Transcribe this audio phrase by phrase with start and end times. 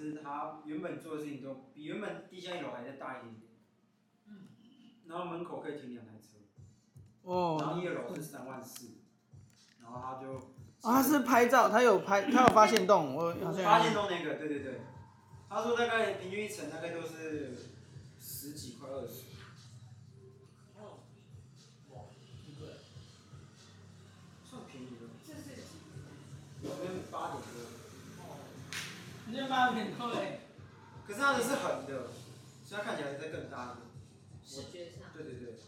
[0.00, 3.52] 就是他原本做的事情都比原本地下一楼还要大一点点。
[4.28, 4.48] 嗯。
[5.06, 6.38] 然后门口可以停两台车。
[7.22, 7.58] 哦。
[7.60, 8.92] 然后一楼是三万四，
[9.82, 10.36] 然后他就。
[10.80, 13.62] 啊，他是拍照，他有拍， 他有发现洞，我好像。
[13.62, 14.80] 发现洞那个，对对对。
[15.50, 17.54] 他说大概平均一层大概都是
[18.18, 19.24] 十几块二十。
[29.50, 30.40] 你这八点多哎？
[31.04, 32.06] 可是它的是横的，
[32.64, 33.90] 所以它看起来再更大一点。
[34.46, 35.10] 视觉上。
[35.12, 35.58] 对对对。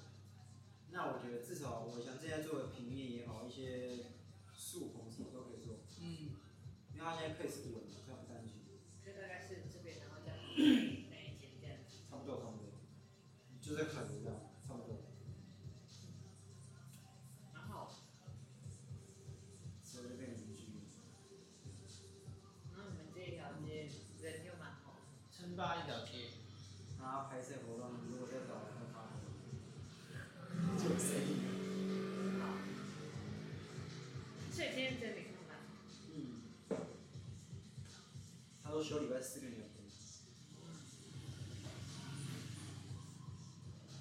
[0.93, 4.07] 那我觉得至少我想这些做的平面也好，一些。
[4.55, 6.33] 竖横什么都可以做，嗯，
[6.95, 7.82] 因为它现在可以是稳
[38.73, 39.85] 他说休礼拜四跟礼拜天。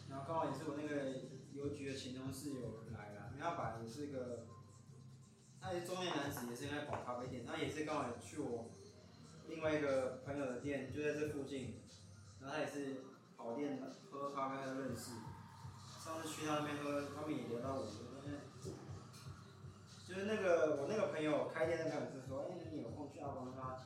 [0.10, 4.48] 然后刚好也是我那个邮局的前同事有来了，因为他本来也是一个，
[5.60, 8.72] 他也是中年男子，也是在跑咖啡店，他也是刚好去我
[9.50, 11.82] 另外一个朋友的店，就在这附近，
[12.40, 13.04] 然后他也是
[13.36, 13.78] 跑店
[14.10, 15.12] 喝咖啡的认识，
[16.00, 17.86] 上次去他那边喝，他们也聊到我，
[20.08, 23.84] 就是那个我那个朋友开店的朋友是说，哎、欸，你有空去阿邦他，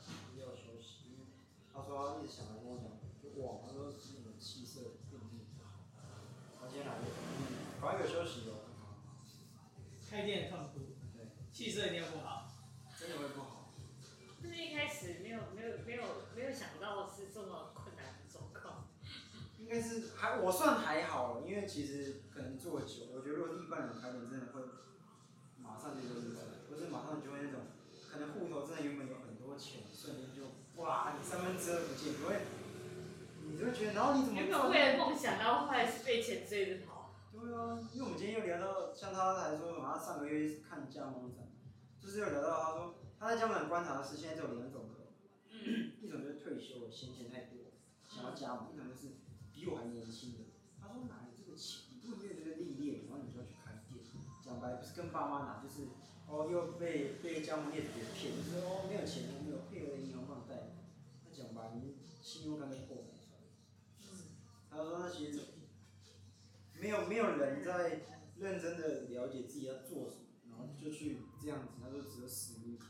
[1.95, 2.91] 他说他一直想来跟我讲，
[3.23, 5.79] 就哇，他说是你的气色变得不好，
[6.59, 8.67] 他今天来，嗯，赶快有休息哦。
[10.11, 12.51] 开店痛苦，对，气色一定不好，
[12.99, 13.71] 真的会不好。
[14.43, 16.03] 就是一开始没有没有没有
[16.35, 18.88] 没有想到是这么困难的状况。
[19.57, 24.62] 应该是还我算还好，因为其实可能做久，我觉得如果一般人开店真的会。
[25.57, 26.38] 马上就就是，
[26.69, 27.62] 不是马上就会那种，
[28.07, 30.29] 可能户头真的原本有很多钱，瞬间
[30.78, 32.41] 哇，你三分之二不见，不会，
[33.47, 34.40] 你就会觉得，然后你怎么？
[34.40, 37.16] 原本为了梦想，然后后来是被钱追着跑。
[37.31, 41.47] 对啊，因为我们今天又聊到，像他还说什么，他上个月看加盟展，
[42.00, 45.08] 就是又聊到他说他在加盟展观察的是现在只有两种人，
[45.52, 47.72] 嗯、一种就是退休了，闲钱太多，
[48.07, 49.16] 想要加盟；一种就是
[49.53, 51.88] 比我还年轻的，他说哪有这个钱？
[52.03, 54.03] 你不没有这个历练，然后你就要去开店。
[54.44, 55.88] 讲白不是跟爸妈拿，就是
[56.28, 60.72] 哦又被被加盟业主给骗，就是哦没有钱，没有配合的银行放贷。
[61.73, 63.05] 你信用卡被破。
[64.69, 65.39] 他说那其实
[66.79, 68.01] 没有没有人在
[68.37, 72.87] 认真的了解自己要做什么，然后就去这样子，他说只有死路一条。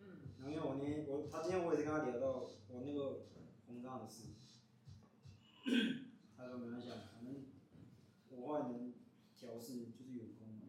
[0.00, 0.06] 嗯。
[0.38, 3.26] 然后因为我那天我他今天我也是跟他聊到我那个
[3.68, 4.34] 膨胀的事，
[6.36, 7.46] 他说没关系，反正
[8.30, 8.92] 我后来能
[9.36, 10.62] 调试就是有功嘛。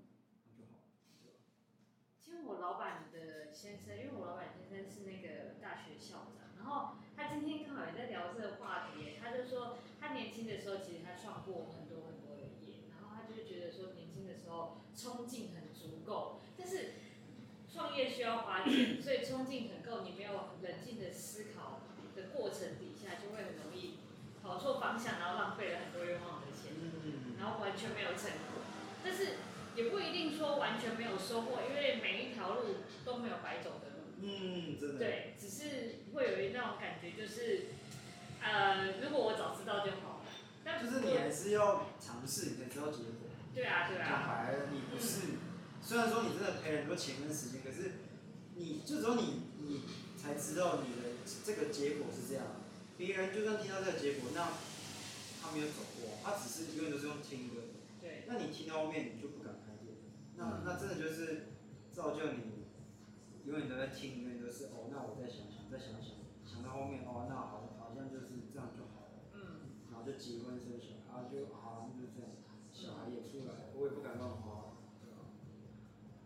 [2.22, 5.53] 其实我老板的先生，因为我老板先生是那个，
[7.40, 16.94] 今天刚好也在聊这个话题，他就说他年轻的时候其实他创过很多很多的业，然后他就觉得说年轻的时候冲劲很足够，但是
[17.72, 21.82] 创业需要花钱，所以冲劲很够，你没有冷静的思考
[22.16, 23.98] 的过程底下，就会很容易
[24.42, 26.74] 跑错方向，然后浪费了很多冤枉的钱，
[27.40, 28.62] 然后完全没有成果，
[29.04, 29.38] 但是。
[29.76, 33.93] 也不一定说完全没有收获，因为每一条路都没有白走的路。
[34.24, 35.00] 嗯，真的。
[35.00, 37.66] 对，只是会有一那种感觉，就是，
[38.42, 40.26] 呃，如果我早知道就好了。
[40.64, 43.28] 但就是你还是要尝试，你才知道结果。
[43.54, 44.08] 对啊，对啊。
[44.08, 45.38] 讲白了，你不是，嗯、
[45.82, 48.00] 虽然说你真的赔了很多钱跟时间，可是
[48.56, 49.82] 你就只有你你
[50.16, 51.10] 才知道你的
[51.44, 52.64] 这个结果是这样。
[52.98, 54.56] 别人就算听到这个结果，那
[55.42, 57.76] 他没有走过，他只是永远都是用听的。
[58.00, 58.24] 对。
[58.26, 59.98] 那你听到后面，你就不敢开店。
[60.38, 61.48] 那那真的就是
[61.92, 62.63] 造就你
[63.46, 66.16] 永远都在听，永远都是哦，那我再想想，再想想，
[66.46, 69.28] 想到后面哦，那好，好像就是这样就好了。
[69.34, 69.84] 嗯。
[69.92, 72.32] 然后就结婚生小孩，就好像就这样，
[72.72, 75.28] 小孩也出来，我也不敢乱花，对吧？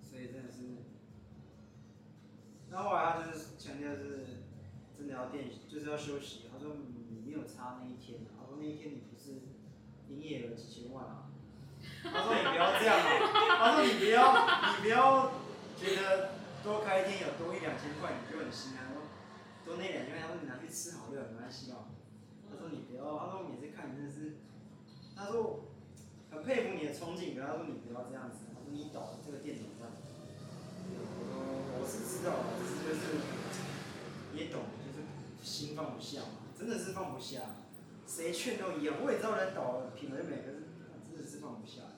[0.03, 0.85] 所以真的是，
[2.69, 4.45] 那后来他就是强调是
[4.97, 6.45] 真的要练，就是要休息。
[6.51, 9.41] 他说你没有差那一天，他说那一天你不是
[10.07, 11.23] 营业额几千万啊。
[12.03, 15.31] 他说你不要这样啊，他说你不要，你不要
[15.77, 16.31] 觉得
[16.67, 18.91] 多开一天有多一两千块你就很心安，
[19.63, 21.95] 多那两千块他说你拿去吃好料没关系哦。
[22.43, 24.43] 他说你不要，他说我每次看你真的是，
[25.15, 25.71] 他说
[26.29, 29.87] 很佩服你的冲劲，然后他说你不要这样子，他说你倒这个店怎么办？
[30.91, 33.15] 我说我是知道，只是就是
[34.35, 35.07] 也懂，就是
[35.39, 37.63] 心放不下嘛，真的是放不下。
[38.05, 40.67] 谁劝都一样，我也知道人倒了，品味美，可是
[41.07, 41.95] 真的是放不下，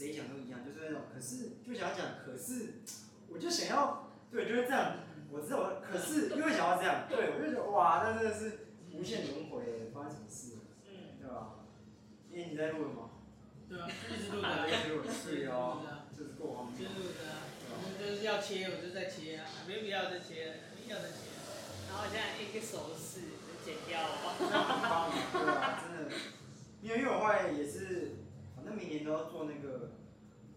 [0.00, 2.80] 谁讲都一样，就是那种，可是就想要讲，可是
[3.28, 4.96] 我就想要，对，就是这样。
[5.30, 10.56] 我知道我，可是因为想要这样， 对，我就觉得哇，那真的是无限轮回，发生什么事？
[10.88, 11.68] 嗯，对吧？
[12.32, 13.10] 因为你在录了吗？
[13.68, 15.84] 对啊，一直录的，一直录， 是哦，
[16.16, 16.80] 就是过后面。
[16.80, 21.28] 一直录的啊，我们就是要切，我就在切啊，没必要再切，没必要再切。
[21.92, 24.32] 然后现在一个手势就剪掉了。
[24.40, 24.48] 很
[24.88, 26.16] 棒，对啊，真的。
[26.80, 28.19] 因为因为我后来也是，
[28.70, 29.90] 反正明年都要做那个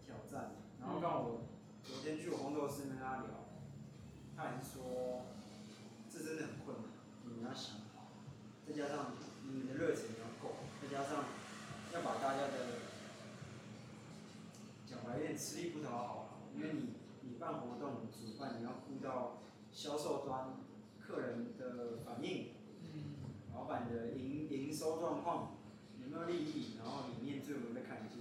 [0.06, 1.40] 挑战，然后刚好我
[1.82, 3.42] 昨天去我红豆师跟他聊。
[4.36, 5.26] 他还是说，
[6.08, 6.86] 这真的很困难，
[7.24, 8.06] 你们要想好，
[8.64, 11.24] 再加上你们的热情要够，再加上
[11.92, 12.78] 要把大家的
[14.86, 19.38] 讲白一点，吃力不讨好，因为你你办活动主办，你要顾到
[19.72, 20.54] 销售端
[21.00, 22.50] 客人的反应，
[23.52, 25.56] 老板的营营收状况
[26.00, 28.18] 有没有利益，然后里面最后有没有被看见，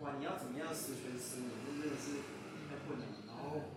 [0.00, 2.24] 哇，你要怎么样十全十美，这真的是
[2.68, 3.76] 太困难了，然后。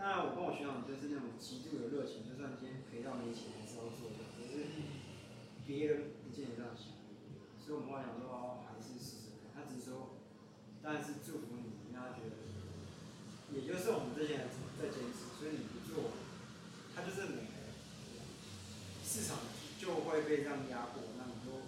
[0.00, 4.32] 当然，我跟我学长就是那种极度的热情，就算今天赔到没钱还是要做的。
[4.32, 4.64] 可是
[5.68, 6.96] 别人不见得这样想，
[7.60, 9.60] 所以我们会想说还是试试看。
[9.60, 10.16] 他只是说，
[10.80, 12.40] 当然是祝福你，让他觉得，
[13.52, 14.48] 也就是我们这些人
[14.80, 16.16] 在坚持，所以你不做，
[16.96, 17.68] 他就是没了，
[19.04, 19.36] 市场
[19.76, 21.60] 就会被这样压迫，那你就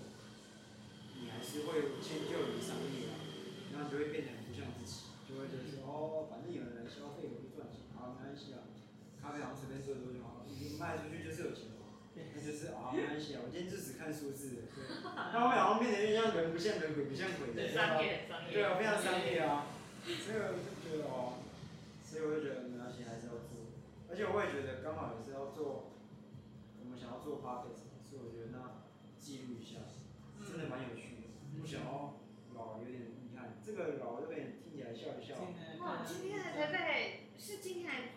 [1.20, 3.11] 你还是会迁就于商业
[3.90, 7.86] 就会变得很不像自己，就会觉得说哦，反正有人来消费，我就赚钱。
[7.96, 8.66] 啊，没关系啊，
[9.20, 10.50] 咖啡好像随便做做就好了。
[10.50, 13.40] 你卖出去就是有钱嘛，那就是啊，没关系啊。
[13.44, 14.82] 我今天就只看数字，对。
[15.32, 18.52] 那我好像变成一样人不像人，鬼不像鬼的，商业商业。
[18.52, 19.66] 对啊，非常商业啊。
[20.02, 21.38] 所以我就觉得哦，
[22.02, 23.70] 所以我就觉得没关系，还是要做。
[24.10, 25.94] 而且我也觉得刚好也是要做，
[26.82, 28.82] 我们想要做 podcast，所以我觉得那
[29.16, 29.86] 记录一下，
[30.42, 31.30] 真的蛮有趣的。
[31.56, 32.18] 不想要
[32.52, 33.11] 老有点
[33.64, 35.34] 这个老这边听起来笑一笑。
[35.82, 37.18] 哇，今天的台北。
[37.42, 38.14] 是今天还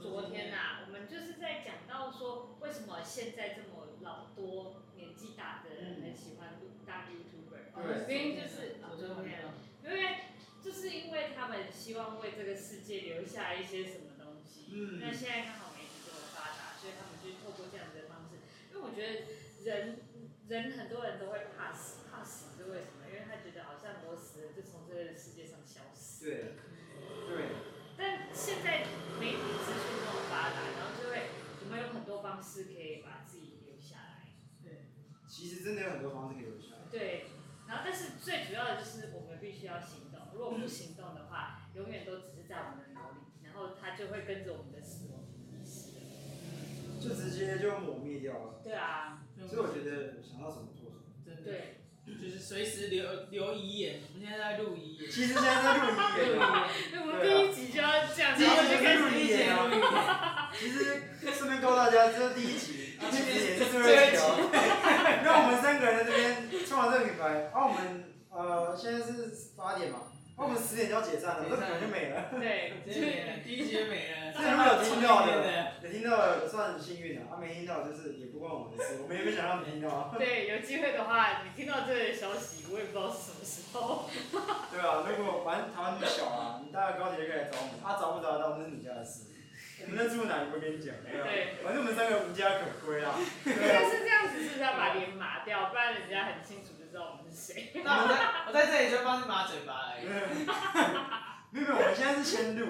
[0.00, 0.80] 昨天呐、啊？
[0.86, 6.56] 我们就是在讲到说，为什么现在这么老多年纪大的人很喜欢
[6.86, 8.08] 当 YouTuber？
[8.08, 9.44] 原因就是昨天，
[9.84, 10.24] 因为
[10.64, 14.72] 就是因为他们希望为这个世界留下一些什么东西。
[14.72, 14.98] 嗯。
[14.98, 18.40] 那现在刚好媒体这么发达，所以他们就透过这样子的方式。
[18.72, 19.28] 因为我觉得
[19.68, 20.00] 人
[20.48, 23.04] 人很多人都会怕死，怕死是为什么？
[23.04, 26.24] 因为他觉得好像我死了就从这个世界上消失。
[26.24, 26.54] 对。
[27.26, 27.48] 对。
[27.96, 28.84] 但现在
[29.18, 31.32] 媒体资讯这么发达，然后就会
[31.64, 34.36] 我们有很多方式可以把自己留下来。
[34.62, 34.92] 对，
[35.28, 36.90] 其实真的有很多方式可以留下来。
[36.90, 37.26] 对，
[37.68, 45.22] 然后但是最主要的就是我们必须要行动，如果不行动的话，永远都只是在我们的脑里，然后它就会跟着我们的死亡。
[47.02, 48.60] 就直接就抹灭掉了。
[48.62, 49.24] 对啊。
[49.48, 51.02] 所以我觉得想到什么做什么。
[51.26, 51.42] 真的。
[51.42, 51.71] 对。
[52.22, 55.10] 就是随时留留遗言，我们现在在录遗言。
[55.10, 56.38] 其实现在在录遗言。
[56.92, 60.50] 那 我们第一集就要这样，第一集就开始录遗言啊。
[60.56, 61.02] 其实
[61.36, 64.22] 顺便告诉大家，这是第一集， 其实也是最后一集。
[65.24, 70.11] 那我们三个人在这边创了这个品牌，然后我们呃现在是八点嘛。
[70.34, 72.30] 我们十点就要解散了，这可能就没了。
[72.32, 74.32] 对，直接没了，第一集就没了。
[74.34, 80.12] 所以如果有听到的， 有听到的算幸运了，啊没听到就是也不关我们的事，我们也没想让你听到。
[80.18, 84.08] 对，有机会的话，你听到这个消息，我也不知道是什么时候。
[84.72, 89.30] 对啊，如果反正台湾那么小啊，你搭个高铁就可以来找我们，他找不找得到那是你家的事。
[89.84, 93.14] 我们在住哪也不会跟你讲，对，反正我们三个无家可归啊。
[93.44, 96.81] 应该是这样子，是不是要把脸麻掉，不然人家很清楚。
[96.92, 97.72] 知道我们是谁？
[97.82, 98.14] 那我在
[98.46, 100.04] 我在这里就帮你抹嘴巴而已。
[101.50, 102.66] 没有没有，我们现在是先录，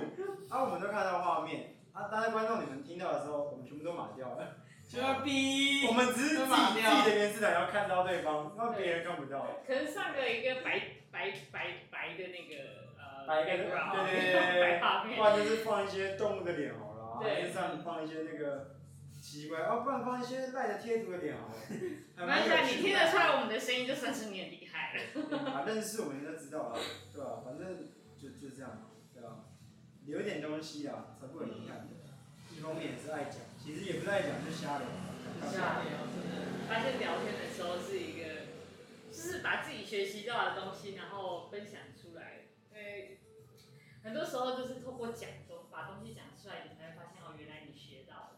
[0.48, 4.62] 啊，我们都看到画面，啊，大家观众你们听到的时候，我们全部都码掉了。
[4.88, 5.86] 就要逼。
[5.90, 9.58] 我们只是自己自己的原视台要看到对方，让别人看不到。
[9.66, 12.54] 可是上个一个白白白白的那个
[12.98, 13.26] 呃。
[13.26, 14.80] 白个对对对。
[15.18, 18.76] 不然就是放一些动物的脸好了，还是上放一些那个。
[19.22, 21.54] 奇怪，哦，不然放一些赖的贴图的脸好了。
[22.26, 25.38] 没关系，你听得出来我们的声音，就算是你很厉害了。
[25.38, 26.78] 啊，认识我们应该知道啊，
[27.14, 27.40] 对吧？
[27.44, 27.86] 反正
[28.18, 29.46] 就就这样，对吧？
[30.06, 31.94] 留一点东西啊，才不会遗憾的。
[32.50, 34.86] 一方面也是爱讲，其实也不是爱讲，就瞎聊。
[35.46, 36.66] 瞎聊，真的。
[36.68, 38.50] 发现聊天的时候是一个，
[39.08, 42.50] 就是把自己学习到的东西，然后分享出来。
[42.74, 43.20] 因为，
[44.02, 48.28] 很多时候就是透过讲中把东西讲出来，你才会发现哦，原来你学到了。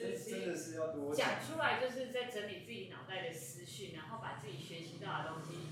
[0.00, 5.68] 真的是要多讲出来，就是在整理自己脑袋的思绪，然后把自己学习到的东西，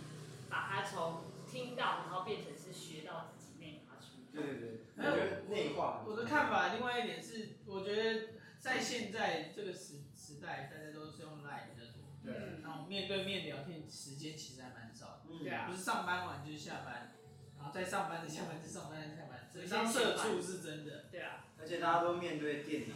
[0.51, 4.29] 把它从听到，然后变成是学到自己内化出。
[4.31, 6.05] 对对对，我觉得内化。
[6.07, 8.29] 我的看法，另外一点是，我觉得
[8.61, 15.39] 在现在这个时时代，大家都是用 Line 比较多，嗯然后面对面聊天时间其实还蛮少的，嗯。
[15.43, 15.67] 对啊。
[15.71, 17.17] 不是上班完就是下班，
[17.57, 21.07] 然后在上班的下班，再上班的下班，这有些当社畜是真的。
[21.11, 22.95] 对啊，而且大家都面对电脑，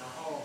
[0.00, 0.42] 然后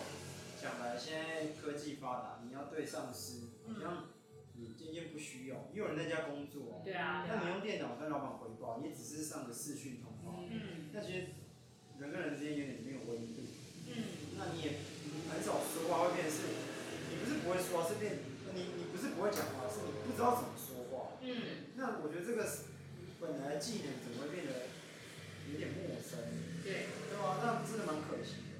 [0.61, 4.13] 讲白，现在科技发达，你要对上司，好像
[4.53, 11.33] 你渐渐不需要，也有人在家工作，对啊，那你用电脑跟老板回报，也只是上个视讯通话，嗯那其实
[11.97, 13.41] 人跟人之间有点没有温度，
[13.89, 14.77] 嗯，那你也
[15.33, 16.45] 很少说话，会变成是，
[17.09, 18.21] 你不是不会说话，是变
[18.53, 21.17] 你你不是不会讲话，是你不知道怎么说话。
[21.21, 22.45] 嗯，那我觉得这个
[23.19, 24.69] 本来技能怎么会变得
[25.49, 26.19] 有点陌生，
[26.63, 26.85] 对。
[27.09, 27.37] 对吧？
[27.41, 28.50] 那真的蛮可惜的。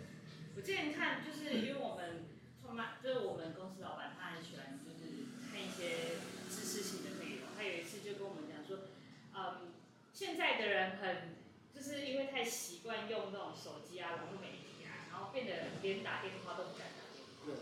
[0.63, 2.29] 之前看，就是因为我们
[2.61, 7.49] 创办，就是我们公司老板，他很喜欢就是看一些知识性的内容。
[7.57, 8.85] 他有一次就跟我们讲说，
[9.33, 9.73] 嗯，
[10.13, 11.35] 现在的人很，
[11.73, 17.01] 就是因为太习惯用那种手机啊、网络媒体啊，然后变得连打电话都不敢打。
[17.45, 17.55] 对，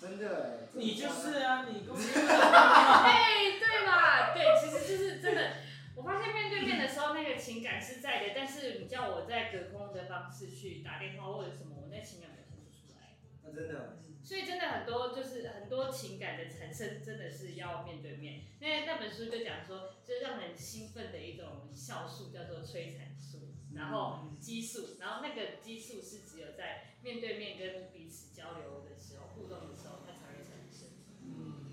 [0.00, 0.68] 真的哎。
[0.72, 5.52] 你就是啊，你公司哎，对嘛，对，其实就是真的。
[5.94, 13.14] 我发现面对面的时候，那个情感是在的，但是你叫我在隔空的方式去打电话或者什么，我那情感表现不出来。
[13.44, 18.42] 那真的，所以真的很多就是很多情感的产生，真的是要面对面。
[18.58, 30.88] 那那本书就讲说，就是让人兴奋的一种酵素叫做催产素，然后激素，然后那个激素是只有在面对面跟彼此交流的时候、互动的时候，它才会产生。
[31.22, 31.70] 嗯，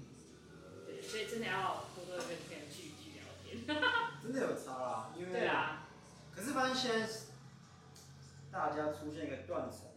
[0.86, 3.65] 对，所以真的要多多跟别人聚一聚聊天。
[4.22, 5.89] 真的有差啦，因为对啊，
[6.32, 7.13] 可是发现现在
[8.51, 9.92] 大家出现一个断层吧，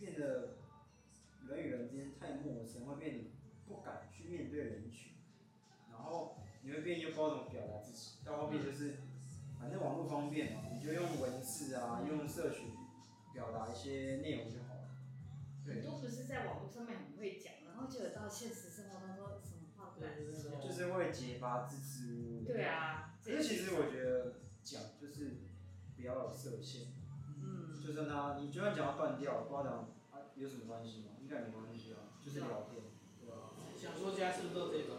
[0.00, 0.56] 变得
[1.46, 3.30] 人与人之间太陌生，会变得
[3.68, 5.12] 不敢去面对人群，
[5.92, 8.96] 然后你会变又不知道怎么表达自己，到后面就是
[9.60, 12.72] 反正网络方便嘛，你就用文字啊，用社群
[13.34, 14.88] 表达一些内容就好了。
[15.64, 20.58] 对，很多不是在网络上面很会讲，然后就有到现实生活当中什么话不敢说。
[20.60, 22.44] 就是会结巴支支吾吾。
[22.46, 22.64] 对。
[22.64, 25.36] 啊，可是其实我觉得讲就是
[25.94, 26.86] 不要有设限。
[27.80, 29.72] 嗯，就算他，你就算讲到断掉，不知道讲
[30.12, 31.16] 啊有什么关系吗？
[31.22, 32.84] 应该没关系啊，就是聊天，
[33.24, 33.56] 对吧？
[33.80, 34.96] 想说家是不是都这种？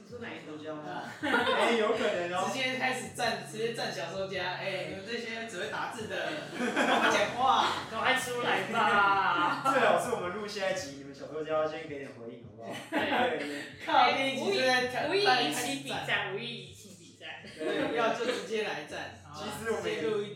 [0.00, 0.56] 你说哪一种？
[0.56, 1.04] 这样吗？
[1.20, 6.64] 哎、有可能哦、直接开始站，直接站小说家，哎、你们这些只会打字的， 不
[7.12, 7.84] 讲话。
[7.90, 9.60] 赶快出来吧！
[9.68, 12.72] 最好是我们录下一集，你们小说家先给点回应，好不好？
[12.88, 17.44] 对对靠，跟你无意直接无意在引起比战，无意引起比战。
[17.44, 19.17] 对，要就直接来战。
[19.38, 19.84] 其实我们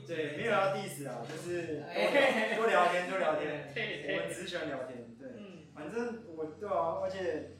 [0.06, 1.82] 对没有要 diss 啊，就是
[2.56, 3.72] 多聊天，多聊天。
[3.74, 5.28] 对我们，只是喜欢聊天，对。
[5.38, 7.58] 嗯，反正我对啊，而且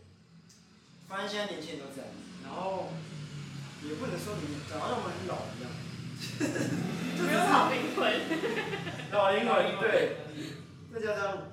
[1.08, 2.06] 发现现在年轻人都这样，
[2.44, 2.90] 然后
[3.82, 5.66] 也不能说你们讲到像我们很老一样，
[7.18, 7.98] 就 没有老灵魂。
[9.10, 10.16] 老灵魂对。
[10.94, 11.48] 再加上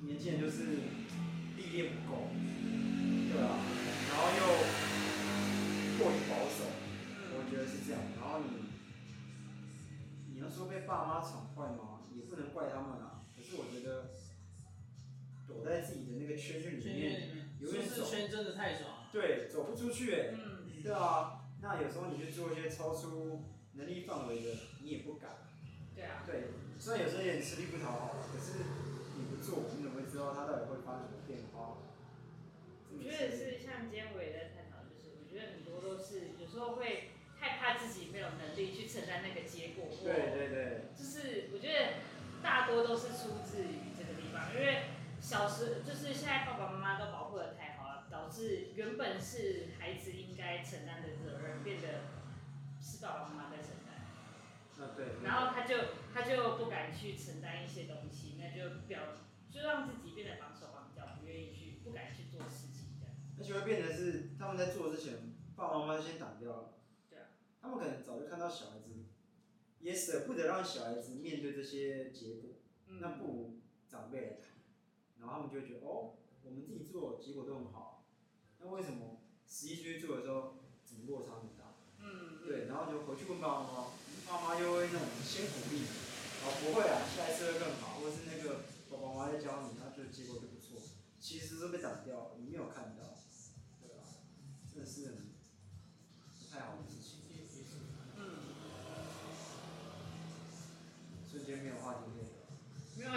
[0.00, 0.62] 年轻人就是
[1.56, 2.28] 历练不够，
[3.32, 3.56] 对啊，
[4.10, 4.40] 然后又
[5.98, 6.14] 过于
[10.72, 12.00] 被爸妈宠坏吗？
[12.16, 13.20] 也不能怪他们啊。
[13.36, 14.08] 可是我觉得
[15.46, 19.10] 躲在自己的那个圈圈里面，圈里面，舒适有点走，圈真的太爽了。
[19.12, 24.48] 对，走不出去哎、嗯，对啊，那有时候你去做一些超出能力范围的，
[24.80, 25.52] 你也不敢。
[25.94, 26.48] 对啊，对，
[26.78, 28.64] 虽然有时候有点吃力不讨好，可是
[29.18, 31.76] 你不做，你怎么会知道它到底会发生什么变化？
[32.88, 37.11] 我觉得是像今天我也在探讨，就是我觉得很多都是有时候会
[37.42, 41.98] 害怕自己没有能力去承担那个结果，对对对，就是我觉得
[42.40, 44.84] 大多都是出自于这个地方，因为
[45.20, 52.06] 小时就是现在爸爸妈妈都保护的太好了，导致原本是孩子应该承担的责任，变得
[52.80, 54.06] 是爸爸妈妈在承担。
[54.78, 55.20] 那对。
[55.24, 59.00] 然后他就他就不敢去承担一些东西，那就表
[59.50, 63.14] 就让自己变得绑手绑脚，不愿意去不敢去做事情这样。
[63.36, 66.68] 而且会变成是他们在做之前，爸爸妈妈先挡掉了。
[67.62, 68.90] 他们可能早就看到小孩子，
[69.80, 72.50] 也舍不得让小孩子面对这些结果，
[73.00, 74.50] 那不如长辈来谈，
[75.20, 78.04] 然后他们就会觉得哦，我们自己做结果都很好，
[78.58, 81.78] 那为什么十一岁做的时候，怎么落差很大？
[82.02, 83.86] 嗯，对，然后就回去问爸爸妈妈，
[84.26, 85.86] 爸妈又会那种先鼓励，
[86.42, 90.82] 哦不会啊，下一次会更好，或者是那个爸爸妈妈在教你，他觉得结果就不错，
[91.20, 93.14] 其实是被挡掉了，你没有看到，
[93.80, 94.02] 对啊，
[94.66, 95.30] 真的是很
[96.34, 97.22] 不太好的事情，
[98.18, 98.20] 嗯，
[101.30, 102.42] 瞬间没有话题可以聊，
[102.98, 103.10] 没有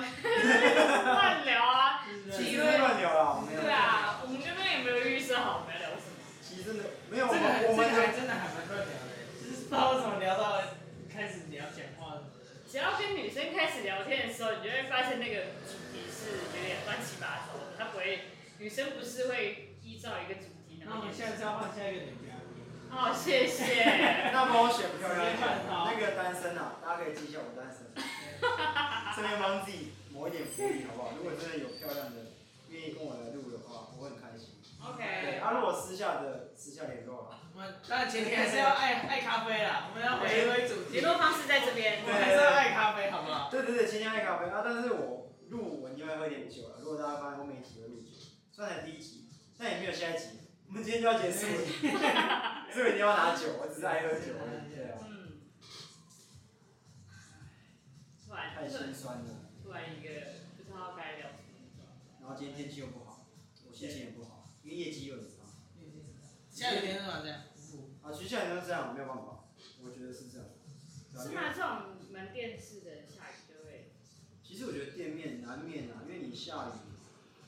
[1.09, 6.13] 乱聊啊，其实是乱聊啦，没有，对啊，我们刚刚也没有预设好我们要聊什么。
[6.41, 9.11] 其实真的没有，这个还这个我们还真的还蛮乱聊的，
[9.41, 10.61] 就是不知道为什么聊到
[11.11, 12.63] 开始聊讲话什么的。
[12.69, 20.79] 只要跟女生开始聊天的时候，你就会发现那个主题是有点乱七八糟的，他不会，女生不是会依照一个主题。
[20.87, 22.63] 那我们现在是要换下一个女嘉宾。
[22.95, 23.83] 哦，谢谢。
[24.31, 25.43] 那帮我选漂亮一点。
[25.67, 27.91] 那个单身啊，大家可以记一下我单身。
[29.11, 31.11] 顺便帮自己抹一点福利，好不好？
[31.17, 32.31] 如果真的有漂亮的
[32.69, 34.54] 愿意跟我来录的话，我会很开心。
[34.93, 35.01] OK。
[35.21, 37.39] 对，啊，如果私下的私下联络了。
[37.53, 40.99] 我们当然前提还是要爱爱咖啡啦，我们要回归主题。
[40.99, 42.03] 联络方式在这边。
[42.03, 43.49] 我们还是要爱咖啡，好不好？
[43.49, 44.61] 对对对，前提爱咖啡啊！
[44.63, 46.79] 但是我录我应该会喝点酒了。
[46.81, 48.07] 如果大家发现后面几个录酒，
[48.51, 50.41] 算才第一集，但也没有下一集。
[50.67, 54.33] 我们今天就要结束了， 所以一定要拿酒，我只是爱喝酒。
[55.07, 55.39] 嗯。
[58.27, 58.53] 突然。
[58.53, 59.23] 太心酸了。
[59.63, 60.09] 突然一个
[60.57, 61.85] 不知道该聊什么。
[62.19, 63.27] 然后今天天气又不好，
[63.67, 64.24] 我心情也不好，
[64.75, 65.47] 业绩又很差。
[66.49, 67.21] 下雨天是吗？
[67.21, 67.41] 这样。
[68.01, 69.45] 啊，其实下雨天是这样，没有办法，
[69.81, 70.47] 我觉得是这样。
[71.15, 71.53] 是吗？
[71.53, 73.91] 这种门店式的下雨就会。
[74.43, 76.71] 其实我觉得店面难免啊，因为你下雨，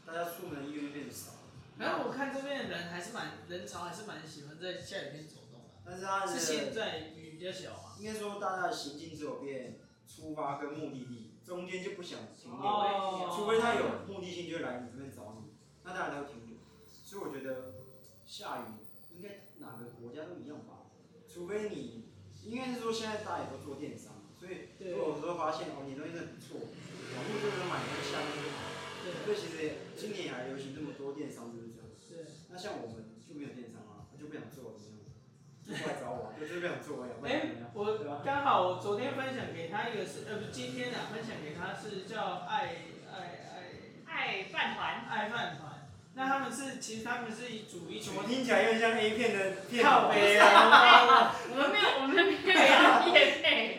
[0.06, 1.34] 大家出门的意愿变少。
[1.78, 5.68] 然后我看这边的人还是蛮人潮，还是蛮喜欢在下雨天走动的。
[5.86, 7.96] 但是它是现在雨比较小嘛。
[8.00, 12.60] 应该说大家的行径只有变出发跟目的地，中间就不想停留。
[12.60, 13.32] 哦。
[13.36, 15.54] 除非他有目的性，就来你这边找你，
[15.84, 16.47] 那当然他会停留。
[17.18, 17.74] 所以我觉得
[18.28, 18.78] 下雨
[19.18, 20.86] 应该哪个国家都一样吧，
[21.26, 22.14] 除非你
[22.46, 28.70] 应该是说现在大家也都做电商，所以如果有时候发现哦你东西真的不错，网络就能买，那下面就好。
[29.26, 31.90] 所以其实今年还流行这么多电商，就是这样。
[32.06, 32.30] 对。
[32.52, 35.10] 那像我们就没有电商啊，他就不想做怎么样？
[35.66, 37.18] 就过来找我，就是不想做呀。
[37.26, 43.42] 哎、欸，我刚好我昨天分享给他一个是，呃不，今天啊分享给他是叫爱爱
[44.06, 45.08] 爱爱饭团。
[45.10, 45.77] 爱饭团。
[46.18, 48.16] 那他们是其实他们是以主一群。
[48.18, 49.84] 我听起来有点像 A 片的片。
[49.86, 51.36] 靠北啊！
[51.48, 53.78] 我们没有，我们没有要业配。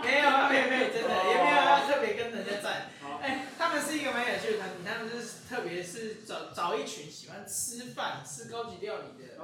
[0.00, 2.86] 没有要业配，真的也没有要特别跟人家赞。
[3.20, 9.34] 哎、欸，他们是一个蛮有趣的团体，他们就是特别是找找一群喜欢吃饭、吃高级料理的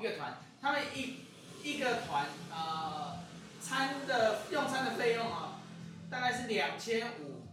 [0.00, 0.36] 一个团。
[0.60, 1.20] 他们一
[1.62, 3.18] 一个团呃，
[3.62, 5.60] 餐的用餐的费用啊，
[6.10, 7.46] 大概是两千五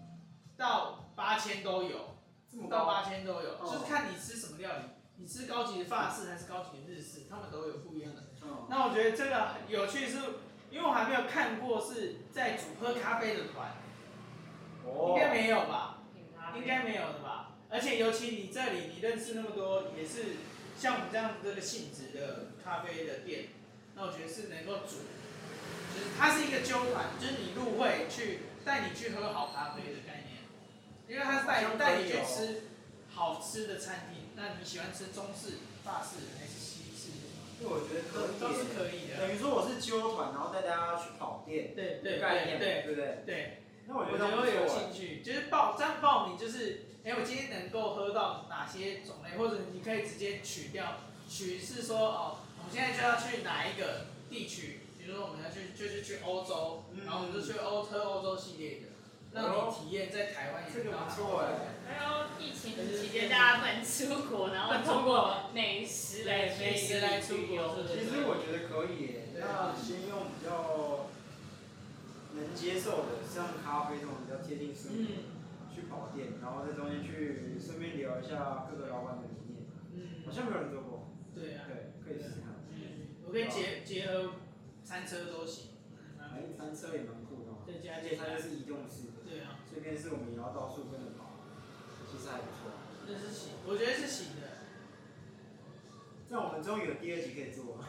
[0.58, 2.15] 到八千都有，
[2.58, 4.84] 五到八千都有，就是看你吃什么料理，
[5.18, 8.24] 你吃高级的法式还是高级的日式，他们都有不一样的。
[8.70, 10.18] 那我觉得这个有趣是，
[10.70, 13.74] 因为我还没有看过是在煮喝咖啡的团。
[14.86, 16.04] 应该没有吧？
[16.56, 17.56] 应该没有的吧？
[17.72, 20.38] 而且尤其你这里，你认识那么多，也是
[20.78, 23.46] 像我们这样子这个性质的咖啡的店，
[23.96, 25.10] 那我觉得是能够煮，
[25.92, 30.00] 就是它是一个揪团，就是你入会去带你去喝好咖啡的
[31.08, 32.64] 因为他带带你去吃
[33.14, 37.12] 好吃的餐厅，那你喜欢吃中式、法式还是西式？
[37.60, 39.18] 对，我觉得可以，都是可以的。
[39.20, 43.24] 等于说我是揪团，然后带大家去跑店，对对概念，对对不对？
[43.26, 43.62] 对。
[43.88, 50.98] 那我觉得会有兴趣，就是报这样报名，就是，哎、欸，我今天能够喝到哪些种类，或者你可以直接取掉，
[51.30, 58.88] 取是说哦，我们现在就要去哪一个地区，比如说我们要去就是去欧洲，然后我们就去欧喝欧洲系列的，
[59.36, 61.76] 让你体验在台湾也不错哎。
[61.86, 67.76] 还有疫情期间大家不能出国，然后通过美食来美食来出国。
[67.86, 71.10] 其实我觉得可以，那先用比较。
[72.36, 75.08] 能接受的，像咖啡这种比较贴近生活，
[75.74, 81.16] 去跑店，然后在中间去顺便聊一下各个老板的理念，好像没有人做过。
[81.34, 81.64] 对啊。
[81.64, 82.60] 对，可以试试看。
[82.76, 84.36] 嗯，我可以结结合
[84.84, 85.80] 餐车都行。
[86.20, 87.64] 哎，餐车也蛮酷的嘛。
[87.66, 89.15] 对，而且它就是移动式。
[89.28, 89.60] 对啊。
[89.74, 91.36] 这边是我们也要到处跟着跑，
[92.08, 92.72] 其实还不错。
[93.06, 94.64] 这是行，我觉得是行的。
[96.30, 97.88] 这样我们终于有第二集可以做了。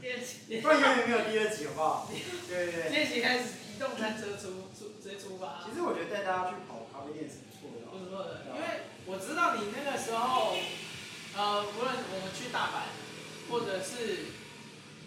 [0.00, 0.60] 第二集。
[0.60, 2.10] 不然永远没有第二集，好不好？
[2.48, 2.90] 对对对。
[2.90, 3.66] 第二集开始。
[3.76, 5.60] 移动餐车出出直接出发。
[5.60, 7.84] 其实我觉得带大家去跑咖啡店是不错的。
[7.92, 10.56] 不错的，因为我知道你那个时候，
[11.36, 12.88] 呃，无论我们去大阪，
[13.52, 14.32] 或者是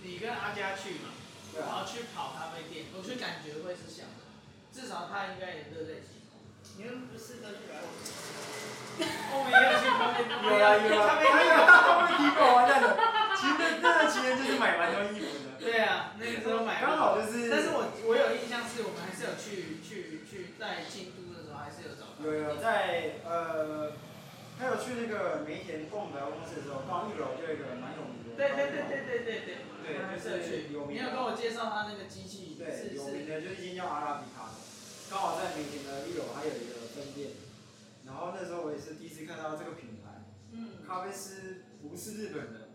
[0.05, 1.17] 你跟阿佳去嘛，
[1.57, 4.18] 然后去跑咖啡店，我就感觉会是像的，
[4.71, 6.39] 至少他应该也热在其中。
[6.77, 7.83] 你们不是都去了？
[8.99, 10.31] 我们也有去咖啡店。
[10.39, 11.07] 有啊有啊。
[11.07, 12.85] 咖啡店都会提狗啊，这样的。
[13.35, 15.59] 其实那个情人就是买蛮多衣服的。
[15.59, 16.79] 对啊，那个时候买。
[16.81, 17.49] 刚好就是。
[17.49, 22.23] 但是我我有印象是我们还是有去去去在京都的时候还是有找到。
[22.23, 23.91] 有有在呃，
[24.59, 28.35] 还有去那个梅田逛百货公司的时候，刚一楼就有一个蛮有名的。
[28.39, 29.67] 对对对对对对对。
[29.89, 30.95] 对，就是有名。
[30.95, 32.55] 你有跟我介绍他那个机器？
[32.59, 34.51] 对，有名的就是一间叫阿拉比卡，
[35.09, 37.31] 刚好在梅田的一楼还有一个分店。
[38.05, 40.23] 然后那时候我也是第一次看到这个品牌。
[40.51, 40.85] 嗯。
[40.87, 42.69] 咖啡师不是日本人，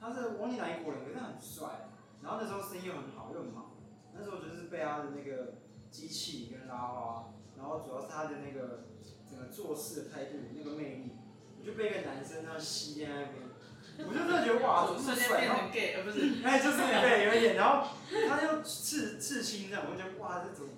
[0.00, 1.88] 他是忘记哪一国人，可是他很帅。
[2.22, 3.76] 然后那时候生意又很好，又很忙。
[4.14, 5.54] 那时候就是被他的那个
[5.90, 8.86] 机器跟拉花，然后主要是他的那个
[9.30, 11.12] 整个做做事的态度，那个魅力，
[11.60, 13.34] 我就被一个男生那样吸在那边，
[14.08, 17.94] 我就真的觉得哇，瞬间变成 gay，而不是，哎，就是对，有一点，然后
[18.28, 20.70] 他又刺刺青这样，我就觉得哇，这怎么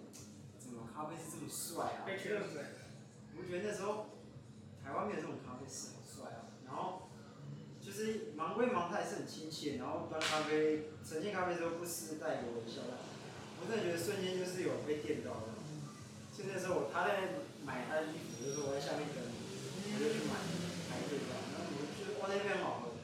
[1.00, 2.04] 咖啡是这么帅啊？
[2.04, 2.60] 被圈粉。
[3.32, 4.20] 我觉得那时候
[4.84, 6.52] 台湾没有这种咖啡师，好帅啊。
[6.68, 7.08] 然后
[7.80, 12.84] 就是忙归忙，他还是很亲切，然后端咖啡、呈现咖啡的时候不失带有微笑。
[12.84, 15.56] 我真的觉得瞬间就是有被电到的。
[16.36, 20.36] 就那时候我他在买他的衣服，就是我在下面等，我就去买
[20.92, 21.40] 排队这样。
[21.56, 23.00] 然后我就觉得哇，那边很好喝。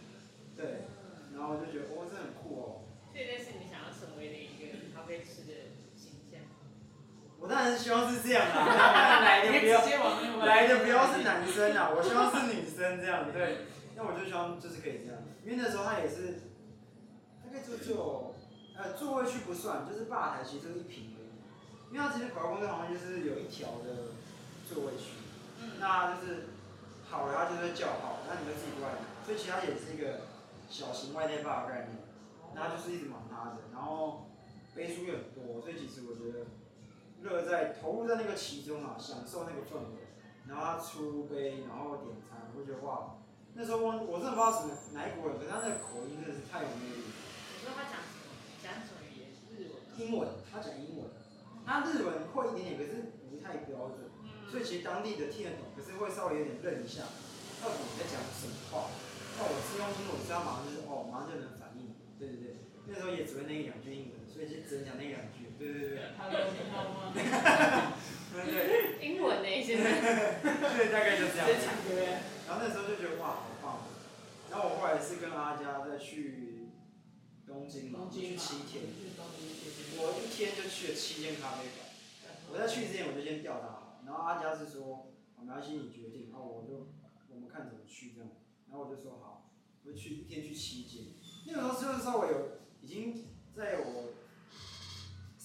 [0.52, 0.84] 对。
[1.32, 2.84] 然后我就觉得哇，这很酷哦。
[3.16, 6.44] 这类是你想要成为的一个咖啡师的形象。
[7.46, 9.78] 我当然希望是这样 啦，来的不要，
[10.44, 13.70] 来的不要是男生啊，我希望是女生这样，对。
[13.94, 16.42] 那我就希望就是可以这样，因为那时候他也是，
[17.38, 18.34] 大概就就，
[18.74, 21.94] 呃，座位区不算，就是吧台其实就一平而已。
[21.94, 24.10] 因为他其实广告公司好像就是有一条的
[24.66, 25.14] 座位区，
[25.78, 26.50] 那就是
[27.08, 29.06] 好了，他就会叫好，那你就自己过来拿。
[29.22, 30.26] 所以其他也是一个
[30.68, 32.02] 小型外带吧的概念，
[32.58, 34.26] 那就是一直忙他的，然后
[34.74, 36.65] 杯数又很多，所以其实我觉得。
[37.26, 40.14] 乐在投入在那个其中啊，享受那个氛围，
[40.48, 43.18] 然后他出杯，然后点餐，我觉得哇，
[43.54, 47.02] 那时候我我真的不知道什么哪一国人，可是他那个口音真的是太有魅力。
[47.04, 48.30] 你说他讲什么？
[48.62, 49.34] 讲什么语言？
[49.52, 49.76] 日文？
[49.98, 51.10] 英文，他讲英文，
[51.66, 54.06] 他日文会一点点，可是不太标准，
[54.50, 57.08] 所以其实当地的听得懂，可是会稍微有点愣一下，
[57.60, 58.90] 到底在讲什么话？
[59.36, 65.48] 那我是用英文，知道马上就是哦，马上就能反应，对对对，那时候也只会那一两句英文，所以就只能讲那两句。
[65.56, 67.08] 对对对，哈喽你好吗？
[67.16, 69.48] 对对，英文呢？
[69.64, 70.42] 现在。
[70.44, 71.48] 对，大概就这样。
[72.46, 73.88] 然后那时候就觉得哇，好棒。
[74.50, 76.68] 然后我后来是跟阿佳再去
[77.46, 78.84] 东京嘛，去七天。
[79.96, 81.88] 我一天就去了七间咖啡馆。
[82.52, 86.92] 我在去之前我就先调查好，然后阿佳是说，没关系，你决定，然后我就
[87.32, 88.28] 我们看怎么去这样。
[88.68, 89.48] 然后我就说好，
[89.82, 91.06] 我就去一天去七间。
[91.46, 93.24] 那个时候就是稍微有已经
[93.56, 94.12] 在我。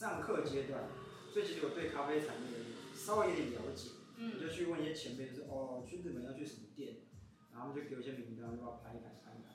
[0.02, 0.90] 上课阶段，
[1.32, 7.06] 所以其实我对咖啡产业稍微有点了解，嗯、我就去问一些前辈，就是哦，去日本要去什么店，
[7.54, 9.54] 然后他们就给我一些名单，就把我排一排排一排，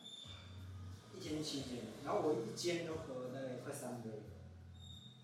[1.19, 4.23] 一天七间，然后我一间都喝了大概快三杯，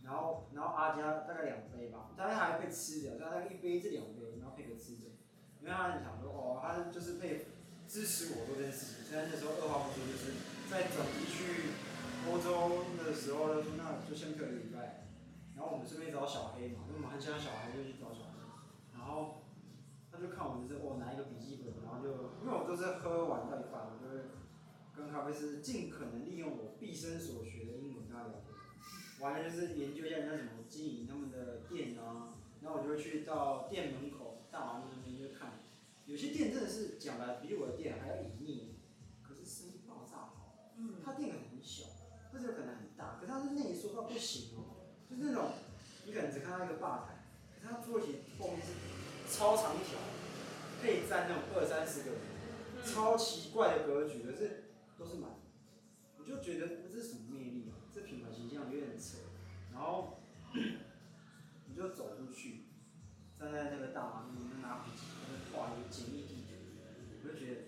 [0.03, 5.15] 然后然后阿佳大概两杯吧，大概还配吃的，大概一杯至两杯，然后配个吃的，
[5.63, 7.47] 因为他很想说哦，他就是配
[7.87, 10.35] 支持我做这件事情，虽然那时候二话不说就是
[10.67, 11.71] 在转机去
[12.27, 14.99] 欧洲的时候，他说那就先陪一个礼拜。
[15.63, 18.43] 然后我们顺便找小黑嘛，因为我们很喜欢小孩，就去找小黑。
[18.99, 19.47] 然后
[20.11, 24.27] 他就看我们就是哦，拿一个笔记本，然后就因为我都是喝完再饭，我就会
[24.91, 28.51] 跟咖啡师尽可能利用我毕生所学的英文跟他聊天。
[29.23, 35.63] 完了就是研究一下人家怎么经营他们的店啊，然后我就会去到店门口大马路那边就看，
[36.07, 38.75] 有些店真的是讲的比我的店还要隐秘，
[39.23, 40.75] 可是生意爆炸好。
[40.77, 40.97] 嗯。
[41.05, 41.87] 他店很小，
[42.33, 44.62] 或者可能很大，可是他是内缩到不行哦。
[45.13, 45.53] 就是那种，
[46.07, 47.23] 你可能只看到一个吧台，
[47.55, 48.73] 可是他桌起后面是
[49.29, 49.99] 超长一条，
[50.81, 52.21] 可以站那种二三十个人，
[52.85, 55.31] 超奇怪的格局，可是都是满。
[56.19, 57.77] 我就觉得这是什么魅力啊？
[57.95, 59.19] 这品牌形象有点扯。
[59.73, 60.23] 然后
[60.55, 62.65] 你就走出去，
[63.39, 66.57] 站在那个大马路，你拿笔记本画一个简易地图，
[67.23, 67.61] 我就觉得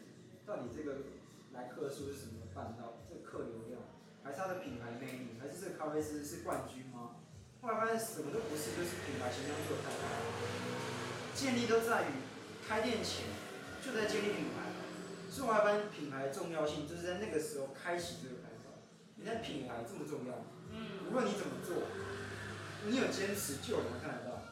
[0.46, 0.96] 到底这个
[1.52, 2.94] 来客数是怎么办到？
[3.09, 3.83] 这个客流量，
[4.22, 7.16] 还是它的品牌魅力，还是这个咖啡师是冠军吗？
[7.64, 10.20] 后来发现什么都不是，就是品牌形象做太好，
[11.35, 12.20] 建立都在于
[12.68, 13.24] 开店前
[13.81, 14.68] 就在建立品牌，
[15.31, 18.85] 所以我还发现品牌的重要性就是在那个时候开启这个开端。
[19.16, 21.85] 你看品牌这么重要，嗯，无论你怎么做，
[22.85, 24.42] 你有坚持就有人看得到。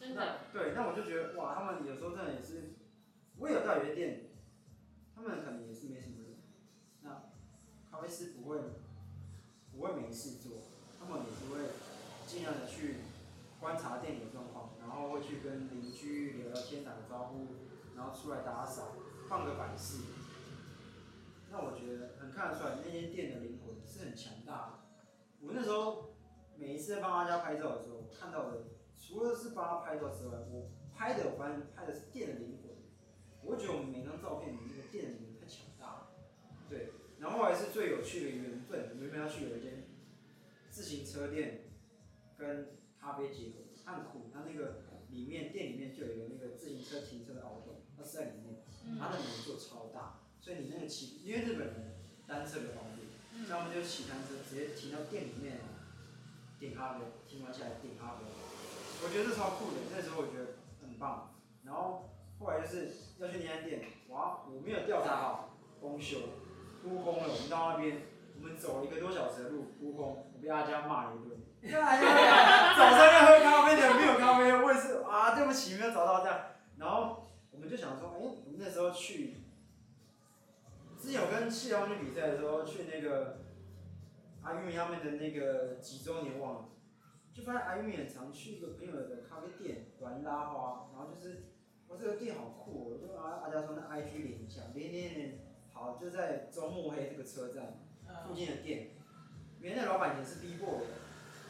[0.00, 0.38] 真的。
[0.54, 2.72] 对，那我就觉得哇，他们有时候真的也是，
[3.36, 4.30] 我也有到有些店，
[5.14, 6.38] 他们可能也是没什么人，
[7.02, 7.28] 那
[7.90, 8.56] 咖啡师不会
[9.70, 10.62] 不会没事做，
[10.98, 11.60] 他们也不会。
[12.32, 12.96] 尽量的去
[13.60, 17.48] 观察店里的状况，然后会去跟邻居聊聊天、打个招呼，
[17.94, 18.94] 然后出来打扫、
[19.28, 19.98] 放个摆饰。
[21.50, 24.72] 那我觉得很看得出来，那间店的灵魂是很强大的。
[25.42, 26.14] 我那时候
[26.56, 28.62] 每一次在帮阿佳拍照的时候，看到的
[28.98, 32.72] 除了是帮他拍照之外，我拍的我发现拍的是店的灵魂。
[33.42, 36.08] 我觉得我们每张照片里那个店的灵魂太强大了。
[36.70, 39.84] 对，然后后来是最有趣的缘分，因为要去有一间
[40.70, 41.68] 自行车店。
[42.42, 44.30] 跟咖啡结合，很酷。
[44.34, 48.58] 它那个里面店里面就有一个那个自行车停车的凹洞，它是在里面。
[48.98, 51.94] 它的门做超大，所以你那个骑，因为日本人
[52.26, 55.60] 单车比较方便，所以他们就骑单车直接停到店里面，
[56.58, 58.24] 点咖啡，停完下来点咖啡。
[59.04, 61.30] 我觉得这超酷的，那时候我觉得很棒。
[61.62, 66.18] 然后后来就是要去那家店，哇，我没有调查好，公休，
[66.82, 67.28] 扑空了。
[67.30, 68.02] 我们到那边，
[68.34, 71.38] 我们走了一个多小时的路，扑空，我被阿佳骂了一顿。
[72.76, 76.40] 早上要喝咖啡的没有咖啡，我也是啊，对不起，没有找到这样。
[76.76, 79.36] 然后我们就想说，哎、我们那时候去，
[81.00, 83.38] 之前有跟谢龙去比赛的时候，去那个
[84.42, 86.64] 阿玉他们的那个几周年忘了，
[87.32, 91.44] 就发现阿玉很常去一个朋友的咖啡店玩拉花，然后就是。
[91.88, 95.38] 我这个店好酷，我就阿阿佳说那 IG 连一下，连连连，
[95.74, 97.84] 好就在周末黑这个车站
[98.26, 98.92] 附近的店，
[99.60, 100.86] 原来老板也是 B-boy 的，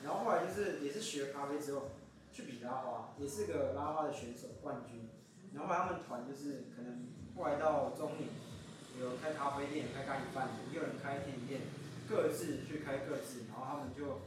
[0.02, 1.90] 然后后来就是也是学咖啡之后
[2.32, 5.08] 去比拉花，也是个拉花的选手冠军，
[5.52, 8.28] 然后后来他们团就是可能后来到中年，
[9.00, 11.60] 有开咖啡店、开咖喱饭，也有人开甜点店，
[12.08, 14.20] 各自去开各自，然后他们就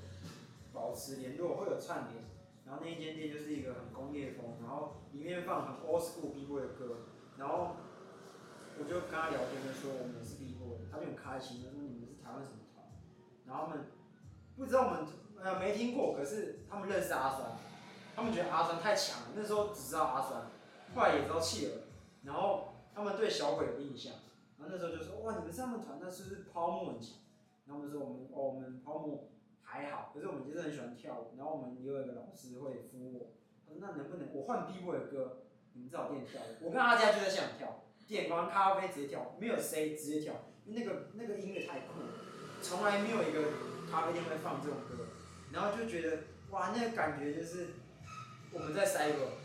[0.73, 2.23] 保持联络，会有串联。
[2.65, 7.05] 然后那一间店就是一个很工业风，然后里面放很 old school B-boy 的歌，
[7.38, 7.75] 然后
[8.79, 12.85] 我就跟他聊天，就说我们也是 B-boy，他就很开心，他说你们是台湾什么团？
[13.45, 13.85] 然后他们
[14.57, 15.05] 不知道我们
[15.41, 17.52] 呃没听过，可是他们认识阿酸，
[18.15, 20.48] 他们觉得阿酸太强了，那时候只知道阿酸，
[20.95, 21.71] 后来也知道企鹅，
[22.24, 24.13] 然后他们对小鬼有印象，
[24.58, 27.17] 然后那时候就说哇你们是他们团，那是不是泡沫很强？
[27.65, 29.30] 然后我们说我们哦我们泡沫。
[29.67, 33.34] 还好，可是我们其实很喜欢跳舞，然后我们也有一个老师会扶我。
[33.67, 35.39] 他说：“那能不能我换 B-boy 的歌，
[35.74, 40.34] 你们在我店跳？”我跟阿佳就在现场跳，点完咖啡直接跳，没有 C 直接跳，
[40.65, 42.08] 因为那个那个音乐太酷了，
[42.62, 43.41] 从来没有一个
[43.91, 45.08] 咖啡店会放这种歌，
[45.51, 46.17] 然后就觉得
[46.51, 47.67] 哇，那个感觉就是
[48.51, 49.38] 我们在 cyber，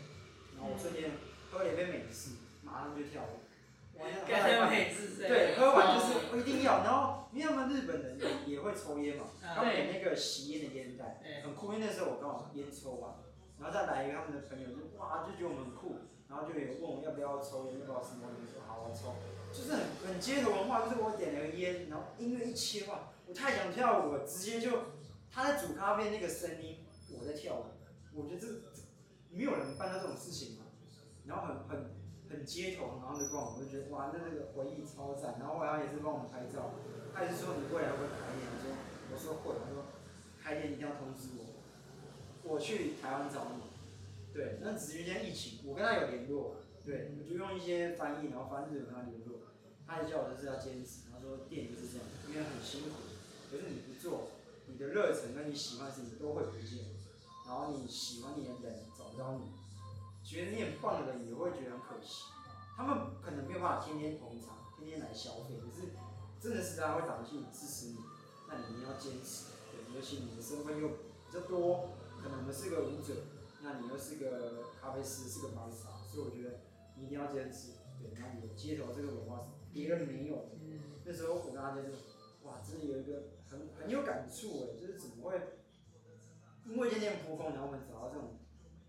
[0.55, 1.11] 然后我瞬间
[1.51, 2.31] 喝了一杯美式，
[2.63, 3.39] 马上就跳舞。
[4.27, 11.71] 感觉美式对，喝完就是我一定要，然后因为他们日本人也也会抽烟嘛，他们有那个吸烟的烟袋，很酷。
[11.73, 13.13] 因为那时候我刚好烟抽完，
[13.59, 19.13] 然后再来一个他们的朋友就哇就觉得我们很酷，然后就有问我要不要抽烟，要不要什么，我就说好，我抽。
[19.53, 24.71] 就是很很街头文化，就是我点了个烟，然后音乐一切哇，我太想跳舞了，直接就
[25.31, 26.85] 他在煮咖啡那个声音，
[27.17, 27.65] 我在跳舞，
[28.13, 28.47] 我觉得这
[29.29, 30.65] 没有人办到这种事情嘛，
[31.25, 32.01] 然后很很。
[32.31, 35.35] 很街头，然后就逛我就觉得哇，那这个回忆超赞。
[35.37, 36.71] 然后后来他也是帮我们拍照，
[37.13, 38.71] 他也是说你未来会开店，我说
[39.11, 39.83] 我说会，他说
[40.41, 41.59] 开店一定要通知我，
[42.47, 43.67] 我去台湾找你。
[44.33, 49.51] 对，那只是因为疫情，我跟他有联络，对，我就用一些翻译，然后翻日文跟他联络，
[49.85, 52.95] 他也叫我就是要坚持，他说店就是这样，因为很辛苦，
[53.51, 54.31] 可是你不做，
[54.71, 56.95] 你的热忱跟你喜欢的事情都会不见，
[57.45, 59.51] 然后你喜欢你的人找不到你。
[60.23, 62.25] 觉得你很棒的人也会觉得很可惜，
[62.77, 65.91] 他们可能没有办法天天捧场，天天来消费，可是
[66.39, 67.97] 真的是大家会长进支持你，
[68.47, 69.51] 那你一定要坚持。
[69.73, 71.89] 对，尤其你的身份又比较多，
[72.21, 73.13] 可能我们是个舞者，
[73.61, 76.61] 那你又是个咖啡师，是个 b a r i s 所以我觉得
[76.95, 77.71] 你一定要坚持。
[77.99, 80.57] 对，那你的街头这个文化是别人没有的。
[80.61, 80.79] 嗯。
[81.03, 81.89] 那时候我跟大家就，
[82.43, 85.59] 哇，真的有一个很很有感触哎，就是怎么会
[86.65, 88.37] 因为天天扑空，然后我们找到这种。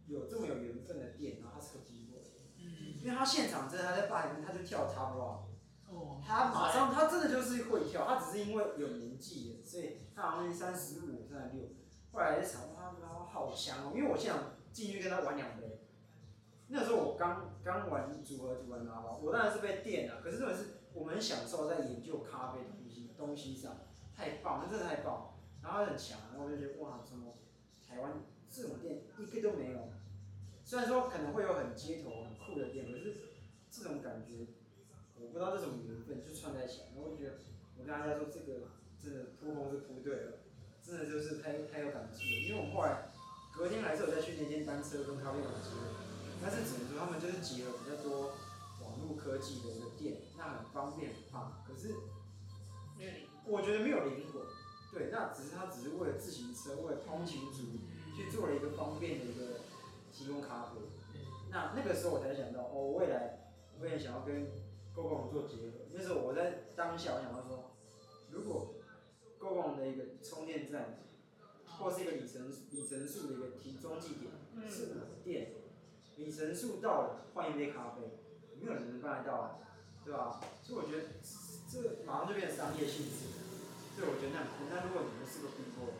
[0.08, 2.20] 有这么有缘分的店，然后他是个 B-boy，
[2.58, 5.46] 嗯，因为他现场真的他在吧里面他就跳 top rock，
[5.88, 11.68] 哦，他马上他真的就是会跳，他只是因为有年纪，所以他好像三十五、三十六，
[12.10, 15.86] 后来一想哇，他好强哦，因为我现场进去跟他玩两杯，
[16.66, 23.78] 那时候我刚刚玩组合组玩拉花，我当然是被电了，可是这种是我们享受在研究咖啡的东西东西上，
[24.16, 27.34] 太棒了，真的太棒，然后很强，然后我就觉得哇，什么
[27.86, 29.92] 台湾这种店一个都没有。
[30.64, 33.16] 虽然说可能会有很街头、很酷的店，可是
[33.70, 34.46] 这种感觉，
[35.18, 37.38] 我不知道这种缘分就串在一起，然后我觉得
[37.76, 38.70] 我跟大家说这个
[39.02, 40.32] 真的扑空是扑对了，
[40.82, 42.40] 真的就是太太有感触了。
[42.48, 43.10] 因为我后来
[43.52, 45.82] 隔天还是有再去那间单车跟咖啡馆机会，
[46.40, 48.32] 但是只能说他们就是结合比较多
[48.80, 51.62] 网络科技的一个店，那很方便很棒。
[51.66, 51.94] 可是
[53.52, 54.40] 我觉得没有灵魂，
[54.90, 57.76] 对，那只是他只是为了自行车、为了通勤族
[58.16, 59.60] 去做了一个方便的一个。
[60.14, 60.78] 提供咖啡，
[61.50, 63.48] 那那个时候我才想到，哦，未来
[63.80, 64.46] 我也想要跟
[64.94, 65.88] Gogoro 做结合。
[65.90, 67.70] 那时候我在当下，我想到说，
[68.30, 68.74] 如果
[69.40, 70.98] Gogoro 的一个充电站，
[71.64, 75.52] 或是一个里程里程数的一个提中继点，是我的店，
[76.16, 78.02] 里程数到了换一杯咖啡，
[78.60, 79.58] 没有人能办得到啊，
[80.04, 80.38] 对吧？
[80.62, 81.04] 所以我觉得
[81.72, 83.32] 这个马上就变成商业性质，
[83.96, 84.68] 所以我觉得那很酷。
[84.68, 85.96] 那如果你们是个 B-boy，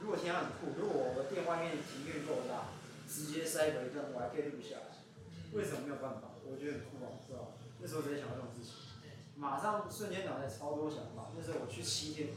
[0.00, 2.72] 如果天很酷，如果我的店外面体验够大。
[3.08, 5.00] 直接塞回一段，我还可以录下来。
[5.56, 6.36] 为什么没有办法？
[6.44, 7.56] 我觉得很酷啊，是吧？
[7.80, 8.76] 那时候直接想到这种事情，
[9.34, 11.32] 马上瞬间脑袋超多想法。
[11.34, 12.28] 那时候我去七天，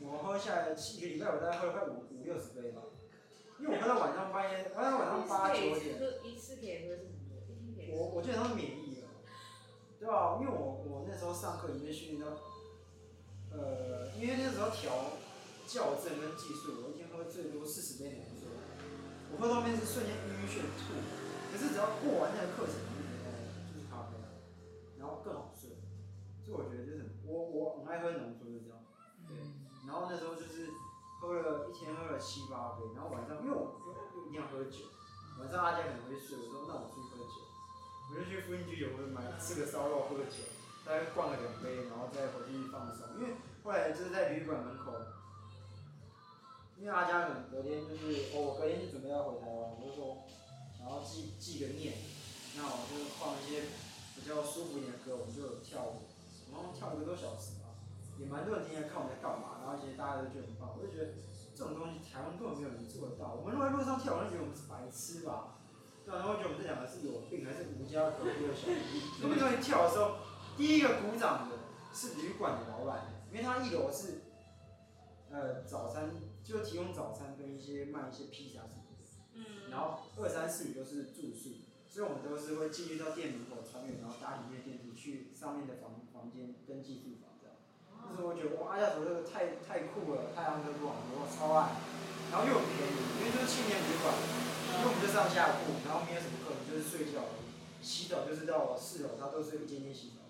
[0.00, 2.80] 我喝下来七个礼拜，我大概喝了快五五六十杯吧。
[3.60, 6.00] 因为我喝到晚上半夜，喝到晚上八九点。
[6.24, 7.92] 一次可以喝是什么？
[7.92, 8.22] 我我
[9.98, 10.04] 基
[11.08, 12.36] 本上上课里面训练到，
[13.50, 15.16] 呃，因为那时候调
[15.66, 18.26] 校正跟技术，我一天喝最多四十杯牛奶，
[19.32, 20.92] 我喝到后面是瞬间晕眩吐，
[21.50, 22.76] 可是只要过完那个课程，
[23.72, 24.20] 就是咖啡，
[24.98, 25.80] 然后更好睡，
[26.44, 28.76] 所以我觉得就是我我很爱喝浓缩，就这样，
[29.26, 29.34] 对，
[29.88, 30.68] 然后那时候就是
[31.22, 34.92] 喝了一天喝了七八杯，然后晚上因为我又一定要喝酒，
[35.40, 36.84] 晚上大家可能会睡，我说那我
[38.10, 40.44] 我就去附近居酒屋买吃个烧肉喝个酒。
[40.86, 43.18] 大概灌了两杯，然后再回去放松。
[43.18, 44.94] 因为后来就是在旅馆门口，
[46.78, 50.22] 因为阿佳可能隔天就是，哦，我隔天就准备要回台湾，我就说，
[50.78, 51.98] 然后记记个念，
[52.54, 53.66] 那我就放一些
[54.14, 56.06] 比较舒服一点的歌，我们就跳舞，
[56.54, 57.74] 然后跳一个多小时吧，
[58.22, 61.18] 也蛮多人进来看我们在干嘛，然后其实大家都觉得很棒，我就觉得
[61.50, 63.34] 这种东西台湾根本没有人做得到。
[63.34, 65.55] 我们如果在路上跳，我就觉得我们是白痴吧，
[66.06, 68.78] 对啊，然后觉得我们这两个是有病，还是无家可归的小孩，
[69.20, 70.22] 因为那边跳的时候。
[70.56, 71.56] 第一个鼓掌的
[71.92, 74.22] 是旅馆的老板，因为他一楼是，
[75.28, 76.08] 呃，早餐
[76.42, 87.25] 就提供早餐跟一些卖一些披萨什么的，嗯，然后二三四五都是住宿，所以我们都是会进去到店门口穿越，然后搭里面电梯去上面的房房间登记住房
[88.06, 88.14] 这样。
[88.14, 91.82] 就是我觉得哇，阿亚图这个太太酷了，太阳哥不我超爱，
[92.30, 97.26] 然后又很便宜，因为就是青年旅馆，因为我们就上下铺，然后没有什么客人，就是睡觉，
[97.82, 100.22] 洗澡就是到四楼，他都是一间间洗澡。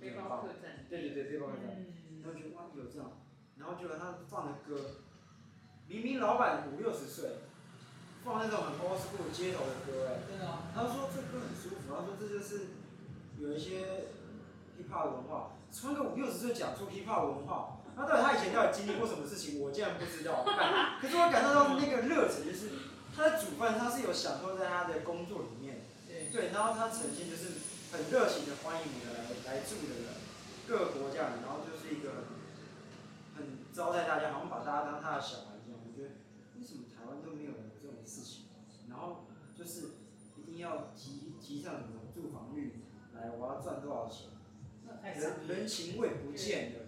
[0.00, 1.80] 背包客栈，对对对，背包客栈，
[2.20, 3.24] 然后觉得哇有这样，
[3.56, 5.00] 然后觉得他放的歌，
[5.88, 7.40] 明明老板五六十岁，
[8.22, 12.66] 放那种很 old school 街头的歌哎，真的啊，他说这歌很舒服，他说这就是
[13.38, 14.12] 有一些
[14.76, 20.46] hip hop 文化，穿个五六十岁讲出 hip hop 文化，那到底他以前到底经历过什么事情，我竟然不知道，
[21.00, 22.70] 可是我感受到那个热忱，就是
[23.14, 25.82] 他的煮饭，他是有享受在他的工作里面，
[26.30, 27.74] 对，然后他呈现就是。
[27.94, 30.18] 很热情的欢迎你们来来住的人，
[30.66, 32.26] 各个国家人，然后就是一个
[33.36, 35.78] 很招待大家，好像把大家当他的小孩一样。
[35.78, 36.18] 我觉得
[36.58, 38.50] 为什么台湾都没有人这种事情？
[38.90, 39.94] 然后就是
[40.34, 42.82] 一定要提提倡什么住房率，
[43.14, 44.33] 来我要赚多少钱？
[45.12, 46.78] 人人情味不见了。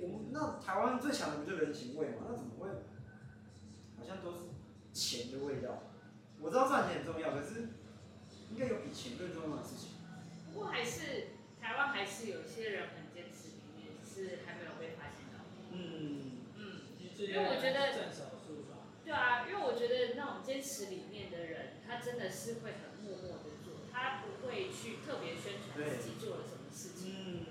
[0.00, 2.28] 我们那台湾最强的不就人情味吗？
[2.28, 2.68] 那怎么会？
[3.98, 4.38] 好像都是
[4.92, 5.84] 钱的味道。
[6.38, 7.68] 我知道赚钱很重要，可是
[8.52, 9.96] 应该有比钱更重要的事情。
[10.52, 15.44] 不过还是台湾还是有一些人很坚持里面，是还没有被发现到。
[15.72, 16.80] 嗯嗯，
[17.18, 17.96] 因为我觉得，
[19.04, 27.14] 对啊，因为我觉得那种坚持里面的人，他真的是会很默默的做，他不会去特别宣传自己做了什么事情。
[27.16, 27.45] 嗯。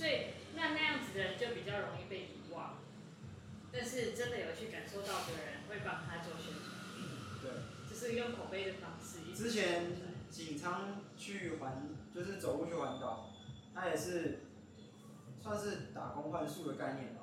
[0.00, 2.78] 所以那那样子的人就比较容易被遗忘，
[3.70, 6.72] 但是真的有去感受到的人会帮他做宣传。
[6.96, 7.50] 嗯，对。
[7.86, 9.36] 就是用口碑的方式。
[9.36, 9.92] 之前
[10.30, 11.90] 景昌去环。
[12.12, 13.30] 就是走路去环岛，
[13.72, 14.40] 他也是
[15.40, 17.20] 算是打工换宿的概念吧。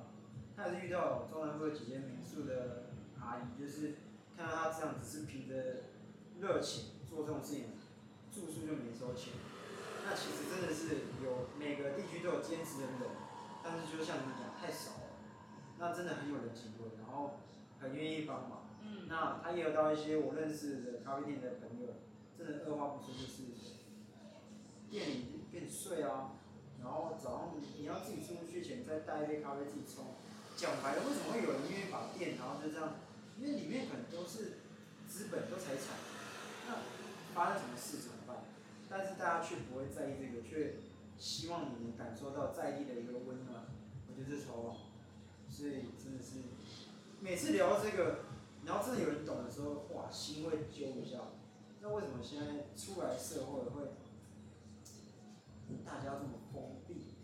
[0.56, 2.86] 他也是遇到中南部几间民宿的
[3.20, 3.96] 阿姨，就是
[4.38, 5.84] 看到他这样子是凭着
[6.40, 7.63] 热情做这种事情，
[8.34, 9.34] 住宿就没收钱。
[10.88, 13.12] 是有每个地区都有兼职的人，
[13.62, 15.19] 但是就像你们讲太少了。
[15.80, 17.41] 那真的很有人情味，然后
[17.80, 18.69] 很愿意帮忙。
[18.82, 19.08] 嗯。
[19.10, 22.00] 那他也有到一些我认识的咖啡店的朋友，
[22.38, 23.43] 真的二话不说就是。
[24.89, 26.39] 店里给你睡啊，
[26.82, 30.15] 然后早上你要自己出去前再带一杯咖啡自己冲。
[30.56, 32.95] 讲白了，为什么会有人愿意把店，然后就这样？
[33.38, 34.63] 因为里面可能都是
[35.06, 36.00] 资本都财产，
[36.65, 36.80] 那
[37.36, 38.16] 发生什么事怎么办？
[38.89, 40.76] 但是大家却不会在意这个，却
[41.17, 43.65] 希望你能感受到在地的一个温暖。
[44.08, 44.76] 我觉得这超棒，
[45.50, 46.39] 所以真的是
[47.19, 48.19] 每次聊到这个，
[48.65, 51.19] 然后真的有人懂的时候，哇，心会揪一下。
[51.82, 53.91] 那为什么现在出来社会会？
[55.86, 57.15] 大家这么封闭，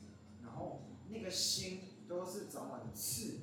[0.43, 3.39] 然后那个心都是长满刺，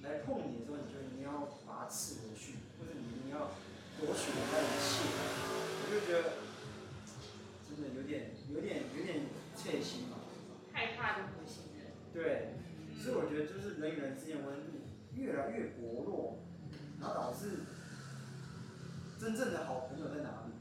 [0.00, 3.50] 来碰你的时候，你就一定要拔刺回去，或者你一定要
[4.00, 5.06] 夺取人家一切，
[5.78, 6.41] 我就觉得
[8.54, 9.26] 有点、有点、有点
[9.56, 10.18] 切心嘛。
[10.72, 11.92] 害怕就不信任。
[12.12, 12.54] 对，
[12.96, 16.38] 所以我觉得就是人与人之间温度越来越薄弱，
[17.00, 17.64] 然后导致
[19.18, 20.52] 真正的好朋友在哪里？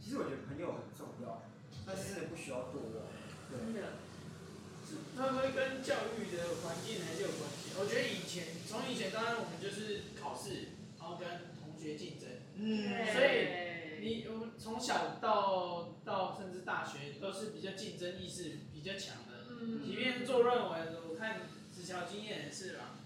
[0.00, 1.42] 其实我觉得朋友很重要。
[1.84, 3.10] 但是真的不需要多了，
[3.50, 3.80] 真的。
[5.16, 7.74] 那会跟教育的环境还是有关系。
[7.80, 10.68] 我觉得以前，从以前当然我们就是考试，
[10.98, 11.26] 然后跟
[11.58, 12.28] 同学竞争。
[12.54, 12.86] 嗯。
[13.10, 13.71] 所以
[14.02, 19.46] 你我们从小到到甚至大学都是比较竞争意识比较强的。
[19.48, 19.80] 嗯。
[19.84, 20.72] 即便做论文，
[21.08, 21.40] 我看
[21.70, 22.98] 子乔经验也是嘛，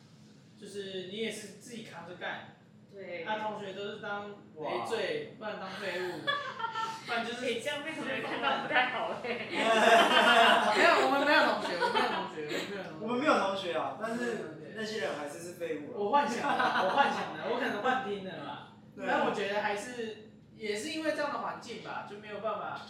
[0.58, 2.56] 就是你也是自己扛着干。
[2.90, 3.24] 对。
[3.24, 6.20] 他同学都是当累赘，不然当废物。
[7.06, 9.46] 反正就是，这样被同学看到不太好哎。
[10.76, 12.80] 没有，我们没有同学，我们没有同学。
[13.00, 15.92] 我们没有同学啊，但是那些人还是是废物。
[15.94, 18.72] 我幻想的，我幻想的，我可能幻听的嘛。
[19.06, 20.25] 但我觉得还是
[20.56, 22.82] 也是因为这样的环境吧，就没有办法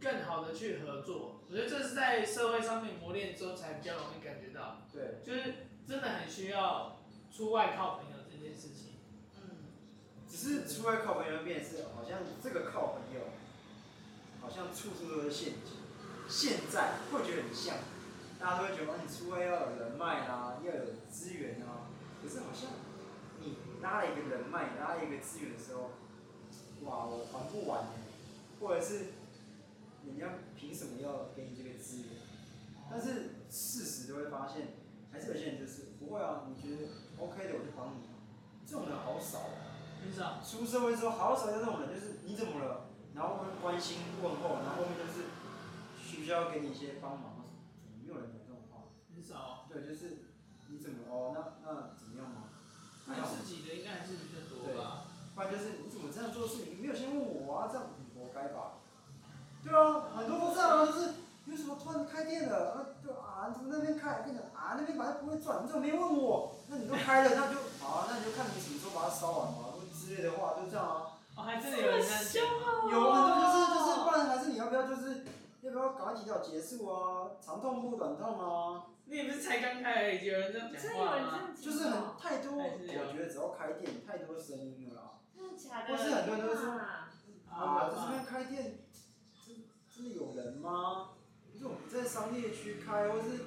[0.00, 1.40] 更好的去合作。
[1.48, 4.82] 我觉得这是在社会上面磨练之后才比较容易感觉到。
[4.92, 7.00] 对，就是真的很需要
[7.34, 8.94] 出外靠朋友这件事情。
[9.36, 9.66] 嗯。
[10.28, 13.20] 只是出外靠朋友变是好像这个靠朋友，
[14.40, 15.78] 好像处处都是陷阱。
[16.28, 17.76] 现在会觉得很像，
[18.38, 21.86] 大家都会觉得你出外要有人脉啊，要有资源啊。
[22.20, 22.70] 可是好像
[23.38, 25.92] 你拉了一个人脉，拉了一个资源的时候，
[26.86, 27.90] 哇，我还不完呢。
[28.60, 29.12] 或者是
[30.06, 32.22] 人家凭什么要给你这个资源？
[32.90, 34.68] 但是事实就会发现，
[35.12, 36.48] 还是有些人就是不会啊。
[36.48, 38.06] 你觉得 OK 的，我就帮你。
[38.66, 40.40] 这种人好少啊，很少。
[40.42, 42.88] 出社会之后，好少有这种人，就是你怎么了？
[43.14, 45.26] 然后会关心问候，然后后面就是。
[46.06, 47.44] 需不需要给你一些帮忙？
[48.00, 48.94] 没有人讲这种话。
[49.12, 49.66] 很少。
[49.68, 50.22] 对，就是
[50.70, 51.34] 你怎么哦？
[51.34, 52.46] 那那怎么样吗？
[53.04, 55.10] 还有自己的应该还是比较多吧。
[55.34, 55.82] 不然就是
[56.16, 56.64] 这样做事？
[56.72, 57.68] 你没有先问我啊？
[57.70, 58.80] 这样你活该吧？
[59.62, 61.12] 对啊，很多都这样啊，就是
[61.44, 62.96] 有什么突然开店了啊？
[63.04, 64.22] 对啊，你怎么那边开？
[64.24, 66.56] 跟你讲啊，那边反正不会赚，你怎么没问我？
[66.68, 71.20] 那你都开了，那就好啊，那你就看你什么时候把它烧完嘛，之类的话，就这样啊。
[71.36, 72.90] 哦，还真的有人这样讲。
[72.90, 75.26] 有很多就是就是，不然还是你要不要就是？
[75.62, 77.26] 要不要赶快提早结束啊？
[77.44, 78.86] 长痛不如短痛啊！
[79.06, 81.40] 你也不是才刚开而已，有人这样讲话吗？
[81.60, 85.10] 就是很太多，我觉得只要开店，太多声音了啦。
[85.56, 85.96] 真的假的？
[85.96, 87.08] 或是很多人都说啊，
[87.90, 88.78] 在这边开店，
[89.44, 91.10] 真真的有人吗？
[91.52, 93.46] 这种在商业区开，或是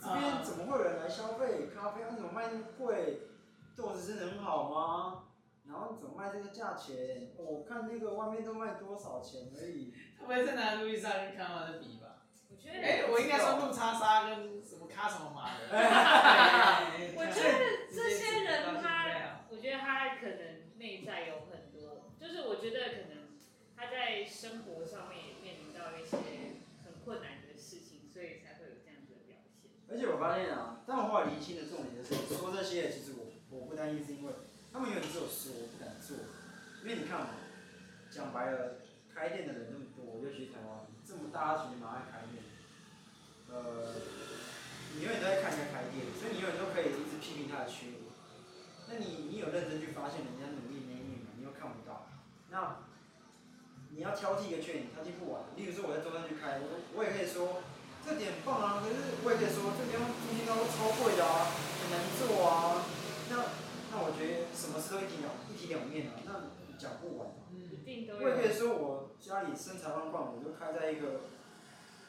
[0.00, 2.02] 这边怎么会有人来消费咖啡？
[2.04, 3.28] 为什么卖那么贵？
[3.76, 5.24] 豆子真的很好吗？
[5.68, 7.32] 然后怎么卖这个价钱？
[7.36, 9.92] 我看那个外面都卖多少钱而已。
[10.18, 12.24] 他不会再拿路易莎跟卡玛的比吧？
[12.48, 15.66] 我觉得，哎，我应该说路叉沙跟什么卡什么马的。
[17.16, 23.36] 我觉得这些人他，我觉得他可能内在有很多，就是我觉得可能
[23.76, 26.16] 他在生活上面也面临到一些
[26.84, 29.70] 很困难的事情，所以才会有这样子的表现。
[29.88, 34.32] 而且我发现啊，但我后来厘清的重点就是说这些，其实我我不担心是因为
[34.72, 36.16] 他们永远只有说，我不敢做，
[36.82, 37.30] 因为你看嘛，
[38.10, 38.80] 讲白了，
[39.12, 39.86] 开店的人那么。
[40.16, 42.42] 尤其台湾这么大群，蛮爱开店，
[43.52, 43.92] 呃，
[44.96, 48.05] 你永远都在看人家开店，所以你永远都可以一直批评他的缺点。
[48.88, 51.34] 那你你有认真去发现人家努力那一面吗？
[51.36, 52.06] 你又看不到。
[52.50, 52.86] 那
[53.90, 55.42] 你要挑剔一个缺点，挑剔不完。
[55.56, 57.62] 例如说我在中山区开，我我也可以说
[58.04, 61.50] 这点很棒啊，可是我也可以说这边租金都超贵的啊，
[61.82, 62.84] 很难做啊。
[63.30, 63.34] 那
[63.90, 67.48] 那我觉得什么事都一体两一体两面啊，那讲不完嘛。
[67.50, 68.22] 一定都有。
[68.22, 71.26] 我也可以说，我家里身材状况，我就开在一个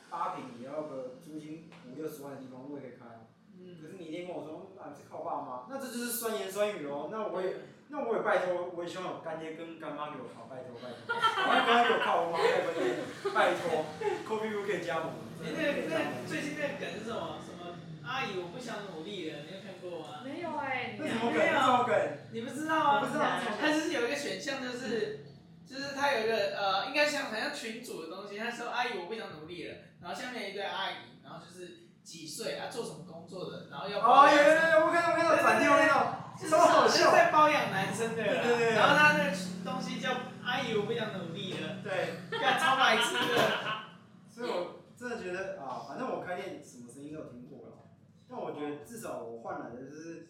[0.09, 3.25] 八平也要个租金五六十万的地方，我也可以开。
[3.59, 3.77] 嗯。
[3.81, 7.09] 可是你一定跟我说，啊，是靠爸妈，那这就是酸言酸语哦。
[7.11, 7.55] 那我也，
[7.89, 11.11] 那我也拜托，我也希望有干爹跟干妈给我靠，拜托拜托。
[11.11, 13.85] 我要干爹给我靠，我妈拜托拜托。
[14.27, 15.13] Coffee 可以加盟。
[15.41, 17.37] 你那个那最近那个梗是什么？
[17.45, 20.21] 什么阿姨我不想努力了，你有看过吗？
[20.23, 20.95] 没有哎。
[20.97, 21.41] 那什么梗？
[21.41, 21.95] 什么梗？
[22.31, 22.99] 你不知道啊？
[22.99, 23.25] 我不知道。
[23.59, 25.23] 他就是有一个选项，就是。
[25.67, 28.37] 就是他有一个呃，应该像好像群主的东西。
[28.37, 34.31] 他说：“阿姨，我不想努力了。”然后下面一堆阿姨，然后就是几岁啊，做什么工作的，然后要包养。
[34.31, 37.11] 哦，有有有，我看到我看到，转贴我看到，超好笑。
[37.11, 38.23] 在包养男生的。
[38.23, 38.75] 对对对。
[38.75, 39.35] 然后他那个
[39.65, 41.83] 东西叫“阿姨，我不想努力了”。
[41.83, 42.15] 对。
[42.39, 43.91] 干超白痴的。
[44.31, 47.91] 所以我真的觉得啊，反正我开店什么声音都有听过了。
[48.29, 50.29] 但我觉得至少我换来的就是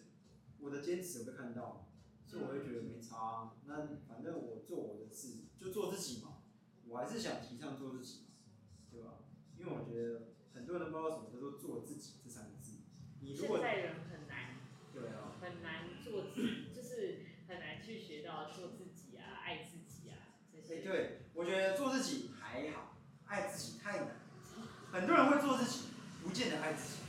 [0.58, 1.86] 我的坚持有被看到。
[2.26, 3.76] 所以我会觉得没差啊，那
[4.08, 6.42] 反正我做我的事，就做自己嘛。
[6.88, 8.34] 我还是想提倡做自己嘛，
[8.90, 9.22] 对吧？
[9.56, 10.37] 因为我觉得很
[10.68, 12.84] 多人都不知道什么叫做做自己这三个字。
[13.20, 14.60] 你如果现在人很难，
[14.92, 20.80] 对啊，很难做自己，就是很难去学到做自己啊，爱自己啊这些。
[20.80, 22.94] 哎，对，我觉得做自己还好，
[23.26, 24.20] 爱自己太难。
[24.92, 25.88] 很多人会做自己，
[26.22, 27.00] 不见得爱自己。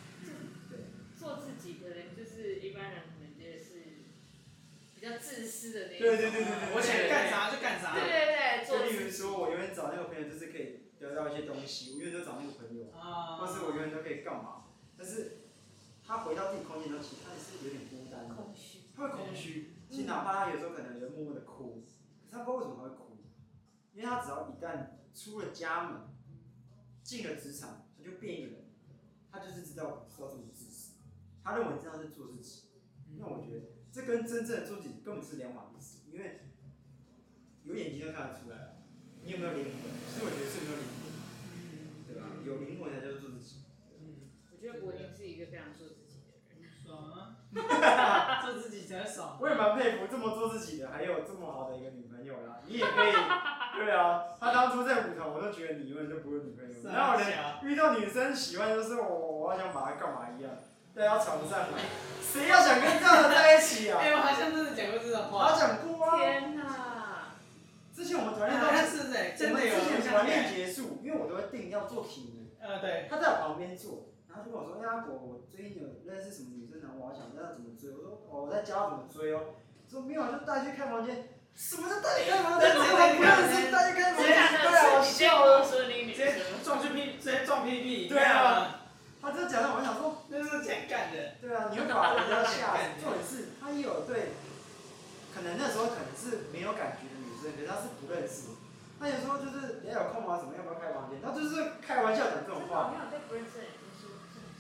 [0.72, 0.80] 对，
[1.20, 3.99] 做自己可能就是一般人可能也是。
[4.99, 5.99] 比较自私的那种。
[5.99, 7.95] 对对对对对，我想干啥就干啥。
[7.95, 11.93] 对对对，就例如说，我永远找那个朋友，就是可以得到一些东西。
[11.93, 14.65] 我永远都找那个朋友，或是我永远都可以干嘛？
[14.97, 15.47] 但是
[16.03, 18.35] 他回到自己空间的时候，其实他也是有点孤单的。
[18.35, 18.79] 空虚。
[18.95, 21.83] 他会空虚，其实哪怕他有时候可能会默默的哭，
[22.29, 23.17] 可是他不知道为什么他会哭，
[23.93, 26.01] 因为他只要一旦出了家门，
[27.03, 28.65] 进了职场，他就变一个人，
[29.31, 30.93] 他就是知道知道这么自私，
[31.43, 32.69] 他认为这样是做自己。
[33.17, 33.79] 那我觉得。
[33.91, 36.41] 这跟真正的做自己根本是两码子事，因为
[37.63, 38.83] 有眼睛就看得出来，
[39.23, 39.73] 你有没有灵魂？
[40.07, 41.09] 其实我觉得是没有灵魂？
[42.45, 43.63] 有灵魂的就是做自己。
[43.99, 46.69] 嗯，我觉得柏林是一个非常做自己的人。
[46.86, 48.41] 爽啊！
[48.41, 49.38] 做自己才爽。
[49.39, 52.61] 我也蛮佩服这么做自己的，还有这么好的一个女朋友啦。
[52.65, 53.11] 你也可以。
[53.80, 56.69] 对啊，他当初在舞团，我都觉得你永远都不会女朋友。
[56.91, 57.25] 然后呢
[57.63, 60.51] 遇到女生喜欢，就是我，我好想把她干嘛一样。
[60.93, 61.77] 大家床上嘛，
[62.21, 63.99] 谁要想跟这样的在一起啊？
[64.01, 65.51] 哎、我好像真的讲过这种话。
[65.51, 66.17] 他想哭啊。
[66.17, 66.88] 天哪、啊。
[68.00, 76.95] 之前我们团练都是在，我们之前团练结束，因为我都会定要做体能，呃，对，他在我旁边做，然后就跟我说，哎呀，我我最近有认识什么女生然后？
[76.95, 77.91] 我好想知道怎么追。
[77.91, 79.60] 我说，哦，我在教怎么追哦。
[79.91, 81.28] 说没有，就带去看房间。
[81.52, 82.72] 什么叫带去看房间？
[82.72, 84.32] 我不认识，带去看房间。
[84.32, 85.60] 太好笑了。
[85.60, 88.08] 直接撞去屁直接撞屁屁。
[88.08, 88.80] 对啊。
[89.20, 91.36] 他这讲的，我想说，那是挺干的。
[91.43, 93.04] 对啊，你又把人家吓死。
[93.04, 94.32] 重点是，他也有对，
[95.36, 97.09] 可能那时候可能是没有感觉
[97.50, 98.54] 生，可是他是不认识。
[99.00, 100.38] 他有时候就是，人家有空吗？
[100.38, 101.18] 怎么要不要开房间？
[101.18, 102.93] 他就是开玩笑讲这种话。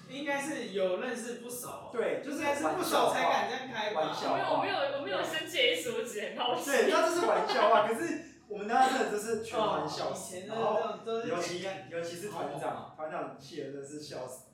[0.09, 4.33] 应该是有认识不熟，对，就是不熟才敢这样开玩笑。
[4.33, 6.65] 我没有，我没有，我没有生气，是我只很好奇。
[6.71, 10.11] 对，他这是玩笑话，可是我们当时真的就是全玩笑。
[10.47, 11.61] 然后尤其
[11.91, 14.45] 尤其是团长，团长气的真是笑死。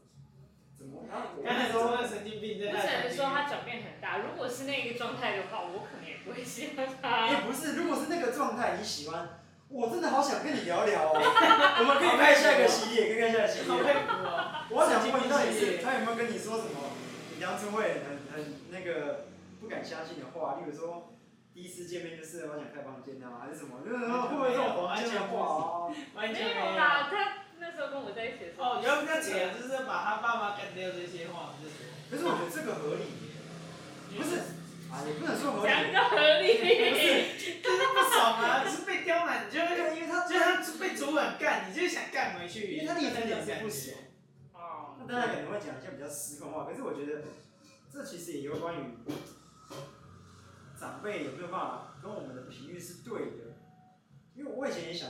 [0.78, 1.08] 怎么？
[1.08, 4.18] 然后我那时候神经病，不只能说他转变很大。
[4.18, 7.28] 如果是那个状态的话，我可能也不会喜欢他。
[7.30, 9.30] 也不是，如果是那个状态，你喜欢。
[9.67, 13.82] 我真的好想跟你聊聊哦， 我们可以开下一个系列，可以开下一个系列。
[14.69, 16.93] 我想问你，到底是他有没有跟你说什么？
[17.41, 19.26] 杨春慧很很那个
[19.59, 21.17] 不敢相信的话，例如说
[21.51, 23.82] 第一次见面就是我想开房间啊，还是什么？
[23.84, 25.89] 就是说会不会这种完全话啊？
[25.89, 28.78] 没有啦，他那时候跟我在一起的时候。
[28.78, 29.34] 哦，要不要讲？
[29.49, 31.89] 就是把他爸妈干掉这些话，就是。
[32.07, 33.09] 可是我觉得这个合理
[34.13, 34.61] 耶，不是。
[34.96, 36.64] 啊，也不能说合理，讲个合理，不
[36.96, 43.98] 是，就是不爽啊，是被刁难，你就会，因为他，就他被主管干，你就想干回去，因为他立场也是不爽。
[44.54, 44.96] 哦。
[44.98, 47.24] 那大家可能会讲一些比较失控话，可是我觉得，
[47.91, 48.96] 这其实也有关于
[50.80, 53.60] 长辈有没有办法跟我们的频率是对的，
[54.34, 55.10] 因为我以前也想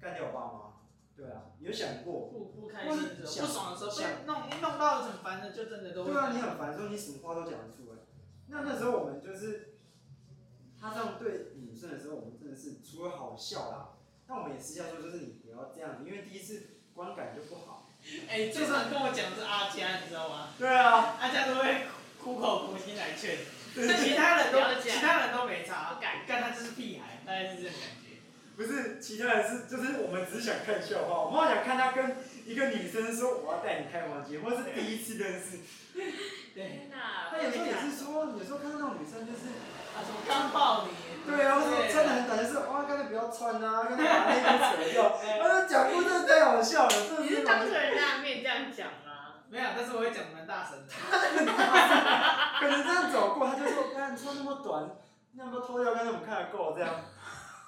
[0.00, 0.72] 干掉我爸妈，
[1.16, 2.28] 对啊，有想过。
[2.30, 6.04] 不不开心的时候，不爽的时候，想弄弄到很烦的，就真的都。
[6.04, 7.98] 对啊，你很烦的时候，你什么话都讲得出来。
[8.48, 9.74] 那那时候我们就是，
[10.80, 13.88] 他这样对女生的时候，我们真的是除了好笑啦，
[14.28, 17.90] 那我们也私下说，就是你不要这样，因为第一次观感就不好。
[18.28, 20.50] 哎、欸，最常跟我讲是阿佳，你知道吗？
[20.58, 21.16] 对啊。
[21.20, 21.86] 阿佳都会
[22.22, 23.36] 苦口婆心来劝，
[23.74, 28.20] 其他人都其他人都没差，干他就是屁孩，大概是这种感觉。
[28.56, 32.16] 不是，其他人是就是我们只是想看笑话，我们好想看他跟
[32.46, 35.58] 一个女生说我要带你开房间，或是第一次认识。
[36.54, 39.50] 对，他有时候也是说，有时候看到那种女生就是，
[39.92, 40.94] 他说刚抱你，
[41.26, 47.22] 对啊，或者说穿的很短，就是哇，刚才不要穿啊，刚才把内裤扯掉，他说讲过这太好笑了，这是。
[47.22, 49.42] 你是当着人家的面这样讲吗？
[49.50, 50.88] 没有，但是我会讲蛮大声的。
[52.60, 54.88] 可能这样走过，他就说，看你穿那么短，
[55.34, 56.94] 那么脱掉，刚才我们看得够这样，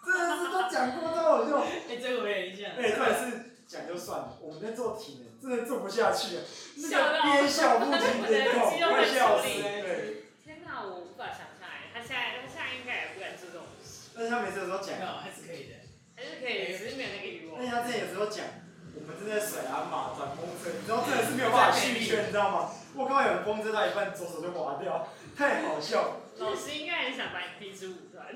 [0.06, 1.58] 真的是都讲过之后就。
[1.90, 2.70] 哎，这个我也印象。
[2.78, 3.47] 哎，这也是。
[3.68, 6.42] 讲就算了，我们在做题呢，真的做不下去了，
[6.80, 9.44] 那个憋笑不停的痛， 快笑死！
[9.44, 10.24] 对。
[10.42, 14.08] 天哪，我无法想象哎，他现在他现在应该也不敢做这种事。
[14.16, 15.84] 但是他每次有时候讲，还是可以的，
[16.16, 17.60] 还是可以，只是没有那个欲望。
[17.60, 18.48] 但是他之前有时候讲，
[18.96, 22.72] 我们正在甩鞍马转风车，你知道真的是没有办法续圈，你知道吗？
[22.96, 26.24] 我刚刚有人风车到一半，左手就滑掉，太好笑。
[26.40, 28.32] 老师应该很想把你踢出舞团。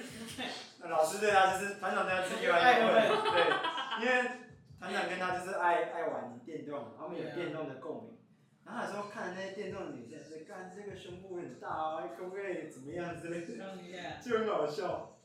[0.76, 4.41] 那 老师对他就是团长对他是越来越爱对，因为。
[4.82, 8.18] 团长跟他就是爱爱玩电动，他们有电动的共鸣。
[8.66, 13.46] 然后有时候看那些电动的女生，说干这个胸部很大哦，可不可以怎么样之类的，
[14.20, 15.18] 就很好笑。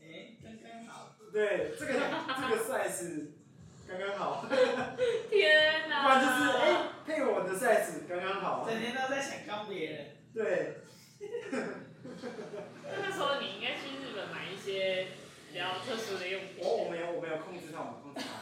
[0.00, 1.14] 哎，刚刚好。
[1.30, 3.32] 对，这个这个 size
[3.86, 4.46] 刚刚好。
[5.28, 6.02] 天哪！
[6.04, 8.66] 不然就是哎，配我的 size 刚刚好。
[8.66, 10.16] 整天都在想刚别人。
[10.32, 10.78] 对。
[12.98, 15.08] 那时候你应该去日本买一些
[15.52, 16.64] 比较特殊的用品。
[16.64, 18.41] 我我没有我没有控制他，我控制他。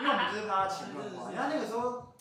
[0.00, 2.14] 因为我们就是怕他钱乱花，然后那个时候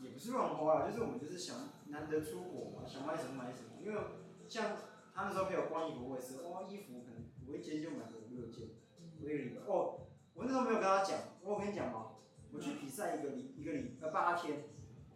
[0.00, 1.56] 也不是乱花啦，就是我们就是想
[1.86, 3.80] 难得出国嘛，想买什么买什么。
[3.80, 4.00] 因为
[4.48, 4.76] 像
[5.14, 8.68] 他那时候陪我逛衣服，我也是，哇，衣服可能我一件就买个五六件，
[9.22, 9.62] 我一个礼拜。
[9.66, 12.06] 哦，我那时候没有跟他讲，我跟你讲嘛，
[12.52, 14.64] 我去比赛一个礼一个礼呃八天，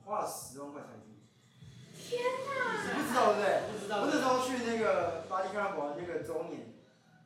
[0.04, 1.20] 花了十万块台币。
[1.94, 2.96] 天哪！
[2.96, 3.62] 你不知道对不对？
[3.72, 4.00] 不知道。
[4.00, 6.74] 我那时候去那个巴黎钢管那个周年，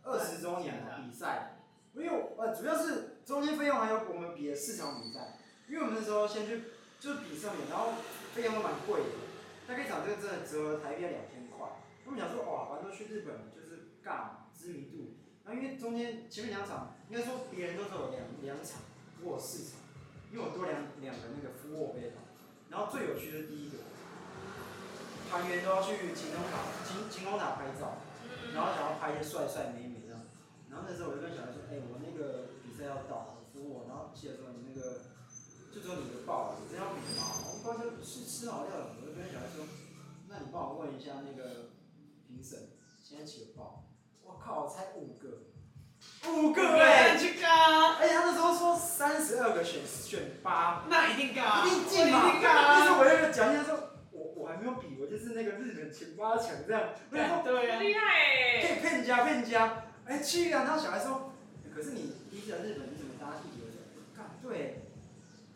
[0.03, 1.55] 二十周年的比赛。
[1.99, 5.37] 没有，呃，主要是中间费用还有我们比的四场比赛，
[5.69, 6.63] 因为我们那时候先去
[7.01, 7.95] 就是比上面，然后
[8.33, 9.19] 费用都蛮贵的，
[9.67, 11.67] 大概一场这个真的折合台币要两千块。
[12.05, 18.81] 他们想说哇，反正去日本就是尬知名度，然后因为中间前面两场应该说别人都是有两两场，
[19.21, 19.83] 我四场，
[20.31, 22.23] 因为我多两两个那个复卧杯嘛。
[22.71, 23.79] 然后最有趣的第一个，
[25.29, 27.99] 团员都要去晴空塔晴晴空塔拍照，
[28.55, 29.98] 然后想要拍一些帅帅美美，
[30.79, 35.11] 然后那时候我就跟小孩说，哎、欸，我那个比赛要到，扶我，然后记得说你那个，
[35.75, 37.51] 就说你的报，你真要比吗？
[37.51, 39.67] 我发现是吃好料的，我就跟小孩说，
[40.31, 41.75] 那你帮我问一下那个
[42.29, 42.71] 评审，
[43.03, 43.91] 现在几个报？
[44.23, 45.51] 我靠，才五个，
[46.31, 53.77] 五个哎、欸，去高，哎、欸，他那时候说三十二个选选八，那一定高，一定进嘛，一定高，就是我那个奖金说。
[54.11, 56.91] 我我还没有比，我就是那个日本前八强这样。
[57.09, 57.41] 对啊，
[57.79, 58.67] 厉害哎！
[58.67, 60.65] 可以骗家骗家，哎去啊！
[60.65, 61.33] 然后小孩说，
[61.75, 63.61] 可是你第一次来日本，你怎么搭地铁？
[63.61, 63.85] 我说，
[64.17, 64.81] 干对，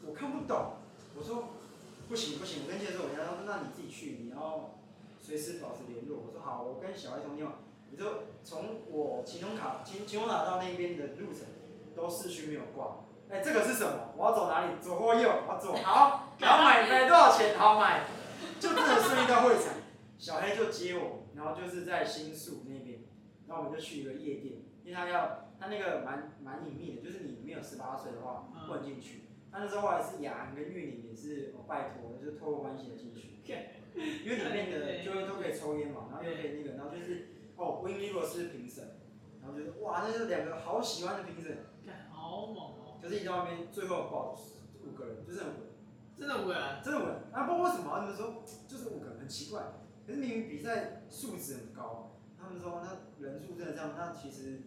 [0.05, 0.75] 我看不懂。
[1.17, 1.57] 我说，
[2.07, 4.77] 不行不行，我跟介绍我家，说那你自己去，你要
[5.19, 6.19] 随时保持联络。
[6.27, 7.55] 我说好，我跟小孩通电话。
[7.91, 8.05] 你就
[8.45, 11.45] 从我晴空塔、晴晴空塔到那边的路程
[11.97, 13.05] 都市区没有挂。
[13.31, 14.13] 哎，这个是什么？
[14.17, 14.73] 我要走哪里？
[14.83, 15.31] 左或右？
[15.49, 15.75] 我要走。
[15.83, 17.59] 好，然后买买多少钱？
[17.59, 18.05] 好买。
[18.61, 19.73] 就真的顺利到会场，
[20.19, 22.75] 小黑就接我，然后就是在新宿那，
[23.53, 29.25] 然后我们就去一个夜店，因为他要他那个蛮蛮隐秘的，就是你没有十八岁的话不能进去。
[29.51, 33.37] 他那时候后来是雅安跟玉林也是我拜托，就是透过关系的进去，
[34.25, 38.97] 因为里面的就会都可以抽烟嘛，然后又可以那个，然后就是哦，Win Liver 是评审，
[39.43, 41.59] 然后就是哇，那就两个好喜欢的评审，
[42.11, 44.35] 好猛哦，可是你到那边最后报
[44.83, 45.73] 五个人，就是很稳。
[46.19, 47.09] 真的稳，真的稳。
[47.33, 49.63] 啊，不知道为什么他们说就是五个人很奇怪，
[50.07, 52.12] 可是明明比赛素质很高，他
[52.53, 54.63] 们说那人数真的这样，那其实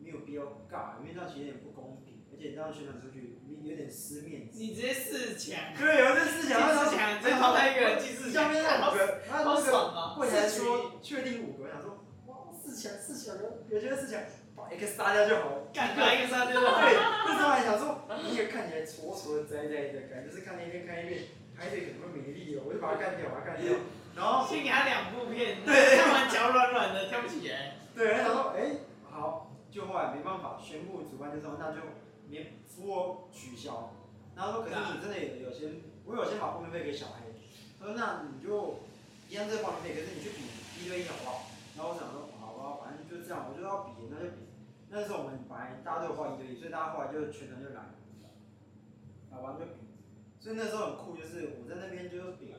[0.00, 4.58] 没有必要尬，因为那其实有点不公平，而且这样宣传出去有点失面子。
[4.58, 5.74] 你直接四强。
[5.76, 8.44] 对，有这四强，四强，直接淘汰一个人进四强。
[8.44, 14.20] 下面那五个，他那个柜台说确定五个，我想说哇，四强四强有有觉得四强。
[14.58, 16.82] 把 X 杀掉就好了，干把 X 杀掉就好。
[16.82, 23.78] 对，那时候还想说，那个看起来矬矬的宅宅的感觉，就是看那边看一遍，排队可能会没力哦，我就把它干掉，把它干掉。
[24.18, 27.76] 然后先给他两部片，对，看完脚软软的，跳不起来。
[27.94, 31.78] 对，然后说，哎，好，就后来没办法，宣布主办就说那就
[32.26, 33.94] 免服务取消。
[34.34, 35.70] 然后说，可是你真的有有些，
[36.04, 37.30] 我有先把报名费给小黑，
[37.78, 38.82] 他说那你就
[39.28, 40.42] 一样这个报名费，可是你去比
[40.82, 41.46] 一对一好不好？
[41.76, 44.50] 然后我想说，好吧，反正就这样，我就要比，那就比。
[44.90, 47.94] 那时候我们本来大家都有画一对一，所以大家后来就全程就来，
[49.30, 49.86] 打完就比。
[50.40, 52.54] 所以那时候很酷，就是我在那边就比，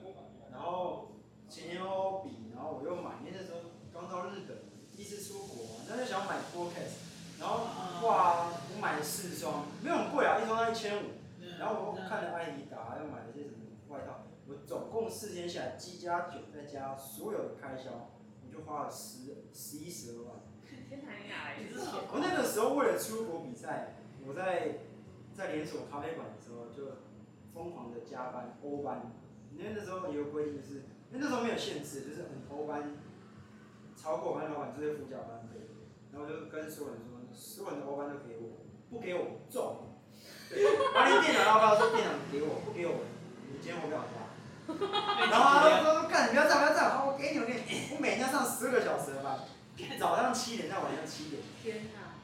[0.51, 1.11] 然后
[1.49, 4.57] 前前后后比，然后我又买，因为那时候刚到日本，
[4.95, 7.65] 第一次出国，那就想买 Forecast，然后
[8.07, 11.07] 哇，我买了四双，没有很贵啊，一双要一千五，
[11.59, 18.11] 然后我看了艾迪达，又买了些什么外套，我总共四天下来，机加酒再加所有的开销，
[18.45, 20.39] 我就花了十十一十二万。
[20.87, 21.01] 天
[22.11, 23.95] 我那个时候为了出国比赛，
[24.25, 24.79] 我在
[25.35, 26.97] 在连锁咖啡馆的时候就
[27.53, 29.11] 疯狂的加班欧班，
[29.51, 32.93] 因为那时候有个规定就是，那时候没有限制，就是很欧班
[33.95, 35.67] 超过我们老板就会附加班费，
[36.11, 39.89] 然后就跟所有人说，所有人的欧班都给我，不给我重。
[40.49, 43.05] 对，把你电脑要不要说电脑给我，不给我，
[43.51, 44.17] 你今天我不要加。
[45.29, 49.39] 然后他说说干，你不要这样不要这样，好我给你我给你，我每天要上十二个小时的班。
[49.97, 52.19] 早上七点到晚上七点，天哪！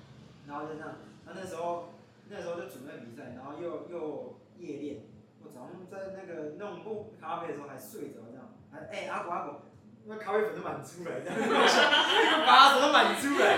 [0.45, 1.93] 然后就这样，他那时候
[2.27, 5.07] 那时候就准备比赛，然后又又夜练。
[5.41, 8.44] 我早上在那个弄不咖啡的时候还睡着，这样还
[8.91, 9.61] 哎、欸、阿果阿果，
[10.05, 13.57] 那咖啡粉都满出来，这样，那个把手都满出来，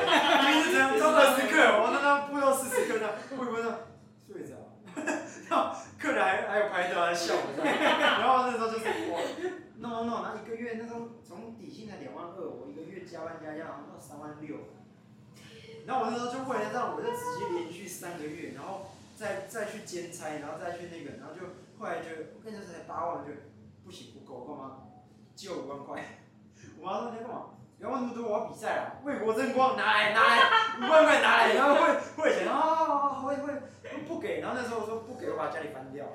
[0.53, 3.69] 就是这样，二十克，我那那不到四十克，那会不会这
[4.25, 4.55] 睡着？
[5.49, 9.19] 然后客人还还有拍照还笑， 然后那时候就是我。
[9.79, 14.57] no no，那一个月那时候从底薪才两万二，我一个月加班加加好像到三万六。
[15.85, 21.45] 然后我那时候就为了让，我就直接连续三个月，然后再再去兼差，然后再去那个，然后就
[21.77, 23.31] 后来就我跟你说才八万，就
[23.85, 24.86] 不行不够，干嘛？
[25.37, 26.03] 借我五万块。
[26.81, 27.53] 我妈说你要干嘛？
[27.77, 30.49] 两万那么多，我要比赛了，为国争光，拿来 拿来，
[30.81, 33.53] 五万块拿来， 然后汇汇钱啊，会会
[34.07, 36.07] 不给，然后那时候我说不给，我把家里翻掉。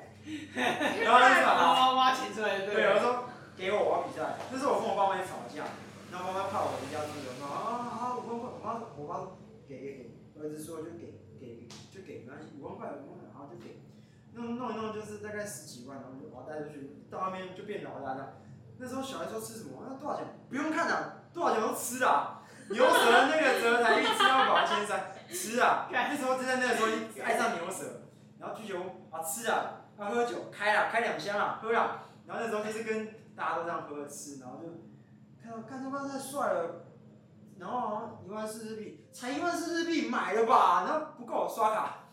[1.01, 3.23] 然后那时候挖挖挖钱出来，对，我说。
[3.55, 4.33] 给我，我要比赛。
[4.51, 5.61] 那时候我跟我爸妈也吵架，
[6.09, 9.37] 然后妈妈怕我离家出走，说啊啊五万块，我妈我妈说
[9.69, 13.77] 给给给，儿子说就给给就给，没关系，五万块五万块，然后就给，
[14.33, 18.41] 弄弄一弄就是大概十几万，然后就把我带出去，到外面就变老大了。
[18.83, 19.79] 那时候小孩说吃什么？
[19.87, 20.27] 那多少钱？
[20.49, 22.43] 不用看啊，多少钱都吃啊。
[22.69, 25.87] 牛舌那个舌苔一吃要搞千三，吃啊。
[25.91, 26.89] 那时候就在那个时候
[27.23, 28.01] 爱上牛舌，
[28.39, 33.23] 然后去酒屋啊吃啊，要喝酒开啊开两箱啊喝啊，然后那时候就是跟。
[33.35, 34.67] 大家都这样喝吃，然后就
[35.41, 36.85] 看到看这帮太帅了，
[37.57, 40.83] 然后好像一万四日币，才一万四日币买了吧？
[40.85, 42.09] 然后不够刷卡，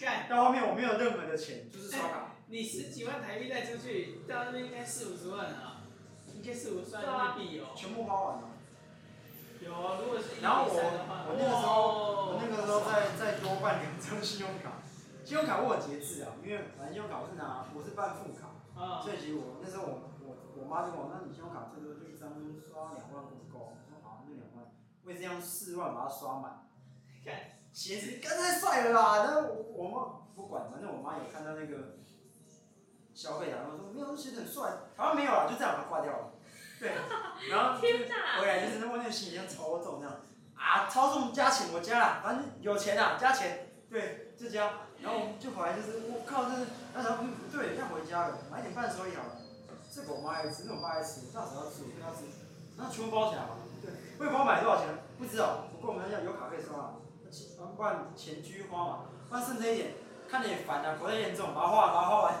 [0.00, 2.08] 干到后面我没有任何的钱，就是刷卡。
[2.08, 5.81] 欸、 你十几万台币带出去，到那边应该四五十万啊，
[6.42, 7.70] 应该四五十万日币哦。
[7.76, 8.48] 全部花完了。
[9.62, 14.82] 有啊，如果是然后我我那个时候我那个时候再再多办两张信用卡，
[15.22, 23.78] 信用卡我有节制啊，因为反正信用卡我是拿我是办副卡，啊所以其实我那时候我我我妈就跟我说，那你信用卡最多就一张刷两万够不够？
[23.78, 24.66] 我说好，那两万，
[25.06, 26.66] 我也是用四万把它刷满。
[27.70, 32.02] 鞋子刚才帅了啦，然后我我妈不管，反正我妈有看到那个
[33.14, 36.31] 消费然后说没有，鞋子很帅，好像没有啦，就这样把它挂掉了。
[36.82, 36.90] 对，
[37.48, 40.18] 然后回来就是问那个行李箱超重这样，
[40.58, 49.38] 啊，超重加钱我加了，反正有钱啊加钱，对，就加，然后就回来就是我靠，这是那时候嗯不对，要回家了，买点伴手礼好了，
[49.94, 52.26] 这个我妈爱吃，那我爸爱吃，我到时候要吃，我跟他吃，
[52.76, 56.98] 然后全部包起来嘛，对，我也不知道买多少钱，不知道，不过我们要有卡可以刷。
[57.76, 58.98] 不然钱继续花嘛，
[59.30, 59.94] 不然剩这一点，
[60.28, 62.34] 看你也烦啊，口袋严重，把它花完，把它花完。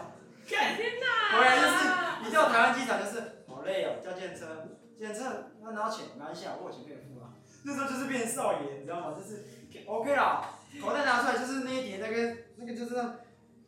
[0.44, 0.60] 天
[1.00, 1.38] 哪！
[1.38, 4.66] 回来就是，一到台湾机场就是好累哦，叫计程车，
[4.98, 5.22] 计程车
[5.62, 7.30] 要拿钱，拿一下，我有钱可以付啊。
[7.64, 9.14] 那时候就是变少爷，你知道吗？
[9.16, 9.44] 就是
[9.86, 10.50] OK 啦，
[10.82, 13.02] 口袋拿出来就是那一叠那个那个就是那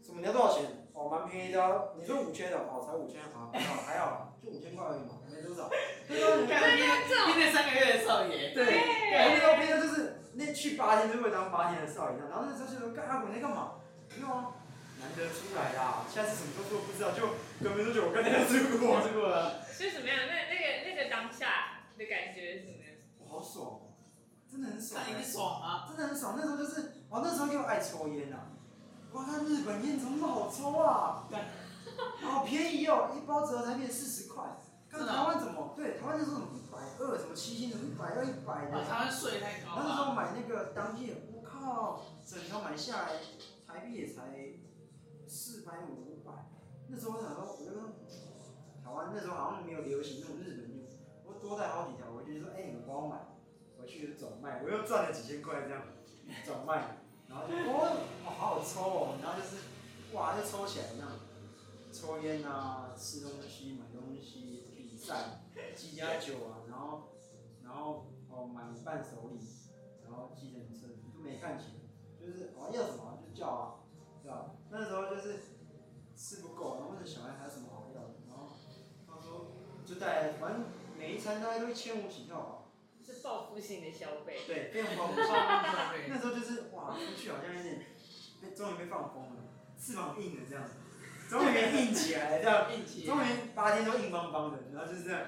[0.03, 0.67] 什么你要多少钱？
[0.93, 5.71] 哦，蛮便宜的，你说五千的，哦，才五千好还好，就五千块而已嘛，没多少。
[6.09, 8.67] 那时候你看，今年三个月的少爷，对，
[9.13, 10.21] 那时候变的就是。
[10.37, 13.75] 那去八天就会当八天的少爷，然后那时候就说干阿滚在干嘛？
[14.17, 14.51] 没有啊，
[15.05, 19.63] 难得出来啦，下次什么时候做不知道，就隔没多久我跟你出国，出国了。
[19.71, 20.17] 是什么样？
[20.27, 22.97] 那那个那个当下的感觉是什么样？
[23.19, 23.93] 我好爽，
[24.51, 25.03] 真的很爽。
[25.07, 25.85] 那你爽啊？
[25.87, 26.81] 真的很爽，那时候就是，
[27.11, 28.49] 哦那时候又爱抽烟呐，
[29.13, 31.29] 哇，那日本烟怎么那么好抽啊？
[32.23, 34.43] 好便宜哦，一包折合台币四十块。
[34.91, 35.75] 看台湾怎么？
[35.77, 38.85] 对，台湾那时候什么一百二，什么七星，什么一百二一百的。
[38.85, 39.75] 台湾税太高。
[39.77, 43.09] 那时候买那个当夜，我靠，整条买下来，
[43.67, 44.23] 台币也才
[45.35, 46.47] 四百五五百。
[46.87, 47.91] 那时候我想说，我就说，
[48.85, 50.87] 台湾那时候好像没有流行那种日本烟，
[51.24, 53.18] 我多带好几条回去，说，哎、欸，你们帮我买，
[53.76, 55.82] 回去就转卖，我又赚了几千块这样，
[56.47, 59.57] 转卖，然后就，哦，好好抽哦，然后就是，
[60.14, 61.11] 哇，就抽起来这样，
[61.93, 64.70] 抽烟啊，吃东西，买东西。
[64.76, 65.43] 比赛，
[65.74, 67.09] 机加酒啊，然后，
[67.64, 69.41] 然后哦买伴手礼，
[70.05, 71.74] 然后计程车都没看钱，
[72.20, 73.74] 就是哦要什么就叫啊，
[74.22, 74.53] 对吧？
[74.75, 75.39] 那时候就是
[76.16, 78.51] 吃不够，然后问小孩还有什么好要的，然后
[79.07, 79.53] 他说
[79.87, 80.64] 就带，反正
[80.99, 82.59] 每一餐大概都一千五起跳吧。
[83.07, 84.41] 是报复性的消费。
[84.47, 85.33] 对，非常报复性消
[85.93, 86.09] 费。
[86.09, 87.87] 那时候就是哇，出去好像有点
[88.43, 89.43] 被终于被放风了，
[89.79, 90.75] 翅膀硬了这样子。
[91.29, 92.66] 终于硬起来，这样，
[93.07, 95.20] 终于八天都硬邦邦的，然后就是这样，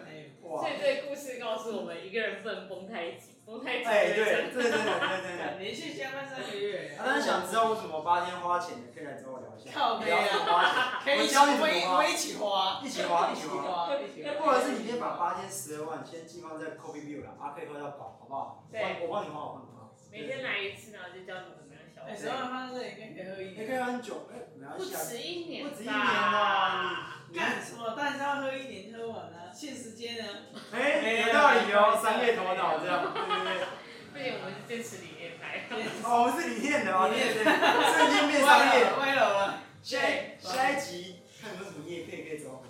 [0.42, 0.60] 哇！
[0.60, 5.58] 所以这个故事告诉我们，一个人不能崩太紧，哎，对，对对对对对。
[5.58, 6.94] 连续加班三个月。
[6.98, 9.70] 他当想知道为什么八天花钱的，可以来找我聊一下。
[9.72, 11.00] 靠背啊！
[11.04, 13.86] 可以教你我们一起花，一起花，一起花，
[14.42, 18.64] 或者是你先把八天十二万先寄放在 Kobe View 了，啊，可以喝到饱，好不好？
[18.70, 18.98] 对。
[19.02, 19.90] 我帮你花，我帮你花。
[20.10, 21.62] 每天来一次，然后就教你怎么。
[22.08, 23.66] 哎，十二万放在这里，可以喝一年。
[23.66, 25.68] 可以喝很久，哎，不止一年。
[25.68, 27.15] 不止一年啊！
[27.28, 27.94] 你干什么？
[27.96, 30.28] 但是要喝一年喝完啊，限时间啊。
[30.72, 33.66] 哎，有道理哦，商业头脑这样，对对对。
[34.12, 35.66] 不行，我们是坚持理念派。
[36.02, 37.44] 哦，我们是理念的哦，对对对。
[37.44, 39.58] 瞬间变商业， 歪了吗？
[39.82, 40.00] 下
[40.40, 42.62] 下一集看有没有什么业配可以走，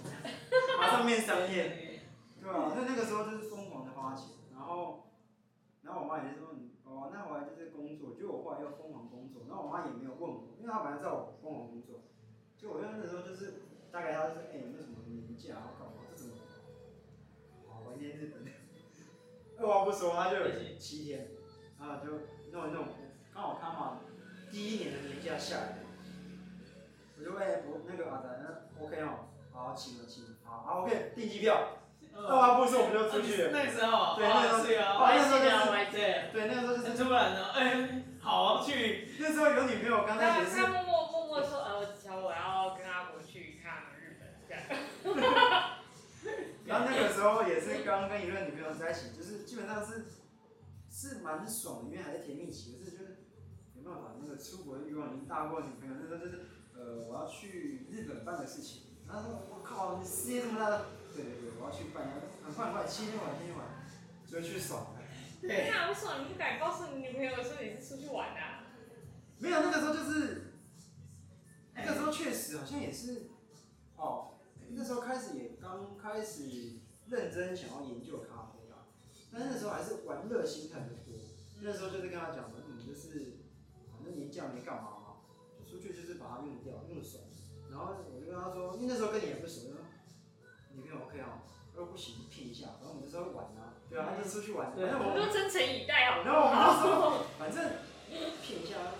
[0.80, 2.00] 马上变商业。
[2.42, 5.06] 对啊，那那个时候就是疯狂的花钱，然后，
[5.82, 6.50] 然后我妈也是说，
[6.84, 12.02] 哦，那我来就是工作，就我后来又疯狂工作，然后我妈也没有问我，因为她本来知道我疯狂工作，
[12.58, 13.65] 就我那个时候就是
[13.96, 16.36] 大概他就是哎有没有什么年假，我搞这怎么，
[17.66, 18.44] 好怀念日本，
[19.58, 21.28] 二话不说他就有七天，
[21.80, 22.12] 然后就
[22.52, 22.88] 弄一弄，
[23.32, 24.00] 刚好看嘛，
[24.52, 25.78] 第一年的年假下来，
[27.18, 28.28] 我就哎不那个阿仔
[28.78, 31.78] OK 哦，好请了请，好好 OK 订机票。
[32.14, 33.50] 二话不说我们就出去了。
[33.50, 39.08] 那时候，对，那时候，对，那时候就是，对，对，那个时候就是突然的，哎，好去。
[39.18, 40.62] 那时候有女朋友，刚开始是。
[40.62, 44.62] 他默默默默说，呃，我想我要跟阿国去一趟日本，这样。
[46.66, 50.06] 然后那个时候也是刚跟一个女朋友在一起，就是基本上是
[50.90, 53.18] 是蛮爽的，因为还在甜蜜期，可是就是
[53.74, 55.94] 没办法，那个出国的欲望已经大过女朋友。
[56.00, 58.82] 那时候就是，呃，我要去日本办的事情。
[59.06, 60.86] 然后说，我靠，你事业这么大的。
[61.14, 62.04] 对对对，我要去办，
[62.44, 63.64] 很快很快，七天玩七天玩，
[64.26, 64.94] 就去爽。
[65.40, 68.40] 对啊，为什么你不敢告诉你女朋友说你是出去玩的？
[69.38, 70.54] 没有，那个时候就是，
[71.74, 73.28] 那个时候确实好像也是，
[73.96, 74.35] 哦，
[74.70, 78.88] 那时候开始也刚开始认真想要研究咖啡啊，
[79.32, 81.14] 但那时候还是玩乐心态的多。
[81.62, 83.38] 那时候就是跟他讲说，你、就是
[83.90, 85.06] 反正年假没干嘛嘛，
[85.68, 87.20] 出去就是把它用掉，用手。
[87.70, 89.72] 然后我就跟他说，因为那时候跟你也不熟，
[90.74, 91.42] 你跟我友 OK 啊，
[91.72, 92.78] 他说不行，骗一下。
[92.80, 97.58] 然后我们就时玩啊，对啊，他就出去玩，反正我们都真诚以待好然后我们就说，反正
[98.42, 98.92] 骗一下，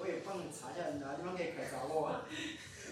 [0.00, 2.24] 我也帮你查一下哪地方可以开杂货啊。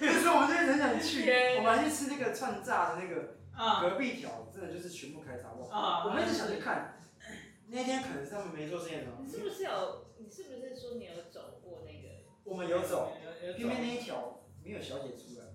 [1.00, 3.36] 去，我们还去吃那个串炸的那个，
[3.80, 6.04] 隔壁条真的就是全部开炸哇！
[6.06, 6.98] 我们一直想去看，
[7.68, 9.12] 那天可能是他们没做实验的。
[9.20, 10.06] 你是不是有？
[10.18, 12.24] 你是不是说你有走过那个？
[12.44, 13.16] 我们有走，
[13.56, 15.46] 偏偏那一条没有小姐出来，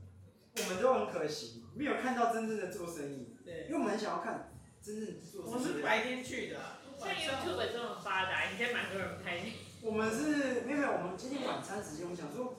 [0.63, 3.35] 我们都很可惜，没有看到真正的做生意。
[3.43, 5.55] 对，因为我们很想要看真正做生意。
[5.55, 6.59] 我是白天去的，
[6.99, 9.39] 像 YouTube 这么发达，应该蛮多人拍。
[9.81, 12.55] 我们是没有没有，我们今天晚餐时间，我们想说。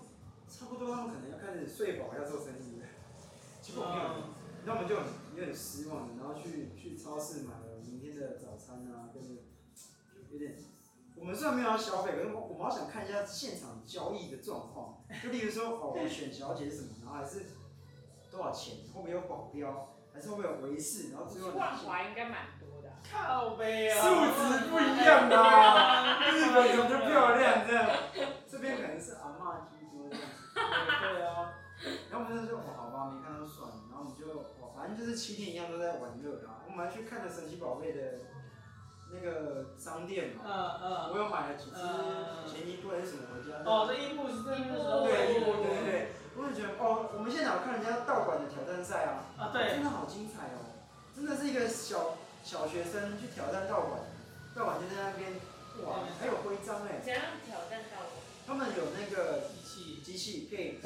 [0.52, 2.86] 差不多，他们可能要开始睡饱，要做生意了。
[3.62, 4.04] 结果没有，
[4.66, 9.42] 那我们就很有点失望的，然后去去超市买了明天的早餐啊，跟着
[10.30, 10.54] 有点。
[11.16, 15.02] 我们虽然没有要消费，可是我我们好想看一下现场交易的状况。
[15.22, 17.46] 就例如说，哦，我选小姐是什么，然后还是
[18.30, 21.50] 多少钱，会不会有保镖，还是会不会有围视，然后最后。
[21.52, 22.90] 万华应该蛮多的。
[23.08, 24.00] 靠北啊！
[24.00, 27.90] 素质不一样啊，日本人就漂亮这样，
[28.50, 29.68] 这边可能是阿妈。
[30.72, 31.54] 对啊，
[32.10, 36.62] 然后我们就说，哦，好吧，没看到算了，然后我们就，哦，反正就是七天一样都在玩乐啊。
[36.66, 38.00] 我们还去看了神奇宝贝的
[39.12, 41.76] 那个商店嘛，嗯嗯，我有买了几只
[42.48, 43.60] 前一部还是什么回家。
[43.68, 44.78] 哦，这一部是这一部。
[45.04, 50.64] 对，一部对对对，我就觉得，哦，我们现在有看人家道馆的挑战赛啊，啊对，真的好精彩哦，
[51.14, 54.00] 真的是一个小小学生去挑战道馆，
[54.56, 55.34] 道馆就在那边，
[55.84, 57.00] 哇，还有徽章哎。
[57.04, 58.22] 怎样挑战道馆？
[58.46, 59.42] 他们有那个。
[60.02, 60.78] 机器可以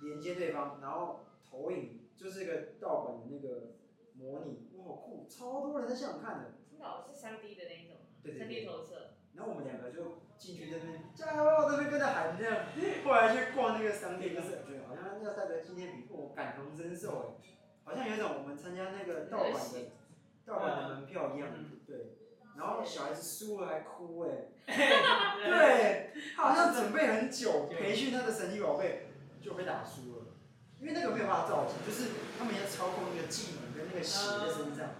[0.00, 3.74] 连接对方，然后投影就是一个盗版的那个
[4.14, 6.52] 模拟，哇，好酷，超多人在现场看的。
[6.70, 7.96] 真的，是三 D 的那一种。
[8.22, 8.38] 对对对。
[8.38, 9.10] 三 D 投射。
[9.34, 12.66] 然后我们两个就进去在那边加油，在那边跟着喊这样。
[13.04, 17.54] 后来去逛那个商店，就是觉得好像要带个纪念品，我感同身受哎，
[17.84, 19.90] 好像有一种我们参加那个盗版的
[20.46, 21.48] 盗版的门票一样，
[21.86, 22.16] 对。
[22.56, 24.46] 然后小孩子输了还哭哎，
[25.44, 29.08] 对，他好像准备很久培训他的神奇宝贝，
[29.42, 30.26] 就被打输了，
[30.80, 34.90] 因为那个没有办法造景，就是他们要操控那个技能跟那个血在身上，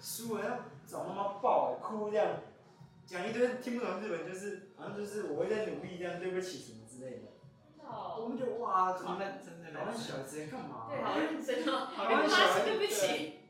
[0.00, 2.28] 输了要找妈妈抱哎，哭这样，
[3.06, 7.32] 讲一堆听不懂日文，就是好像就是我会在努力这样，对不起什么之类的。
[8.18, 10.86] 我们就哇，怎么台湾小孩子在干嘛？
[10.88, 13.40] 对，好认真哦，台湾小孩对不起。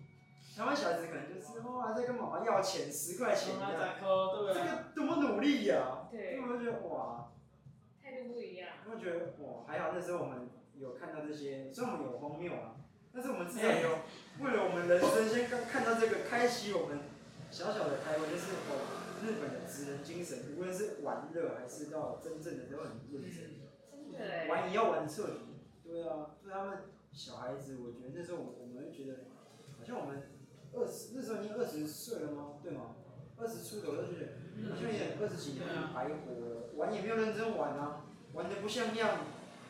[0.55, 6.13] 台湾小孩子可能就是哇，在跟妈妈要钱，十块钱这样，这个多么努力呀、啊！
[6.13, 7.33] 对，我觉得哇，
[8.03, 8.69] 态度不一样。
[8.85, 12.77] 我觉得哇，还好那时候我们有看到这些，虽然我们有荒谬啊，
[13.15, 13.99] 但是我们至少有
[14.45, 16.99] 为了我们人生先看看到这个，开启我们
[17.51, 18.77] 小小的台湾，就是哦，
[19.25, 23.33] 日本的职人精神，无论是玩乐还是到真正的都很认真，
[24.13, 25.57] 真的，玩也要玩彻底。
[25.83, 26.79] 对啊，对他们
[27.11, 29.25] 小孩子，我觉得那时候我我们会觉得，
[29.79, 30.29] 好像我们。
[30.75, 32.55] 二十那时候已经二十岁了吗？
[32.63, 32.97] 对吗？
[33.39, 39.19] 二十出头就觉得好像也二十几年白活了，玩也没有认真玩啊，玩的不像样，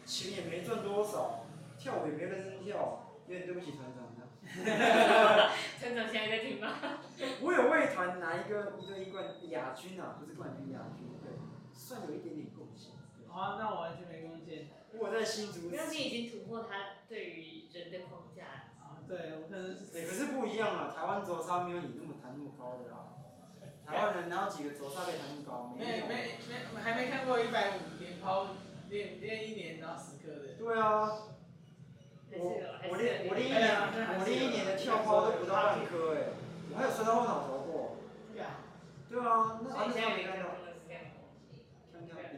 [0.05, 1.47] 钱也没赚多少，
[1.79, 4.23] 跳舞也没认真跳，有点对不起团长的。
[5.81, 6.69] 团长现在在听吗？
[7.41, 11.33] 我有为团拿一个一对一冠亚军啊，不是冠军亚军，对，
[11.73, 12.93] 算有一点点贡献。
[13.29, 14.69] 好啊，那我完全没贡献。
[14.99, 15.71] 我在新竹。
[15.73, 18.72] 那你已经突破他对于人的框架。
[19.13, 19.93] 对，我可能是。
[19.93, 20.89] 可是不一样啊！
[20.89, 23.13] 台湾轴差没有你那么弹那么高的啦。
[23.85, 25.77] 台湾人哪有几个轴差可以弹那么高？
[25.77, 28.57] 没没没，还没看过一百五连抛
[28.89, 30.57] 练练一年然后十颗的。
[30.57, 31.29] 对啊。
[32.33, 32.57] 我
[32.89, 33.77] 我练我练一年，
[34.17, 36.33] 我练一年的跳抛都不到半颗哎，
[36.73, 37.99] 我还有摔到后脑勺过。
[38.33, 38.41] 对
[39.21, 40.57] 啊，那好像没看到。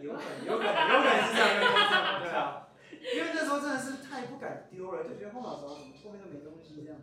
[0.03, 2.64] 有可能，有可能，有可能是这样，对啊。
[3.13, 7.03] 因为那时候真的是太不敢丢了，就觉得后脑勺怎么后面都没东西这样。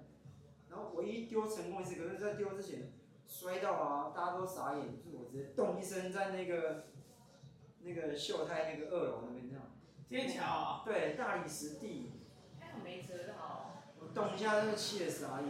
[0.70, 2.92] 然后唯一丢成功一次，可是在丢之前
[3.28, 6.86] 摔到啊，大家都傻眼，就是我直接咚一声在那个
[7.82, 9.66] 那个秀泰那个二楼那边这样。
[10.10, 10.82] 天桥啊？
[10.86, 12.12] 对，大理石地。
[12.60, 13.72] 还好没折到。
[14.00, 15.50] 我咚一下，那个气得傻眼。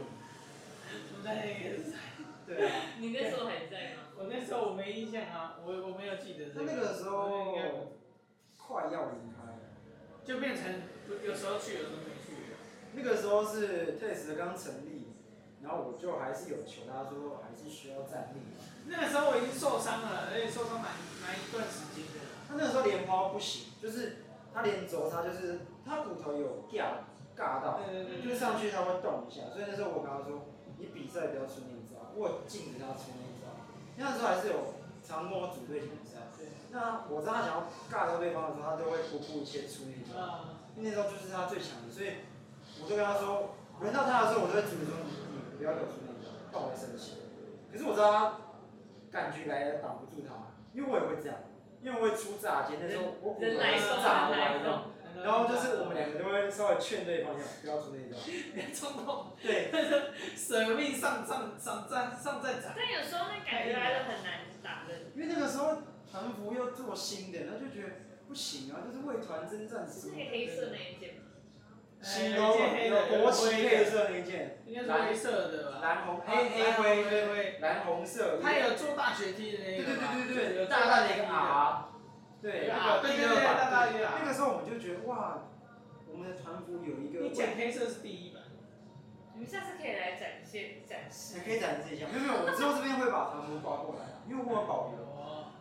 [1.18, 1.80] 我在那个。
[2.46, 2.72] 对 啊。
[3.00, 4.02] 你那时候还在吗？
[4.18, 6.50] 我那时候我没印象啊，我我没有记得。
[6.54, 7.56] 他那个时候
[8.58, 9.61] 快要离开。
[10.26, 10.64] 就变成
[11.24, 12.56] 有时候去，有时候没去。
[12.94, 15.14] 那个时候是 TASTE 刚成立，
[15.64, 18.42] 然后我就还是有求他说还是需要站立。
[18.88, 20.92] 那个时候我已经受伤了，而且受伤蛮
[21.22, 22.20] 蛮一段时间的。
[22.48, 27.08] 他那个时候连抛不行，就是他连轴他就是他骨头有掉
[27.38, 30.48] 尬到，对对对，就上去他会动一下，所以那时候我跟他说，
[30.78, 33.48] 你比赛不要出那一招，我禁止他出那一招。
[33.98, 36.21] 那时候还是有常跟我组队比赛。
[36.72, 40.46] 那我知道他想要尬到对方的时候，他都会不顾一切出那招，
[40.78, 42.24] 因为那时候就是他最强的，所以
[42.82, 45.12] 我就跟他说，轮到他的时候，我就会阻止说你
[45.52, 47.20] 你不要给我出那招，不然我会生气。
[47.72, 48.38] 可是我知道他
[49.12, 51.38] 感觉来了挡不住他，因为我也会这样，
[51.84, 54.92] 因为我会出炸尖，那时候我骨头是炸歪的，
[55.24, 58.16] 然后就是我们两个都会稍微劝对方一下，不要出那招。
[58.56, 59.36] 别冲动。
[59.42, 59.72] 对。
[60.36, 62.72] 舍命上上上战上战场。
[62.76, 65.12] 但有时候那感觉来了很难打的。
[65.16, 65.78] 因为那个时候
[66.12, 67.94] 团服又做新的，然后就觉得
[68.28, 69.88] 不行啊，就是为团征战。
[69.88, 71.22] 是那个黑色那一件吗？
[72.02, 74.58] 新的有国旗黑色那一件。
[74.66, 75.80] 应该是黑色的吧？
[75.82, 78.40] 蓝红黑黑灰灰灰蓝红色。
[78.42, 79.84] 他有做大学 T 的那个。
[79.84, 81.86] 对对对对对，大大的一个 R。
[82.42, 85.44] 对，那个第二版，那个时候我们就觉得哇，
[86.12, 87.20] 我们的团服有一个。
[87.22, 88.42] 你讲黑色是第一版。
[89.36, 91.40] 你们下次可以来展现展示。
[91.46, 95.06] 可以展示一下，没有没有，我之后这边会把团服挂过来，因为我有保留，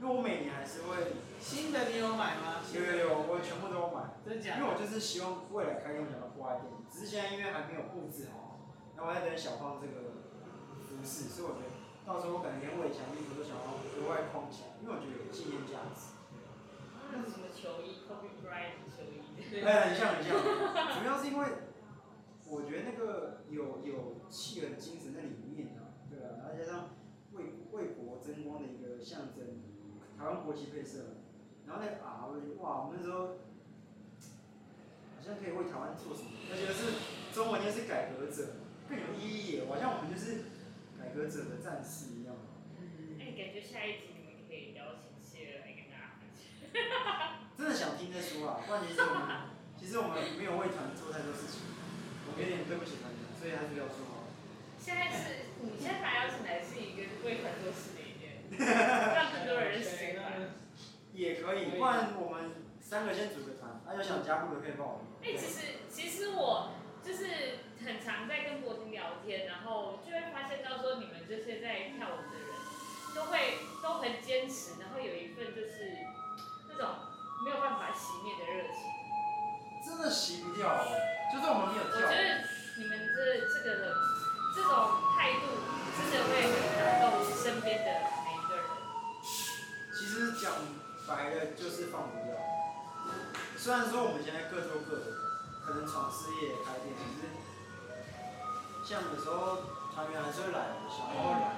[0.00, 1.28] 因为我每年还是会。
[1.40, 2.60] 新的你有买吗？
[2.68, 4.12] 有有有，我全部都有买。
[4.20, 4.60] 真假？
[4.60, 8.60] 因为我就是希望未来开店想要户外店，只是现在因为还没有布置好，
[8.92, 10.28] 然后我在等小胖这个
[10.84, 11.72] 服饰，所以我觉得
[12.04, 16.12] 到时候我可能连伟强衣服都想要额外框起来，因为我觉得有纪念价值。
[17.08, 19.24] 那是什么球衣？Kobe Bryant 球衣。
[19.64, 20.36] 哎，很像很像，
[21.00, 21.72] 主要是因为
[22.52, 27.00] 我觉得那个有有企鹅的精神在里面啊，对啊，然后加上
[27.32, 29.69] 为为国争光的一个象征，
[30.20, 31.16] 台湾国旗配色，
[31.66, 33.40] 然后那个啊，我哇，我们那时候
[35.16, 37.00] 好像可以为台湾做什么，而且是
[37.32, 40.44] 中文又是改革者，更有意义耶，好像我们就是
[41.00, 42.36] 改革者的战士一样。
[42.76, 46.68] 嗯，哎，感觉下一集你们可以邀请企鹅来跟大家分享。
[47.56, 49.24] 真的想听再说啊，不然其实我们
[49.80, 51.64] 其实我们没有为团做太多事情，
[52.28, 54.28] 我们有点对不起团员，所以还是要说好。
[54.76, 57.96] 现在是，你现在把邀请来是一个为团做事
[58.58, 60.56] 让更多人喜欢。
[61.12, 65.10] 也可以，不然我们三个先组个团，那、啊、有想加入的可以报名。
[65.22, 66.72] 哎、欸，其实其实我
[67.04, 72.48] 就是很常在跟博婷聊天，然后就会发现到说你们这些在跳舞的人，
[73.14, 76.06] 都会都很坚持，然后有一份就是
[76.68, 77.06] 那种。
[77.42, 78.84] 没有办法熄灭的热情，
[79.80, 80.84] 真的熄不掉，
[81.32, 81.96] 就算我们没有跳。
[81.96, 82.44] 我觉得
[82.76, 83.96] 你们这这个的
[84.54, 85.56] 这种态度，
[85.96, 88.19] 真的会很打动身边的。
[90.00, 90.48] 其实讲
[91.06, 92.32] 白了就是放不掉。
[93.58, 95.12] 虽然说我们现在各做各的，
[95.60, 97.28] 可能闯事业开店，可是
[98.80, 99.60] 像有时候
[99.92, 101.52] 团员还是会来，小朋友来，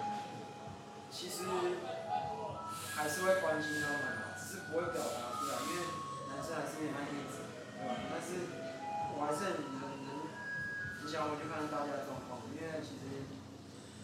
[1.06, 1.46] 其实
[2.98, 4.34] 还是会关心他们。
[4.34, 5.86] 只是不会表达出来，因为
[6.26, 7.46] 男生还是有点爱面子，
[7.78, 7.94] 对吧？
[8.10, 8.50] 但是
[9.14, 10.10] 我还是很能能，
[10.98, 13.30] 你想我就看大家的状况，因为其实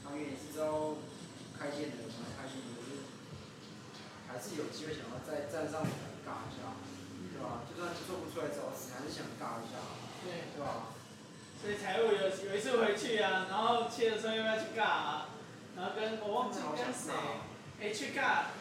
[0.07, 0.95] 团员也是知道
[1.59, 2.63] 开店的，蛮开心，
[4.39, 5.91] 还是有机会想要再站上台
[6.23, 6.79] 尬一下，
[7.35, 7.67] 对吧？
[7.67, 9.83] 就算做不出来找死，还是想尬一下，
[10.23, 10.95] 对，对吧？
[11.59, 15.35] 所以财务有有一次回去啊，然后切的时候要不要去尬啊？
[15.75, 17.11] 然后跟我忘记跟谁，
[17.83, 18.55] 哎去尬。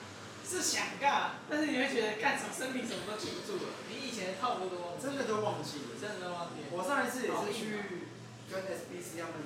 [0.48, 3.84] 是想尬，但是你会觉得干什么身体什么都记不住了。
[3.92, 6.68] 你以前的套路都真的都忘记了，真的都忘记了。
[6.72, 8.08] 我上一次也是去
[8.50, 9.44] 跟 SBC 他们，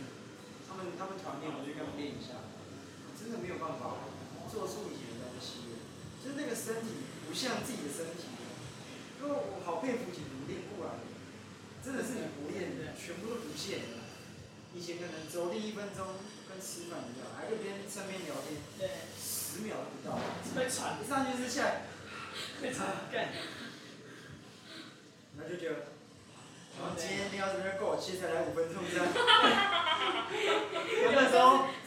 [0.70, 2.46] 他们他们团练，我就跟他们练一下。
[3.18, 3.98] 真的没有办法
[4.46, 5.11] 做出以前的东西，
[6.24, 8.30] 就是那个身体不像自己的身体。
[9.22, 11.04] 因为我好佩服你们练过来的，
[11.84, 14.06] 真的是你不练的，全部都不见了。
[14.74, 16.18] 以前可能走第一分钟
[16.50, 18.62] 跟吃饭一样，还可以边身边聊天。
[18.78, 19.10] 对。
[19.52, 20.18] 十秒都不到，
[20.56, 21.82] 被喘，一上去是下来，
[22.62, 23.28] 会喘，干。
[25.36, 25.76] 然后就觉得，
[26.80, 29.06] 然后今天练到这边够，其实才来五分钟这样。
[31.14, 31.81] 那时候，上次陪他去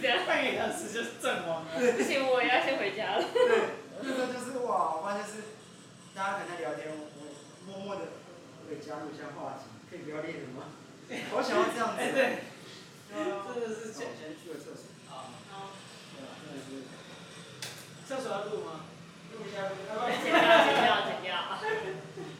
[0.00, 0.26] 这样。
[0.26, 1.70] 半个小时就是阵亡了。
[1.74, 3.24] 不行，我也要先回家了。
[3.32, 5.58] 对，那时候就是哇，我发现是，
[6.14, 7.08] 大家可能在聊天，我
[7.66, 8.02] 默默的
[8.68, 10.70] 可以加入一下话题，可以不要练了吗？
[11.34, 12.02] 我想要这样子。
[12.02, 12.44] 哎对。
[13.08, 13.16] 真
[13.60, 13.88] 的是。
[13.88, 14.84] 我先去个厕所。
[18.08, 18.88] 厕所要录吗？
[19.32, 20.40] 录一下，要不要剪掉？
[20.64, 21.36] 剪掉，剪掉。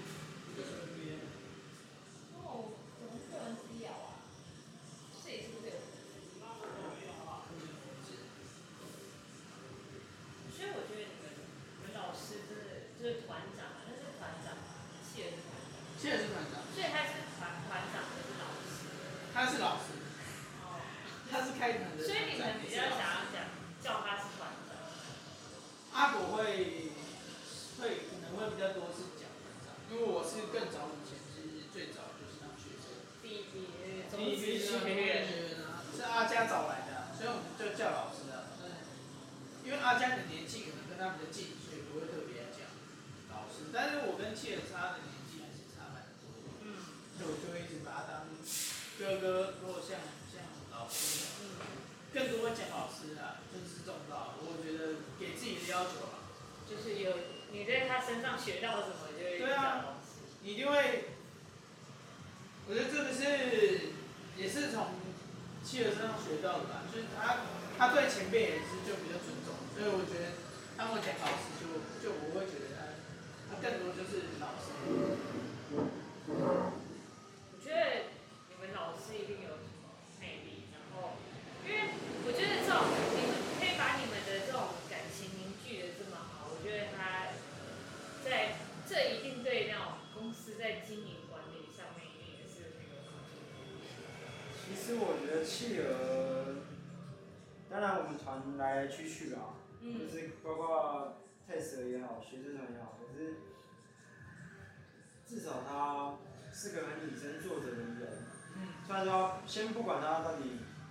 [109.48, 110.42] 先不管他到底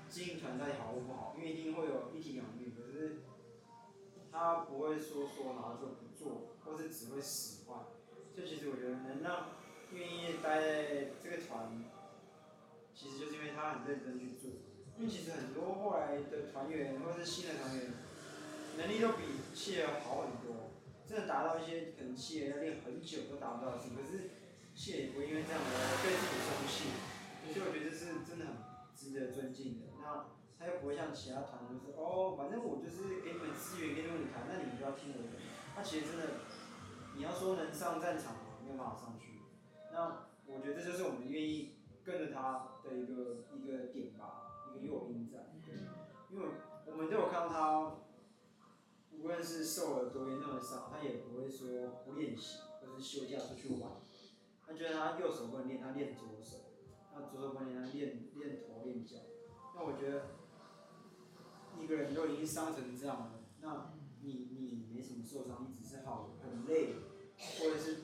[0.09, 3.21] 经营团到底好或不好，因为一定会有一体两面，可是
[4.31, 7.85] 他不会说说然后就不做，或是只会使唤。
[8.33, 9.49] 所以其实我觉得能让
[9.93, 11.83] 愿意待在这个团。
[12.95, 14.49] 其实就是因为他很认真去做，
[14.97, 17.93] 因为其实很多后来的团员或者是新的团员，
[18.75, 19.21] 能力都比
[19.53, 20.73] 企鹅好很多，
[21.05, 24.31] 真的达到一些可能企鹅要练很久都达不到的事，可是
[24.73, 26.89] 企鹅也不会因为这样而对自己松懈，
[27.53, 28.57] 所以我觉得这是真的很
[28.97, 29.53] 值得尊
[30.59, 35.29] 他又不会像其他团就是哦，反正我就是给你们资源，给你们舞台，那你们就要听我的。
[35.75, 36.23] 他其实真的，
[37.15, 38.57] 你要说能上战场吗？
[38.63, 39.41] 没有办法上去。
[39.91, 42.73] 那我觉得这就是我们愿意跟着他。
[42.87, 45.51] 的一个一个点吧，一个诱因在，
[46.31, 46.47] 因为
[46.85, 47.95] 我们都有看到他，
[49.11, 51.67] 无论是受了多严重的伤，他也不会说
[52.05, 53.91] 不练习，或是休假出去玩。
[54.65, 56.59] 他觉得他右手不能练，他练左手；
[57.13, 59.17] 那左手不能练，他练练头练脚。
[59.77, 60.23] 那我觉得
[61.79, 66.95] 一个人都已经伤成这样了，那你你没什么受伤，你只是好很累，
[67.59, 67.97] 或者是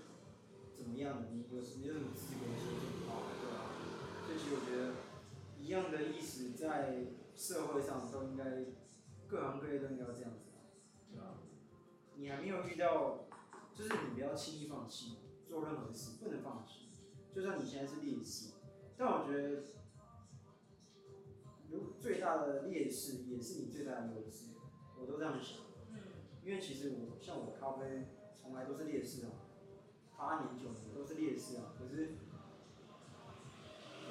[0.75, 3.23] 怎么样的，你有什么有什么资格说这种话？
[4.27, 4.93] 其实我觉得
[5.59, 8.65] 一样的意思，在社会上都应该
[9.27, 10.51] 各行各业都应该要这样子，
[11.11, 11.37] 对吧？
[12.15, 13.25] 你还没有遇到，
[13.73, 15.17] 就是你不要轻易放弃
[15.47, 16.89] 做任何事，不能放弃。
[17.33, 18.51] 就算你现在是劣势，
[18.95, 19.61] 但我觉得，如
[22.03, 24.47] 最大的劣势也是你最大的优势，
[24.99, 25.63] 我都这样想。
[26.43, 28.09] 因为其实我像我咖啡
[28.41, 29.47] 从来都是劣势啊，
[30.17, 32.15] 八年九年都是劣势啊，可是。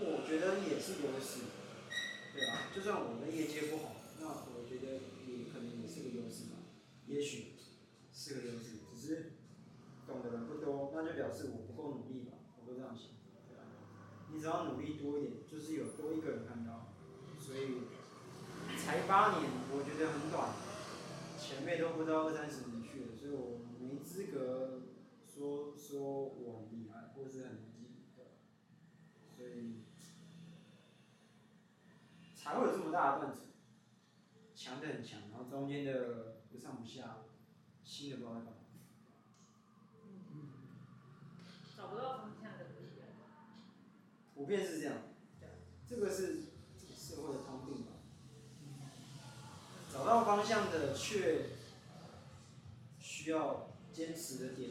[0.01, 1.45] 我觉得也是优势，
[2.32, 2.72] 对啊？
[2.74, 4.95] 就算我们业绩不好，那我觉得
[5.28, 6.64] 也可能也是个优势吧。
[7.07, 7.53] 也许
[8.11, 9.32] 是个优势，只是
[10.07, 12.32] 懂的人不多，那就表示我不够努力吧。
[12.59, 13.12] 我都这样想，
[13.47, 13.64] 对吧？
[14.32, 16.88] 你只要努力多一点，就是有多一个人看到。
[17.45, 17.82] 所以
[18.78, 20.55] 才八年，我觉得很短，
[21.36, 24.82] 前辈都不知道二三十年去了，所以我没资格
[25.26, 27.59] 说说我很厉害，或是很
[29.36, 29.82] 所以。
[32.35, 33.44] 才会有这么大的断层，
[34.52, 37.19] 强的很强，然后中间的不上不下，
[37.85, 38.55] 新的不知道在干嘛。
[40.32, 40.48] 嗯，
[41.77, 42.66] 找不到方向的。
[44.35, 44.97] 普遍是这样，
[45.89, 46.47] 这个是
[46.97, 47.93] 社会的通病吧。
[50.02, 51.50] 找到方向的却
[52.98, 54.70] 需要坚持的点。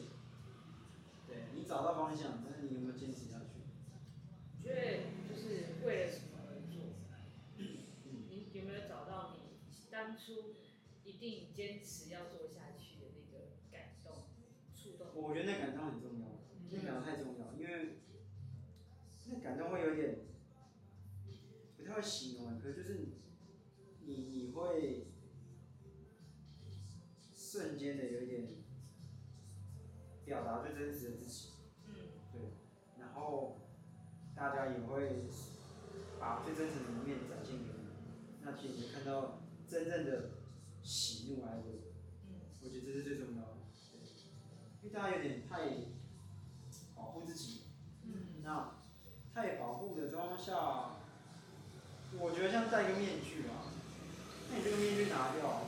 [1.26, 3.64] 对，你找到方向，但是你有没有坚持下去？
[4.62, 6.84] 觉得，就是为了什么而做？
[8.12, 9.56] 你有没有找到你？
[9.90, 10.54] 当初
[11.06, 14.24] 一定坚持要做下去的那个感动、
[14.76, 15.08] 触动。
[15.16, 16.28] 我觉得那感动很重要，
[16.72, 18.00] 那感动太重要，因为
[19.28, 20.26] 那感动会有点
[21.78, 23.14] 不太会形容，可是就是你
[24.06, 25.08] 你，你会
[27.52, 28.48] 瞬间的有一点
[30.24, 31.50] 表达最真实的自己。
[31.88, 31.94] 嗯。
[32.32, 32.42] 对，
[33.00, 33.60] 然后
[34.36, 35.26] 大家也会
[36.20, 37.90] 把最真实的一面展现给你，
[38.42, 39.38] 那其实你看到。
[39.72, 40.32] 真正的
[40.84, 41.94] 喜怒哀乐，
[42.28, 43.58] 嗯我觉得这是最重要的，
[44.82, 45.70] 因为大家有点太
[46.94, 47.62] 保护自己，
[48.04, 48.82] 嗯那
[49.34, 50.98] 太保护的状况下，
[52.20, 53.72] 我觉得像戴一个面具啊，
[54.52, 55.62] 那你这个面具拿掉，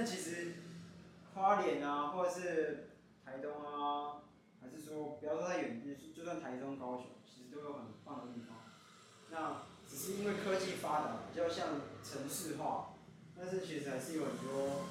[0.00, 0.54] 那其实
[1.34, 2.88] 花莲啊，或者是
[3.22, 4.22] 台东啊，
[4.58, 5.82] 还是说不要说太远，
[6.16, 7.04] 就算台中、高雄。
[7.22, 8.64] 其实都有很棒的地方，
[9.28, 12.94] 那只是因为科技发达，比较像城市化，
[13.36, 14.86] 但是其实还是有很多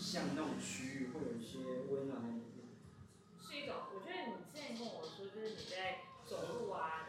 [0.00, 1.58] 像那种区域会有一些
[1.90, 2.64] 温暖的里面。
[3.38, 7.03] 是一种，我觉得你之前跟我说，就是你在走路啊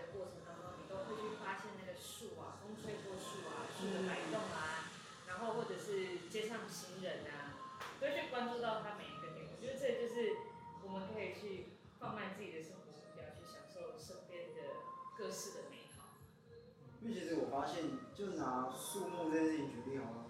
[18.96, 20.26] 树木这件事情举例好了，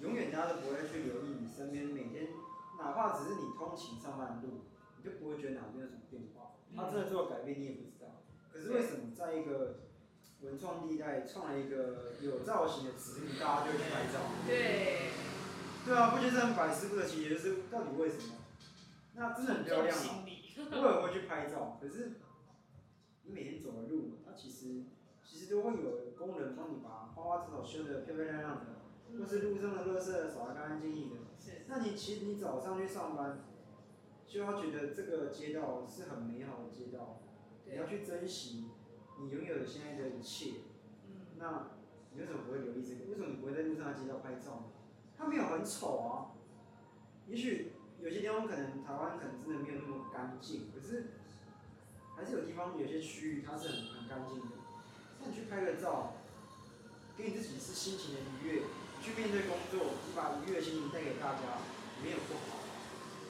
[0.00, 2.26] 永远大家都不会去留意你身边每天，
[2.76, 4.64] 哪怕只是你通勤上班的路，
[4.98, 6.58] 你就不会觉得哪边有什么变化。
[6.74, 8.24] 他真的做了改变，你也不知道。
[8.52, 9.76] 可是为什么在一个
[10.40, 14.18] 文创地带创了一个有造型的植物，大家就会去拍照？
[14.44, 15.10] 对。
[15.86, 18.34] 对啊，不就是很百思不得其解，就是到底为什么？
[19.14, 22.14] 那真的很漂亮啊，我也会去拍照，可是。
[23.26, 24.84] 你每天走的路，它其实
[25.24, 28.66] 其实都会有工人帮你把花花草草修得漂漂亮亮的，
[29.10, 31.16] 嗯、或是路上的垃圾扫得干干净净的。
[31.38, 31.62] 是。
[31.66, 33.40] 那你其实你早上去上班，
[34.26, 37.20] 就要觉得这个街道是很美好的街道，
[37.64, 38.66] 你要去珍惜
[39.18, 40.60] 你拥有的现在的一切。
[41.08, 41.26] 嗯。
[41.38, 41.70] 那
[42.12, 43.10] 你为什么不会留意这个？
[43.10, 44.64] 为什么你不会在路上的街道拍照呢？
[45.16, 46.36] 它没有很丑啊。
[47.26, 51.06] 也许有些地方可能台湾可能真的没有那么干净，可是。
[52.16, 54.46] 还是有地方有些区域它是很很干净的，
[55.26, 56.14] 你去拍个照，
[57.16, 58.62] 给你自己是心情的愉悦，
[59.02, 61.64] 去面对工作，你把愉悦的心情带给大家，
[62.02, 62.60] 没有不好，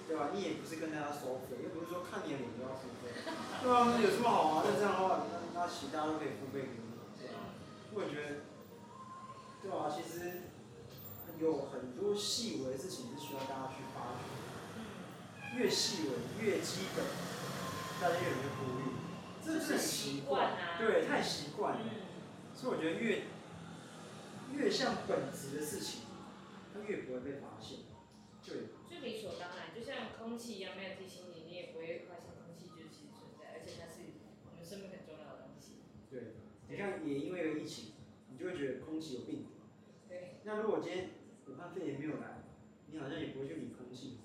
[0.09, 0.31] 对吧？
[0.35, 3.15] 你也不是跟大家收费，又不是说看你的脸就要付费，
[3.62, 4.62] 对啊，那有什么好啊？
[4.66, 7.55] 那这样的话，那那其他都可以付费给你，对吧？
[7.95, 8.43] 我也觉得，
[9.62, 10.51] 对啊，其实
[11.39, 17.05] 有很多细微的事情是需要大家去发掘，越细微越基本。
[18.01, 18.84] 大家越来越忽略，
[19.45, 21.81] 这是习惯，对，太习惯了。
[21.85, 21.91] 嗯、
[22.55, 23.25] 所以我觉得越
[24.55, 26.03] 越像本质的事情，
[26.73, 27.81] 它越不会被发现。
[28.43, 28.73] 对。
[28.89, 34.01] 就理所当然，就像空气一样，没有提醒你，你也不会发现空气就是其实存在，而且它是
[34.49, 35.85] 我们生命很重要的东西。
[36.11, 36.41] 对。
[36.69, 37.93] 你看，也因为有疫情，
[38.31, 39.51] 你就会觉得空气有病毒。
[40.09, 40.41] 对。
[40.45, 41.11] 那如果今天
[41.47, 42.45] 武汉肺炎没有来，
[42.91, 44.19] 你好像也不会去理空气。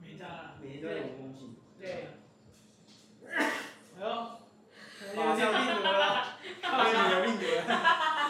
[0.00, 0.54] 没差。
[0.62, 1.56] 每天都在闻空气。
[1.78, 2.08] 对。
[3.28, 4.43] 哎呦，
[5.16, 6.38] 马上病毒了，
[7.10, 7.60] 有病毒了，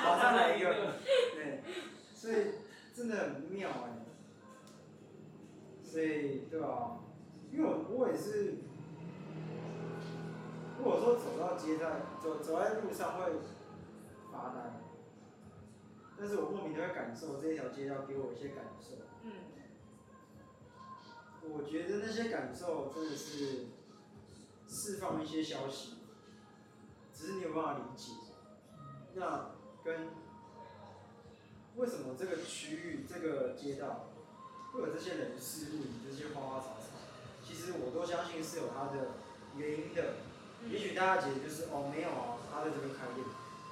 [0.05, 0.67] 马上来一个，
[1.35, 1.63] 对，
[2.15, 2.35] 所以
[2.95, 4.05] 真的很妙哎，
[5.83, 6.99] 所以对吧？
[7.53, 8.57] 因为我我也是，
[10.77, 13.33] 如果说走到街上，走走在路上会
[14.33, 14.81] 发呆，
[16.19, 19.33] 但是我莫名的会感受这一条街道给我一些感受，嗯，
[21.43, 23.67] 我觉得那些感受真的是。
[24.67, 25.99] 释放一些消息，
[27.15, 28.13] 只是你有办法理解。
[29.15, 29.53] 那
[29.85, 30.09] 跟
[31.77, 34.11] 为什么这个区域、这个街道
[34.73, 36.99] 会有这些人事物、这些花花草草？
[37.47, 39.13] 其实我都相信是有它的
[39.57, 40.17] 原因的。
[40.69, 43.25] 也许大家觉得就是哦，没有啊，他在这边开店。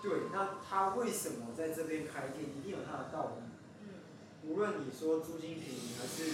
[0.03, 2.45] 对，那他为什么在这边开店？
[2.57, 4.49] 一定有他的道理。
[4.49, 6.33] 无论你说租金便宜还是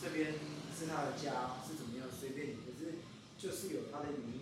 [0.00, 0.32] 这边。
[0.72, 2.96] 是是他的家是怎么样，随便你，可是
[3.38, 4.41] 就是有他的原因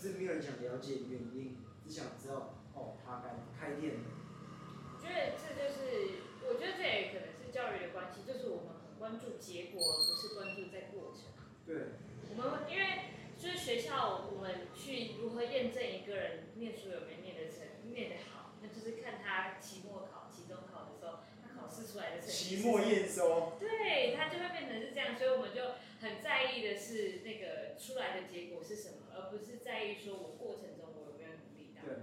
[0.00, 4.00] 是没有人想了解原因，只想知道哦，他该开店。
[4.00, 11.28] 我觉得这就是，我觉得这也可能是教育的关系，就是我们很关注结果，而不是关注在过程。
[11.66, 12.00] 对。
[12.32, 22.56] 我们因为就是学校，我们去如何验证一个人念书有没有念得成、念得好，那就是看他期末考、期中考的时候，他考试出来的成绩。
[22.56, 23.58] 期末验收。
[23.58, 25.60] 对，他就会变成是这样，所以我们就
[26.00, 31.82] 很在意的是那个出来的结果是什么，而不是在意说我过程中我有没有努力到。
[31.84, 31.94] 对。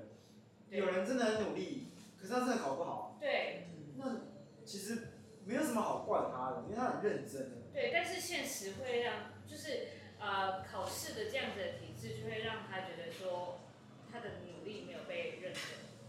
[0.69, 0.79] 对。
[0.79, 1.87] 有人真的很努力，
[2.19, 3.17] 可是他真的考不好。
[3.19, 3.67] 对。
[3.97, 4.21] 那
[4.65, 5.09] 其实
[5.45, 7.57] 没有什么好怪他的，因为他很认真的。
[7.73, 9.87] 对，但是现实会让就是。
[10.19, 13.59] 呃，考试的这样子的体制，就会让他觉得说，
[14.11, 15.59] 他的努力没有被认可。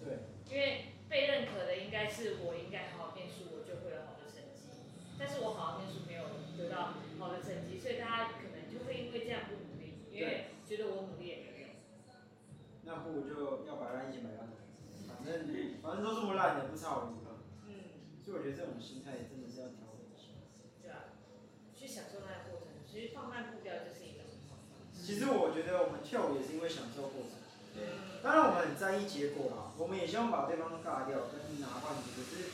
[0.03, 0.17] 对。
[0.49, 4.89] 因为被认可的应该是我应该好好念书，我就会有好的成绩。
[5.19, 6.25] 但是我好好念书没有
[6.57, 11.69] 得到好的成绩，所以大家可能就会因为这样不努力，因为觉得我努力也没有用。
[12.85, 14.49] 那不如就要摆烂一起摆烂，
[15.07, 15.51] 反正
[15.83, 17.45] 反正都这么烂的，不差我一个。
[17.67, 18.03] 嗯。
[18.25, 20.33] 所以我觉得这种心态真的是要调整一下。
[20.81, 21.13] 对啊。
[21.75, 24.07] 去享受那个过程，其实放慢步调就是。
[24.99, 27.41] 其实我觉得我们跳舞也是因为享受过程，
[27.73, 27.97] 对。
[28.21, 32.13] 当然我们很在意结果啊，我们也希望把对方尬掉，跟拿冠军。
[32.13, 32.53] 可是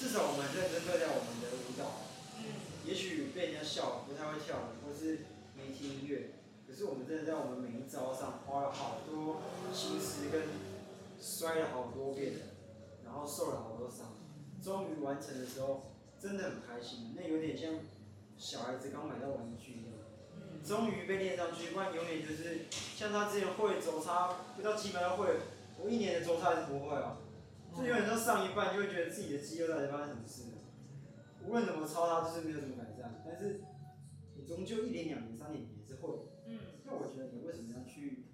[0.00, 2.08] 至少我们认真对待我们的舞蹈。
[2.90, 5.20] 也许被人家笑，不太会跳舞，或是
[5.54, 6.30] 没听音乐。
[6.66, 9.42] 可是我们真的在我们每一招上花了好多
[9.72, 10.42] 心思，跟
[11.20, 12.32] 摔了好多遍，
[13.04, 14.18] 然后受了好多伤，
[14.60, 17.14] 终于完成的时候，真的很开心。
[17.16, 17.74] 那有点像
[18.36, 19.94] 小孩子刚买到玩具一样。
[20.64, 25.36] 终于被练上去，不然永远就是像他之前会走差，不到基本要会，
[25.78, 27.18] 我一年的走叉还是不会啊。
[27.72, 30.49] 就永远都上一半，就会觉得自己的肌肉到底发生什么事了。
[31.46, 33.22] 无论怎么操它，就是没有什么改善。
[33.24, 33.60] 但是
[34.36, 36.30] 你终究一年、两年、三年也是会。
[36.46, 36.58] 嗯。
[36.84, 38.26] 那我觉得你为什么要去？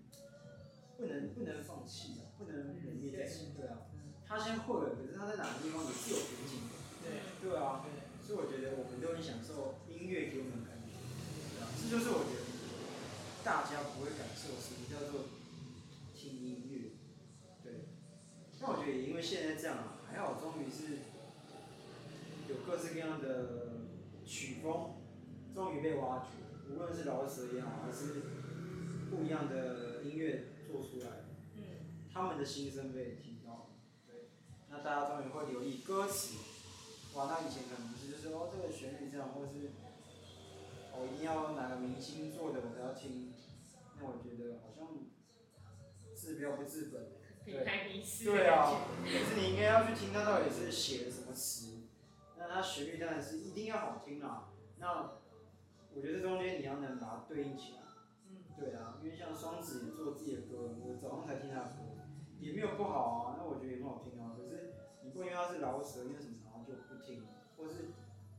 [0.96, 3.52] 不能不能放弃啊，不能泯灭自己。
[3.56, 3.84] 对啊。
[4.26, 6.74] 他先会了，可是他在哪个地方也是有瓶颈的。
[7.04, 7.50] 对。
[7.50, 7.84] 对啊。
[8.26, 10.98] 所以我觉得我们都很享受音乐给我们的感觉。
[11.78, 12.42] 这就是我觉得
[13.44, 15.30] 大家不会感受什么叫做
[16.12, 16.98] 听音乐，
[17.62, 17.86] 对。
[18.58, 21.05] 那我觉得也因为现在这样啊，还好终于是
[22.48, 23.86] 有各式各样的
[24.24, 24.96] 曲风，
[25.54, 28.22] 终于被挖掘，无论是饶舌也好，还是
[29.10, 31.24] 不一样的音乐做出来，
[31.56, 31.62] 嗯，
[32.12, 33.70] 他们的心声被听到，
[34.06, 34.28] 对。
[34.70, 36.36] 那大家终于会留意歌词，
[37.14, 39.70] 哇，那以前可能是，就是说哦，这个旋律这样，或是。
[40.98, 43.30] 我一定要哪个明星做的我才要听，
[44.00, 44.88] 那我觉得好像
[46.16, 47.12] 治标不治本。
[47.44, 47.52] 对，
[48.24, 51.75] 对啊，可是你应该要去听他到底是写的什么词，
[52.48, 54.48] 那他旋律当然是一定要好听啦。
[54.78, 55.18] 那
[55.94, 57.80] 我觉得这中间你要能把它对应起来。
[58.28, 58.44] 嗯。
[58.56, 61.82] 对啊，因为像双子也做自己的歌，我早上才听他的歌，
[62.38, 64.34] 也没有不好啊，那我觉得也很好听啊。
[64.36, 67.90] 可是你不因为他是饶舌，因为什么然后就不听，或是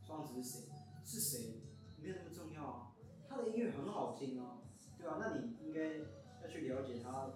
[0.06, 0.70] 双子是谁？
[1.04, 1.62] 是谁？
[2.02, 2.92] 没有那么重要啊，
[3.28, 4.60] 他的音乐很好听啊，
[4.98, 5.18] 对啊？
[5.20, 5.98] 那你应该
[6.42, 7.32] 要去了解他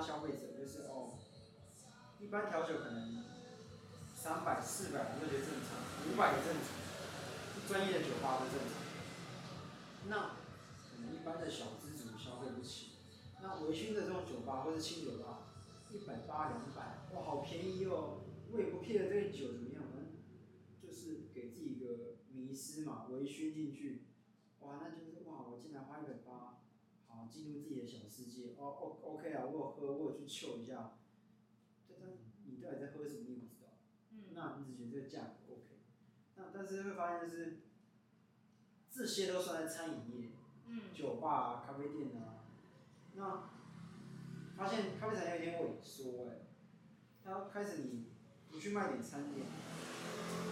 [0.00, 1.18] 消费者，就是哦，
[2.18, 3.24] 一般调酒可能。
[4.22, 6.68] 三百、四百，我觉得正常；五百也正常，
[7.66, 8.76] 专业的酒吧都正常。
[10.12, 10.36] 那
[10.76, 13.00] 可能一般的小资族消费不起。
[13.40, 15.48] 那微醺的这种酒吧或者轻酒吧，
[15.88, 18.20] 一百八、两百，哇，好便宜哦！
[18.52, 20.12] 我也不骗这个酒怎么样，反正
[20.84, 24.04] 就是给自己一个迷失嘛，微醺进去，
[24.60, 26.29] 哇，那就是哇，我竟然花一百八，
[27.30, 28.54] 好进入自己的小世界。
[28.58, 30.94] 哦哦，OK 啊，我有喝，我有去嗅一下。
[31.88, 33.24] 这这，你到底在喝什么？
[33.28, 33.70] 你不知道。
[34.12, 35.78] 嗯那你只觉得这个价格 OK，
[36.36, 37.58] 那但是会发现就是
[38.90, 40.28] 这些都算在餐饮业，
[40.66, 42.42] 嗯，酒吧啊、咖啡店啊，
[43.14, 43.50] 那
[44.56, 46.40] 发现咖啡产业有点萎缩哎，
[47.24, 48.06] 他开始你
[48.50, 49.46] 不去卖点餐点，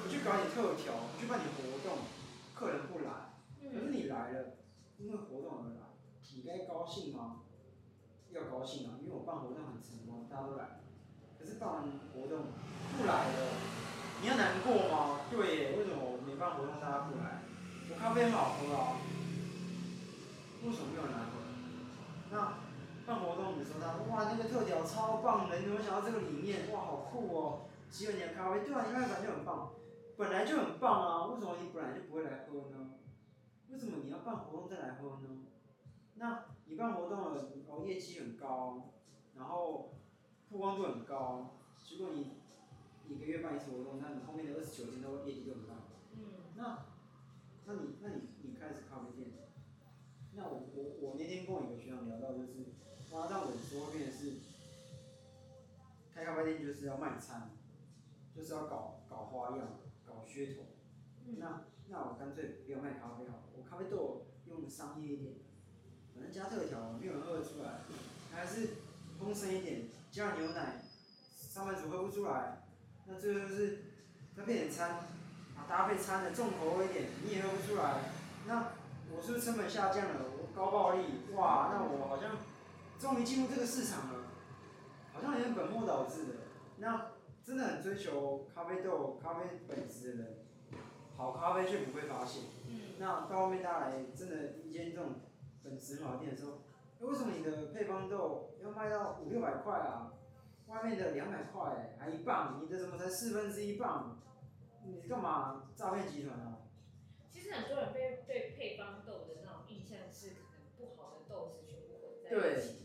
[0.02, 1.98] 不去搞点特调，不去办点活动，
[2.55, 3.34] 客人不来，
[3.72, 4.56] 可是你来了，
[4.98, 5.74] 因为活动而
[6.49, 7.45] 该高兴吗？
[8.33, 10.81] 要高兴啊，因为我办活动很成功，大家都来，
[11.39, 12.49] 可是办完活动
[12.97, 13.39] 不来了，
[14.23, 15.20] 你要难过吗？
[15.31, 17.45] 对，为什么我没办活动大家不来？
[17.91, 18.97] 我咖啡很好喝啊。
[20.65, 21.37] 为什么没有人来喝？
[22.33, 22.59] 那
[23.07, 26.73] 办活动的时候，他说哇，那个特调超棒的，你有没有想到这个理念？
[26.73, 27.69] 哇，好酷哦！
[27.91, 29.73] 喜欢你的咖啡，对啊，你咖啡本来就很棒，
[30.16, 32.97] 本来就很棒啊，为什么你本来就不会来喝呢？
[33.70, 35.48] 为什么你要办活动再来喝呢？
[36.19, 38.90] 那你办活动了，哦，业绩很高，
[39.36, 39.95] 然后
[40.51, 41.55] 曝光度很高，
[41.85, 42.32] 结果你
[43.09, 45.78] 一个月办一次活动，那你后面的二十九天都业绩都很烂。
[46.16, 46.20] 嗯。
[46.57, 46.85] 那，
[47.66, 49.31] 那你，那你，你开始咖啡店？
[50.35, 52.66] 那我我我那天跟我一个学长聊到，就是，
[53.12, 54.39] 哇，让我说会变成是，
[56.15, 57.51] 开咖啡店就是要卖餐，
[58.36, 60.62] 就是要搞搞花样，搞噱头。
[61.27, 65.35] 嗯那那我干脆不要卖咖啡好了，我咖啡豆用商业一点，
[66.32, 67.80] 加特调，没有人喝得出来，
[68.32, 68.68] 还是
[69.18, 70.82] 丰盛一点，加牛奶，
[71.36, 72.62] 上班族喝不出来，
[73.06, 73.78] 那最后就是
[74.36, 77.94] 再配点餐，啊搭配餐的重口味一点，你也喝不出来，
[78.46, 78.72] 那。
[79.10, 80.20] 我是不是成本下降了？
[80.36, 81.00] 我高暴利，
[81.34, 82.36] 哇，那我好像
[83.00, 84.20] 终于进入这个市场了，
[85.14, 86.34] 好像有点本末倒置的。
[86.76, 90.36] 那真的很追求咖啡豆、咖啡本质的人，
[91.16, 92.42] 好咖啡却不会发现。
[92.98, 95.14] 那到后面大家来真的一间这种
[95.62, 96.59] 本质很好的店的时候，
[97.01, 100.12] 哎，为什么你的配方豆要卖到五六百块啊？
[100.66, 104.18] 外面的两百块，还一磅，你的怎么才四分之一磅？
[104.85, 106.59] 你干嘛诈骗集团啊？
[107.30, 112.85] 其实很多人被对配方豆的那种印象是，可能不好的豆子全部混在一起。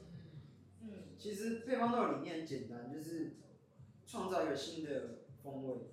[0.80, 3.34] 对，嗯，其实配方豆的理念很简单，就是
[4.06, 5.90] 创造一个新的风味。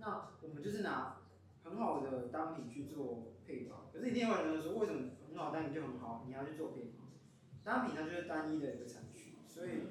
[0.00, 1.20] 那我们就是拿
[1.64, 7.06] 很好的单品去做配方，可是一定会有人说，为什么很好单品就很好，你要去做配方？
[7.64, 9.88] 单品它就是单一的一个产区，所以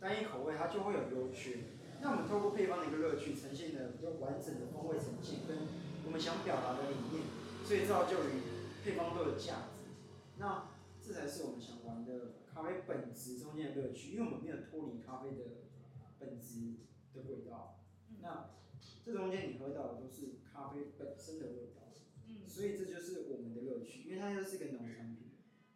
[0.00, 1.58] 单一口味它就会有优缺。
[2.00, 5.56] 那我们透过配方的一个乐趣，呈现的比较完整的风味呈现跟。
[6.04, 7.22] 我们想表达的理念，
[7.64, 8.42] 所以造就于
[8.84, 9.86] 配方豆的价值。
[10.36, 10.68] 那
[11.00, 15.62] 这才是我们想玩的咖啡本质中间的乐趣，因为我们没有脱离咖啡的
[16.18, 16.74] 本质
[17.14, 17.78] 的味道。
[18.20, 18.50] 那
[19.04, 21.81] 这中间你喝到的都是咖啡本身的味道。
[22.52, 25.30] 所以这就是我们的乐趣，因为它又是一个农产品，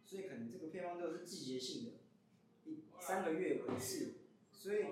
[0.04, 1.90] 所以可能这个配方豆是季节性的，
[2.64, 4.16] 一三个月一次。
[4.52, 4.84] 所以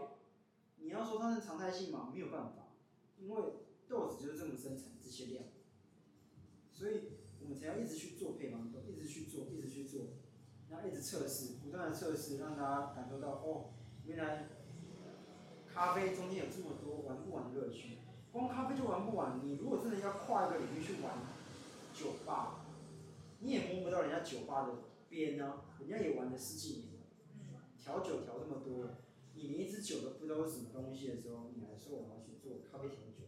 [0.79, 2.73] 你要说它是常态性嘛，没有办法，
[3.19, 3.43] 因为。
[3.87, 5.45] 豆子就是这么生产这些量，
[6.73, 7.11] 所以
[7.43, 10.07] 我们才要一直去做配方豆，一直去做，一直去做，
[10.71, 13.75] 然后一直测试，不断的测试，让大家感受到哦，
[14.07, 14.49] 原来
[15.69, 17.99] 咖啡中间有这么多玩不完的乐趣。
[18.33, 21.19] 光咖啡就玩不完，你如果真的要跨一个领域去玩
[21.95, 22.67] 酒吧，
[23.39, 24.75] 你也摸不到人家酒吧的
[25.09, 26.95] 边呢、啊，人家也玩了十几年
[27.53, 28.91] 了，调酒调这么多，
[29.35, 33.25] 你连一支酒都不知道是什么东西的时候，你还说我要去做咖啡调酒？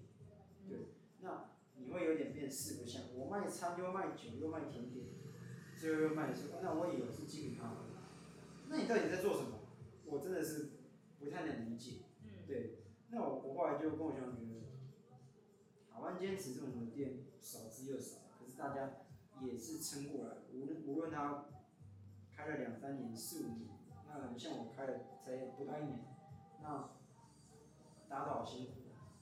[0.68, 0.78] 对，
[1.20, 3.02] 那你会有点变四不像。
[3.14, 5.06] 我卖餐又卖酒又卖甜点，
[5.78, 7.76] 最后又卖书，那我以为是精品咖啡。
[8.68, 9.60] 那你到底在做什么？
[10.04, 10.70] 我真的是
[11.20, 12.02] 不太能理解。
[12.24, 12.44] 嗯。
[12.48, 12.78] 对，
[13.10, 14.66] 那我我后来就跟我讲，觉得
[15.92, 18.16] 台湾坚持这种的店少之又少，
[18.56, 18.90] 大家
[19.40, 20.36] 也是撑过来。
[20.52, 21.44] 无论无论他
[22.34, 23.68] 开了两三年、四五年，
[24.08, 25.98] 那像我开了才不到一年，
[26.62, 26.90] 那
[28.08, 28.72] 大家都好辛苦。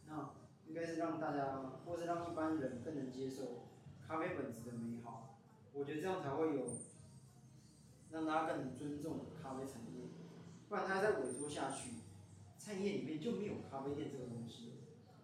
[0.09, 0.31] 那。
[0.67, 3.67] 应该是让大家，或是让一般人更能接受
[4.09, 5.39] 咖啡本质的美好。
[5.75, 6.67] 我觉得这样才会有
[8.11, 10.09] 让大家更能尊重咖啡产业，
[10.67, 11.91] 不然它再萎缩下去，
[12.57, 14.73] 餐饮业里面就没有咖啡店这个东西，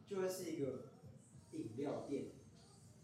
[0.07, 0.91] 就会是一个
[1.53, 2.27] 饮料店。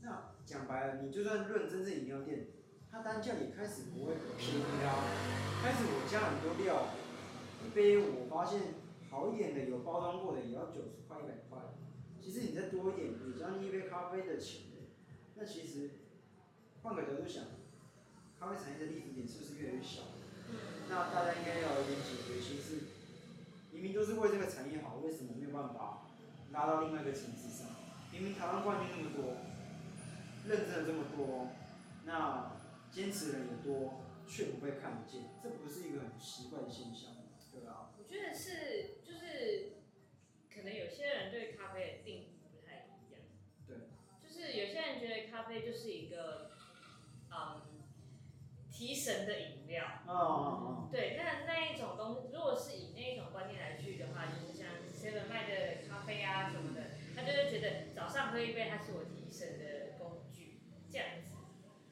[0.02, 2.47] 那讲白了，你就算论真正饮料店，
[2.89, 5.02] 它单价也开始不会很便宜啦。
[5.60, 6.94] 开始我加很多料，
[7.66, 8.78] 一杯我发现
[9.10, 11.59] 好一点的有包装过的也要九十块一百块。
[12.23, 14.70] 其实你再多一点，你将近一杯咖啡的钱，
[15.35, 15.90] 那其实
[16.82, 17.43] 换个角度想，
[18.39, 20.14] 咖啡产业的利润点是不是越来越小？
[20.89, 22.86] 那大家应该要有点警觉心，是
[23.73, 26.06] 明明都是为这个产业好，为什么没有办法
[26.52, 27.66] 拉到另外一个层次上？
[28.12, 29.35] 明明台湾冠军那么多，
[30.48, 31.48] 认证了这么多，
[32.05, 32.56] 那
[32.90, 37.12] 坚持的人也多，却不被看见，这不是一个很奇怪的现象，
[37.52, 37.90] 对吧？
[37.98, 39.73] 我觉得是，就是。
[40.56, 43.20] 可能有些人对咖啡的定义不太一样，
[43.66, 43.77] 对，
[44.24, 46.52] 就是有些人觉得咖啡就是一个，
[47.31, 47.60] 嗯，
[48.73, 49.85] 提神的饮料。
[50.06, 50.89] 哦哦哦。
[50.90, 59.85] 对，那那一种东西，如果是以那一种观念来去的话，就是像 Seven 卖的咖啡啊什么的，他就是觉得早上喝一杯，它是我提神的
[60.90, 61.36] 这样子。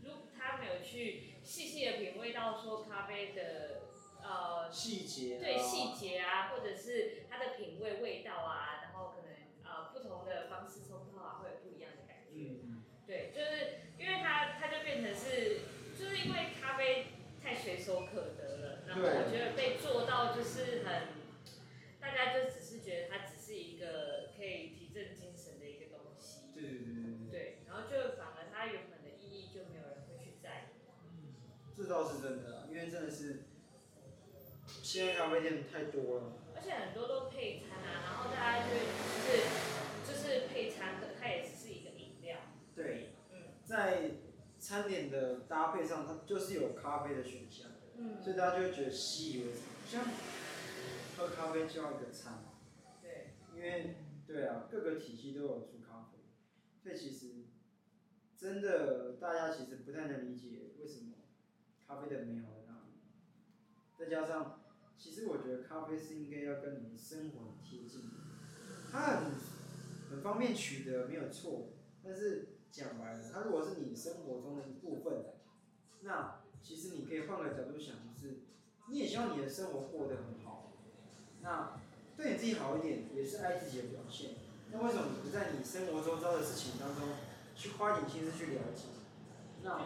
[0.03, 3.83] 如果他没有去细细的品味到说咖啡的
[4.23, 12.31] 呃细节，对细节啊，或者是它的品味味道啊，然后可能呃不同的方式冲泡啊，会有不一样的感觉。
[12.35, 12.85] 嗯。
[13.07, 15.61] 对，就是因为它它就变成是，
[15.99, 17.07] 就是因为咖啡
[17.43, 21.09] 太随手可得了，然后我觉得被做到就是很，
[22.01, 26.49] 大家就只是觉得它只是一个可以提振精神的一个东西。
[26.55, 27.31] 对对对对。
[27.31, 30.89] 对，然后就反而它原本的意义就没有人会去在意。
[31.13, 31.37] 嗯，
[31.85, 33.43] 这倒是真的，因为真的是，
[34.83, 36.33] 现在咖啡店太多了。
[36.57, 39.45] 而且很多都配餐啊，然后大家就就是
[40.09, 42.39] 就是配餐的，它也只是一个饮料。
[42.75, 44.13] 对，嗯在
[44.59, 49.51] 餐点的搭配上，它就是有咖啡的选项，嗯，所以大家就会觉得习以为
[49.91, 50.11] 常，像
[51.19, 52.45] 喝咖啡就要一个餐，
[53.03, 53.97] 对，因为
[54.27, 56.19] 对啊，各个体系都有出咖啡，
[56.83, 57.45] 所以其实
[58.39, 61.13] 真的大家其实不太能理解为什么
[61.87, 62.99] 咖啡的美好在哪里，
[63.99, 64.61] 再加上
[64.97, 68.17] 其实我觉得咖啡是应该要跟你的生活很贴近的，
[68.91, 69.33] 它很
[70.11, 71.69] 很方便取得，没有错，
[72.03, 72.49] 但是。
[72.75, 75.27] 讲白了，它如果是你生活中的一部分，
[76.01, 78.39] 那其实你可以换个角度想，就是
[78.89, 80.73] 你也希望你的生活过得很好，
[81.41, 81.81] 那
[82.17, 84.31] 对你自己好一点，也是爱自己的表现。
[84.73, 87.11] 那为什么你不在你生活周遭的事情当中
[87.55, 88.89] 去花点心思去了解？
[89.63, 89.79] 那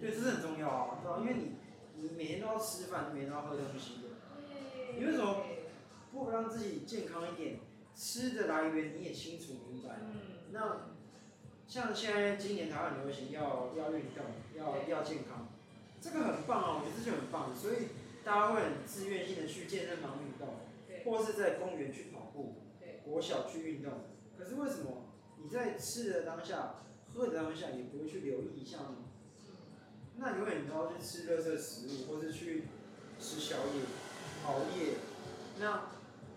[0.00, 1.18] 对，这是很重要啊，对吧？
[1.20, 1.56] 因为你
[1.96, 4.08] 你每天都要吃饭，每天都要喝东西的，
[4.96, 5.42] 你为什么
[6.12, 7.60] 不让自己健康一点？
[7.94, 9.96] 吃的来源你也清楚明白，
[10.52, 10.88] 那。
[11.68, 14.24] 像现在今年台湾很流行要要运动，
[14.56, 15.48] 要要健康，
[16.00, 17.88] 这个很棒啊，我觉得这就很棒，所以
[18.24, 20.64] 大家会很自愿性的去健身房运动，
[21.04, 22.54] 或是在公园去跑步，
[23.04, 23.92] 国小去运动。
[24.38, 26.76] 可是为什么你在吃的当下、
[27.12, 28.96] 喝的当下也不会去留意一下呢？
[30.20, 32.64] 那永远都要去吃垃圾食物，或是去
[33.20, 33.82] 吃宵夜、
[34.44, 34.98] 熬夜，
[35.60, 35.90] 那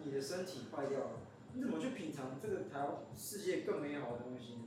[0.04, 1.10] 你的身体坏掉了，
[1.54, 4.62] 你怎么去品尝这个台湾世界更美好的东西呢？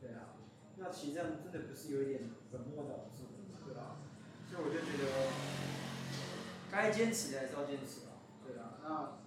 [0.00, 0.34] 对啊，
[0.78, 3.22] 那其实这样真的不是有一点本末倒置，
[3.64, 3.98] 对吧？
[4.50, 5.30] 所以我就觉得，
[6.72, 8.78] 该坚持的还是要坚持啊，对啊。
[8.82, 9.18] 那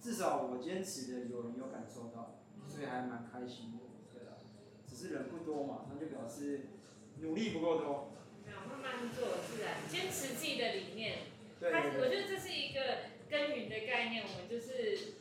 [0.00, 2.38] 至少我坚持的有人有感受到，
[2.68, 3.78] 所以还蛮开心的，
[4.12, 4.38] 对啊。
[4.86, 6.68] 只是人不多嘛，那就表示
[7.20, 8.10] 努力不够多。
[8.68, 11.18] 慢慢做，自然坚持自己的理念。
[11.60, 12.00] 对，对，对。
[12.00, 15.20] 我觉得这是一个耕耘的概念，我们就是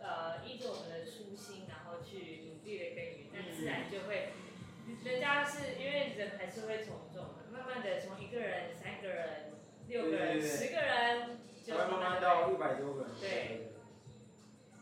[0.00, 3.30] 呃依着我们的初心，然后去努力的耕耘。
[3.32, 4.32] 那自然就会，
[5.04, 9.52] 人家是因为人还是会从众，慢慢的从一个人、三个人、
[9.88, 13.10] 六个人、十个人，就慢慢到一百多个人。
[13.20, 13.72] 对，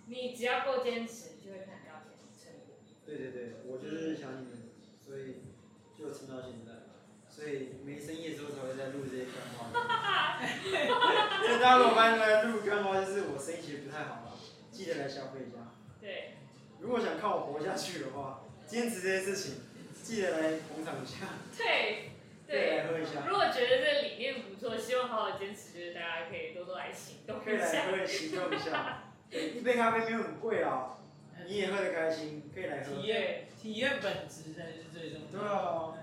[0.09, 2.03] 你只要够坚持，就会看到
[2.37, 2.79] 成果。
[3.07, 5.43] 对对对，我就是想你们，所以
[5.97, 6.80] 就撑到现在，
[7.41, 9.73] 所以没生意的时候才会在录这些干话。
[9.73, 9.97] 哈哈
[10.37, 10.47] 哈
[11.41, 14.37] 所以大家如果发现来录干话，就是我生意其实不太好了，
[14.71, 15.73] 记得来消费一下。
[15.99, 16.35] 对。
[16.81, 19.55] 如果想靠我活下去的话，坚持这些事情，
[20.03, 21.41] 记得来捧场一下。
[21.57, 22.11] 对，
[22.47, 23.27] 对，来喝一下。
[23.27, 27.45] 如果觉得这个理念不错，希望好好坚持，就是大家可以多多来行动一下。
[27.45, 29.05] 可以来喝，行动一下。
[29.33, 30.99] 一杯咖啡没有很贵啊，
[31.47, 32.93] 你也喝得开心，可以来喝。
[32.95, 35.39] 体验，体验本质才是最重要的。
[35.39, 35.95] 对啊，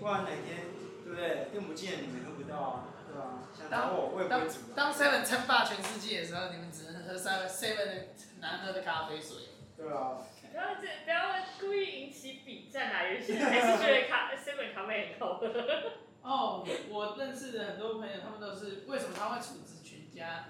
[0.00, 0.66] 不然哪天，
[1.04, 1.48] 对不对？
[1.54, 3.44] 又不见你们喝不到啊，对吧？
[3.56, 4.72] 想打我，我也不会煮。
[4.74, 7.94] 当 Seven 称霸全世界的时候，你们只能喝 Seven Seven 的
[8.40, 9.36] 难喝的咖啡水。
[9.76, 10.16] 对啊，
[10.50, 13.06] 不要这不要故意引起比战啊！
[13.06, 15.46] 有些人还是觉得咖 seven 咖啡很好喝。
[16.22, 20.46] 哦，我认识的很多朋友，他们都是为什么他会储值全家？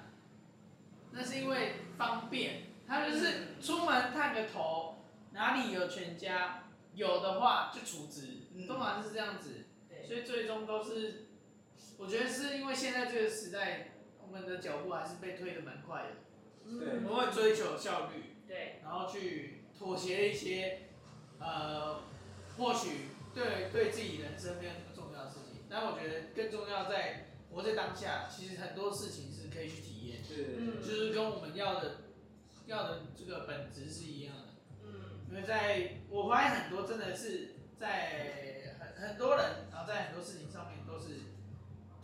[1.12, 6.64] 那是因为方便，他就是出门探个头，哪里有全家，
[6.94, 8.06] 有的话就储
[8.60, 9.66] 值，通常是这样子。
[9.88, 10.06] 对。
[10.06, 11.26] 所以最终都是，
[11.98, 16.78] 我觉得是因为现在这个时代，我们的脚步还是被推的蛮快的。
[16.78, 16.96] 对。
[16.96, 18.36] 我们会追求效率。
[18.50, 20.88] 对，然后去妥协一些，
[21.38, 22.00] 呃，
[22.58, 31.98] 或许对对自己人生没有那么重要的事情，但我觉得更重要在活在当下，其实很多事情是可以去体验，对，就是跟我们要的
[32.66, 34.48] 要的这个本质是一样的，
[34.82, 41.32] 嗯，因为在我发现很多真的是在很很多人，然后在很多事情上面都是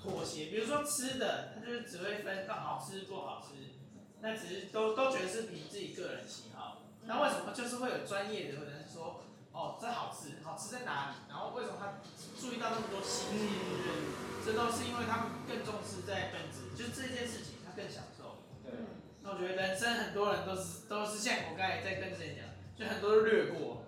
[0.03, 3.77] 妥协，比如说吃的，他就是只会分到好吃不好吃。
[4.23, 9.21] 那只是都都觉得是凭自己个人喜好，那为什么就是会有专业的人说，
[9.53, 11.17] 哦，哦，这好吃，好吃在哪里？
[11.29, 12.01] 然后为什么他
[12.41, 13.45] 注意到那么多细节？
[13.85, 18.41] 对，这都是因为他们更重视在本质，就这件事情他更享受。
[18.65, 18.73] 对。
[19.23, 23.85] 那我觉得人生很多人都是都是像我刚才在跟之前讲，就很多都略过。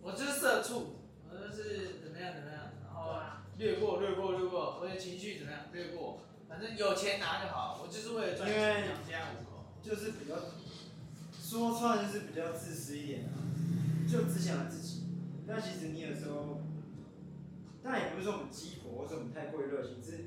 [0.00, 0.97] 我就是社畜，
[1.30, 3.14] 我就是怎么样怎么样，然后
[3.58, 9.64] 略过略过略过，我的情绪怎么样略过，反正有钱拿就好，我就是为了赚钱养家糊口。
[9.82, 10.36] 就是比较
[11.40, 13.40] 说穿就是比较自私一点啊，
[14.10, 15.04] 就只想自己。
[15.46, 16.60] 但其实你有时候，
[17.82, 20.18] 但也不是说我们鸡婆，或者我们太过于热情，只是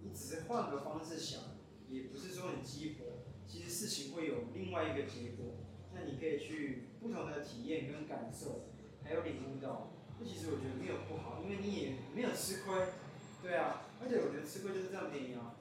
[0.00, 1.40] 你只是换个方式想，
[1.88, 3.06] 也不是说你鸡婆。
[3.46, 5.54] 其实事情会有另外一个结果，
[5.94, 8.64] 那你可以去不同的体验跟感受，
[9.04, 9.92] 还有领悟到。
[10.18, 12.74] 那其实我觉得没有不好，因为你也没有吃亏，
[13.42, 13.82] 对啊。
[14.00, 15.56] 而且我觉得吃亏就是这样便宜啊，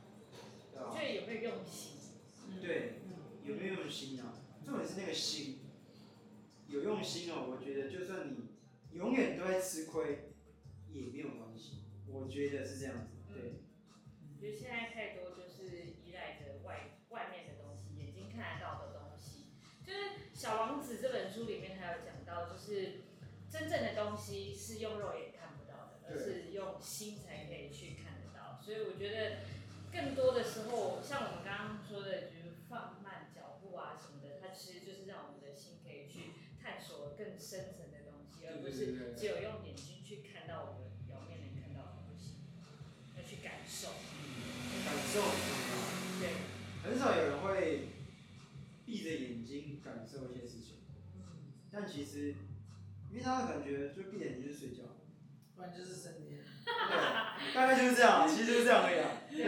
[0.71, 0.91] 对吧？
[0.91, 1.95] 我觉得有没有用心？
[2.61, 2.99] 对，
[3.43, 4.33] 有没有用心啊？
[4.65, 5.59] 重点是那个心，
[6.67, 7.47] 有用心哦。
[7.49, 8.49] 我觉得就算你
[8.97, 10.33] 永远都在吃亏，
[10.89, 11.85] 也没有关系。
[12.07, 13.63] 我觉得是这样子，对。
[14.35, 19.47] 我觉得现在太多就是依赖着外外面的东西，眼睛看得到的东西。
[19.85, 19.99] 就是
[20.33, 23.04] 《小王子》这本书里面还有讲到，就是
[23.55, 28.59] 真正的东西是用肉眼看不到的，而是用心才可以去看得到。
[28.61, 29.37] 所以我觉得
[29.93, 42.43] 更多的时候，像我们刚刚说的，就是放慢脚步啊什么的，它其实就是让我们的心可以去探索更深层的东西，而不是只有用眼睛去看到我们表面能看到的东西，
[43.15, 43.95] 要去感受。
[44.83, 45.23] 感受。
[46.19, 46.43] 对。
[46.83, 47.87] 很少有人会
[48.85, 50.75] 闭着眼睛感受一些事情。
[51.71, 52.35] 但其实，
[53.15, 54.83] 因为他的感觉，就闭着眼睛就睡觉，
[55.55, 56.43] 不然就是升天。
[56.65, 59.23] 对，大概就是这样， 其实就是这样而已啊。
[59.31, 59.47] 就是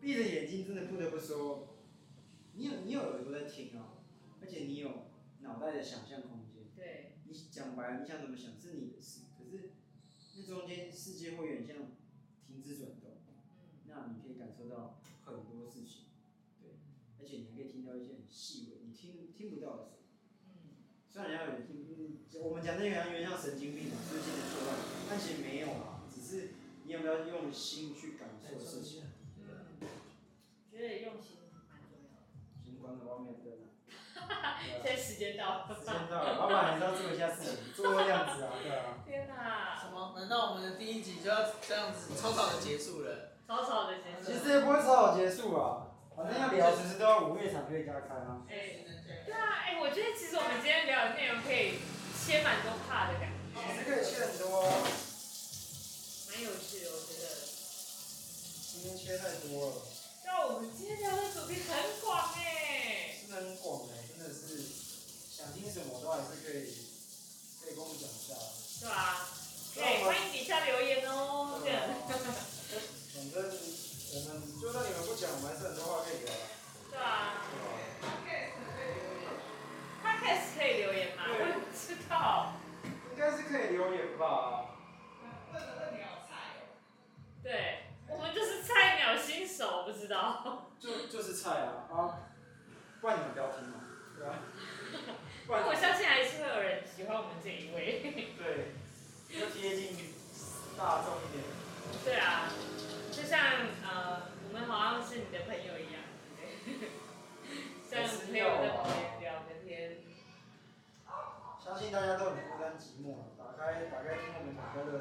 [0.00, 1.76] 闭着眼睛，真的不得不说，
[2.54, 3.98] 你有你有耳朵在听啊，
[4.40, 5.08] 而且你有
[5.40, 6.70] 脑袋的想象空间。
[6.76, 7.14] 对。
[7.28, 9.72] 你讲白了，你想怎么想是你的事，可是
[10.36, 11.76] 那中间世界会有点像
[12.46, 13.18] 停止转动，
[13.88, 16.04] 那你可以感受到很多事情，
[16.62, 16.78] 对，
[17.18, 19.95] 而且你还可以听到一些很细微，你听听不到的。
[21.16, 24.76] 虽然人家有人听，嗯，我们讲那个人有点像神经病嘛，就是精神错乱，
[25.08, 26.52] 但其实没有啊，只是
[26.84, 29.04] 你有没有用心去感受事情。
[30.70, 32.36] 觉得用心蛮重要的。
[32.62, 33.48] 先关了外面灯。
[34.84, 35.72] 现在时间到了。
[35.72, 39.00] 时间到了，老板还是要做一下事情，做个样子啊，对啊。
[39.08, 39.80] 天哪！
[39.80, 40.12] 什么？
[40.20, 43.32] 难道我们的第一集就要这样子草草的结束了？
[43.48, 44.30] 草草的结束。
[44.30, 45.85] 其实也不会草草结束啊，
[46.16, 48.40] 反正要聊，其实都要五月才可以加开啊。
[48.48, 48.80] 哎，
[49.26, 51.76] 对啊，哎，我觉得其实我们今天聊的内容可以
[52.16, 53.36] 切蛮多 part 的感觉。
[53.52, 54.64] 其实可以切很多。
[56.32, 57.24] 蛮有趣的，我觉得。
[58.72, 59.76] 今天切太多了。
[60.24, 63.12] 那我们今天聊的主题很广哎。
[63.20, 64.56] 真的很广哎，真的是
[65.28, 66.72] 想听什么都还是可以，
[67.60, 68.32] 可以跟我们讲一下。
[68.80, 69.28] 对啊，
[69.74, 71.60] 可以欢迎底下留言哦。
[71.62, 71.76] 对。
[73.16, 73.50] 反正
[74.16, 76.32] 我们就算你们不讲，我们还是很多话可以聊。
[76.90, 77.44] 对啊。
[80.02, 81.24] Podcast 可以留言吗？
[81.28, 82.54] 我不知道。
[83.12, 84.70] 应该是可以留言吧。
[87.42, 87.82] 对。
[88.08, 90.70] 我们就是菜鸟新手，不知道。
[90.80, 92.32] 就就是菜啊啊！
[93.00, 93.80] 不然你们不要听嘛，
[94.16, 94.38] 对吧？
[95.48, 98.00] 那我相信还是会有人喜欢我们这一位。
[98.38, 98.72] 对，
[99.38, 100.14] 要贴近
[100.78, 101.44] 大众一点。
[102.04, 102.35] 对啊，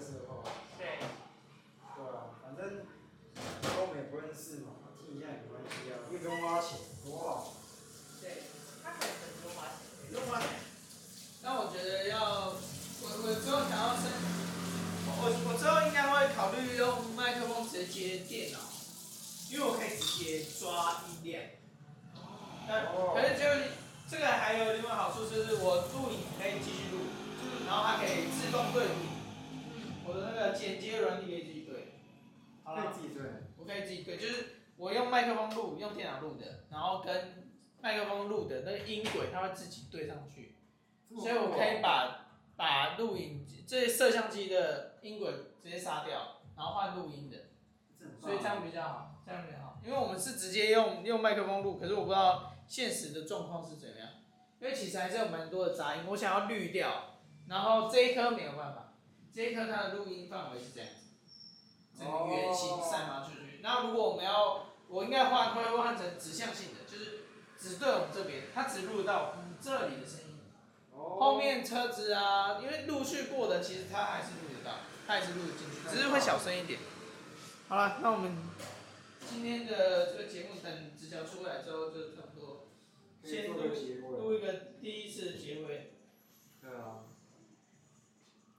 [0.06, 0.46] 讲个乐色话。
[0.78, 1.02] 对。
[1.96, 2.86] 对啊，反正。
[3.78, 7.54] 我们也不认识嘛，听一下也没关系啊，又不用花钱，多好。
[8.22, 8.48] 对，
[8.82, 9.12] 他可能
[9.44, 9.76] 不用花钱，
[10.08, 10.48] 不用花钱。
[11.44, 14.08] 那我觉得要，我我之后想要升，
[15.20, 18.60] 我我之后应该会考虑用麦克风直接接电脑，
[19.52, 21.44] 因为我可以直接抓音量。
[22.96, 23.12] 哦。
[23.12, 23.44] 可是就
[24.08, 27.04] 这个还有另外好处，就是我录影可以继续录，
[27.68, 29.12] 然后它可以自动对比，
[30.08, 31.92] 我的那个剪接软体可以自己对。
[32.64, 33.22] 可以自己对。
[33.58, 37.50] 我可以自己对，就是我用麦克风录，用电脑录的，然后跟
[37.82, 40.54] 麦克风录的那个音轨，它会自己对上去，
[41.16, 45.32] 所以我可以把把录影这些摄像机的音轨
[45.64, 47.38] 直接杀掉，然后换录音的，
[48.22, 54.10] 所以这样比较好，这样比较好，因为我们是直接用用麦克风录，可是我不知道现实的状况是怎样，
[54.60, 57.18] 因为其实还是有蛮多的杂音，我想要滤掉，
[57.48, 58.94] 然后这一颗没有办法，
[59.34, 60.96] 这一颗它的录音范围是这样子。
[61.98, 67.22] 整个圆形散发出去，那如果我们要，我应该换，会换成指向性的，就是
[67.58, 70.40] 只对我们这边，它只录到我们这里的声音，
[70.92, 76.80] 后面车子啊，因为陆续过的，其实它还是录得到，它还是录得进去，只是会小声一点。
[77.70, 78.36] 好了，那我们
[79.30, 82.00] 今天的这个节目等纸条出来之后就
[83.26, 83.58] 先录
[84.20, 85.94] 录一个第一次的结尾。
[86.62, 87.04] 对啊。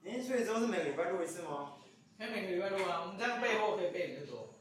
[0.05, 1.75] 哎，所以之后是每个礼拜录一次吗？
[2.19, 4.53] 可以每个礼拜录啊，我们这样备货可以备很多。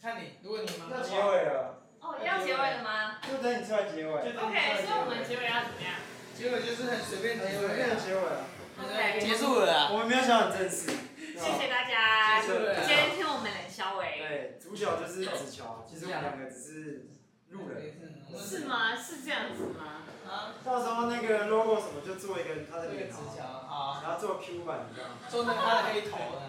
[0.00, 0.90] 看你，如果你忙。
[0.90, 1.82] 要结尾了。
[2.00, 3.20] 哦，要结尾了吗？
[3.22, 4.12] 就等你出来结尾。
[4.12, 5.94] OK，所以我们结尾要怎么样？
[6.34, 7.68] 结尾就是很随便结尾。
[7.68, 8.44] 随便结尾啊。
[8.82, 9.92] OK，结束了。
[9.92, 10.90] 我们没有想很正式。
[11.36, 12.40] 谢谢大家。
[12.42, 12.50] 今
[12.88, 14.18] 天听我们冷肖伟。
[14.18, 17.06] 对，主角就是子乔，其实我们两个只是
[17.52, 17.94] 路人。
[18.36, 18.96] 是吗？
[18.96, 20.02] 是这样子吗？
[20.26, 20.54] 啊。
[20.64, 23.10] 到时候那个 logo 什么就做一个他的脸。
[23.10, 24.00] 子乔，好。
[24.02, 25.14] 然后做 Q 版，你知道吗？
[25.28, 26.40] 做那个他的黑头呢。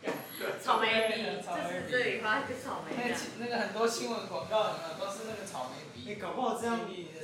[0.60, 2.96] 草莓鼻，就是这里画一个草莓。
[2.96, 6.08] 那那个很多新闻广告有没有都是那个草莓鼻。
[6.08, 6.80] 你搞不好这样，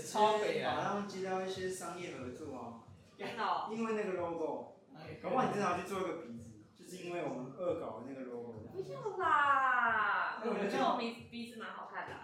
[0.06, 0.74] 超美啊！
[0.76, 2.84] 马上接到一些商业合作啊。
[3.18, 3.42] 真的。
[3.70, 4.76] 因为那个 logo，
[5.22, 8.68] 搞不好你真的要去做一个鼻子，就是因为我们恶搞的那个 logo。
[8.70, 10.36] 不要啦！
[10.44, 12.14] 我觉得我鼻鼻子蛮好看的。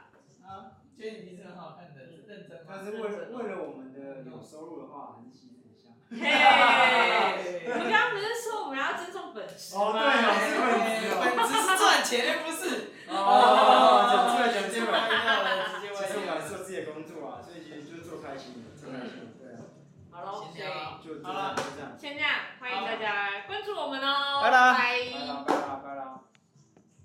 [0.46, 2.62] 啊，觉得你鼻子很好看的，认真。
[2.62, 5.90] 但是为了为了我们的有收入的话，还是其实很像。
[6.14, 9.82] 嘿， 我们刚刚不是说我们要尊重本质吗？
[9.82, 12.94] 哦，对哦，是本质，本质是赚钱，不是。
[13.10, 13.18] 哦，
[14.14, 15.10] 讲出来讲出来，
[15.90, 19.74] 其实我们做自己的工作啊，所以其实就是做开心的，做开心，对啊。
[20.14, 20.54] 好了，就
[21.02, 21.98] 就这样，就这样。
[21.98, 22.30] 先这样，
[22.62, 24.78] 欢迎大家关注我们哦，拜拜。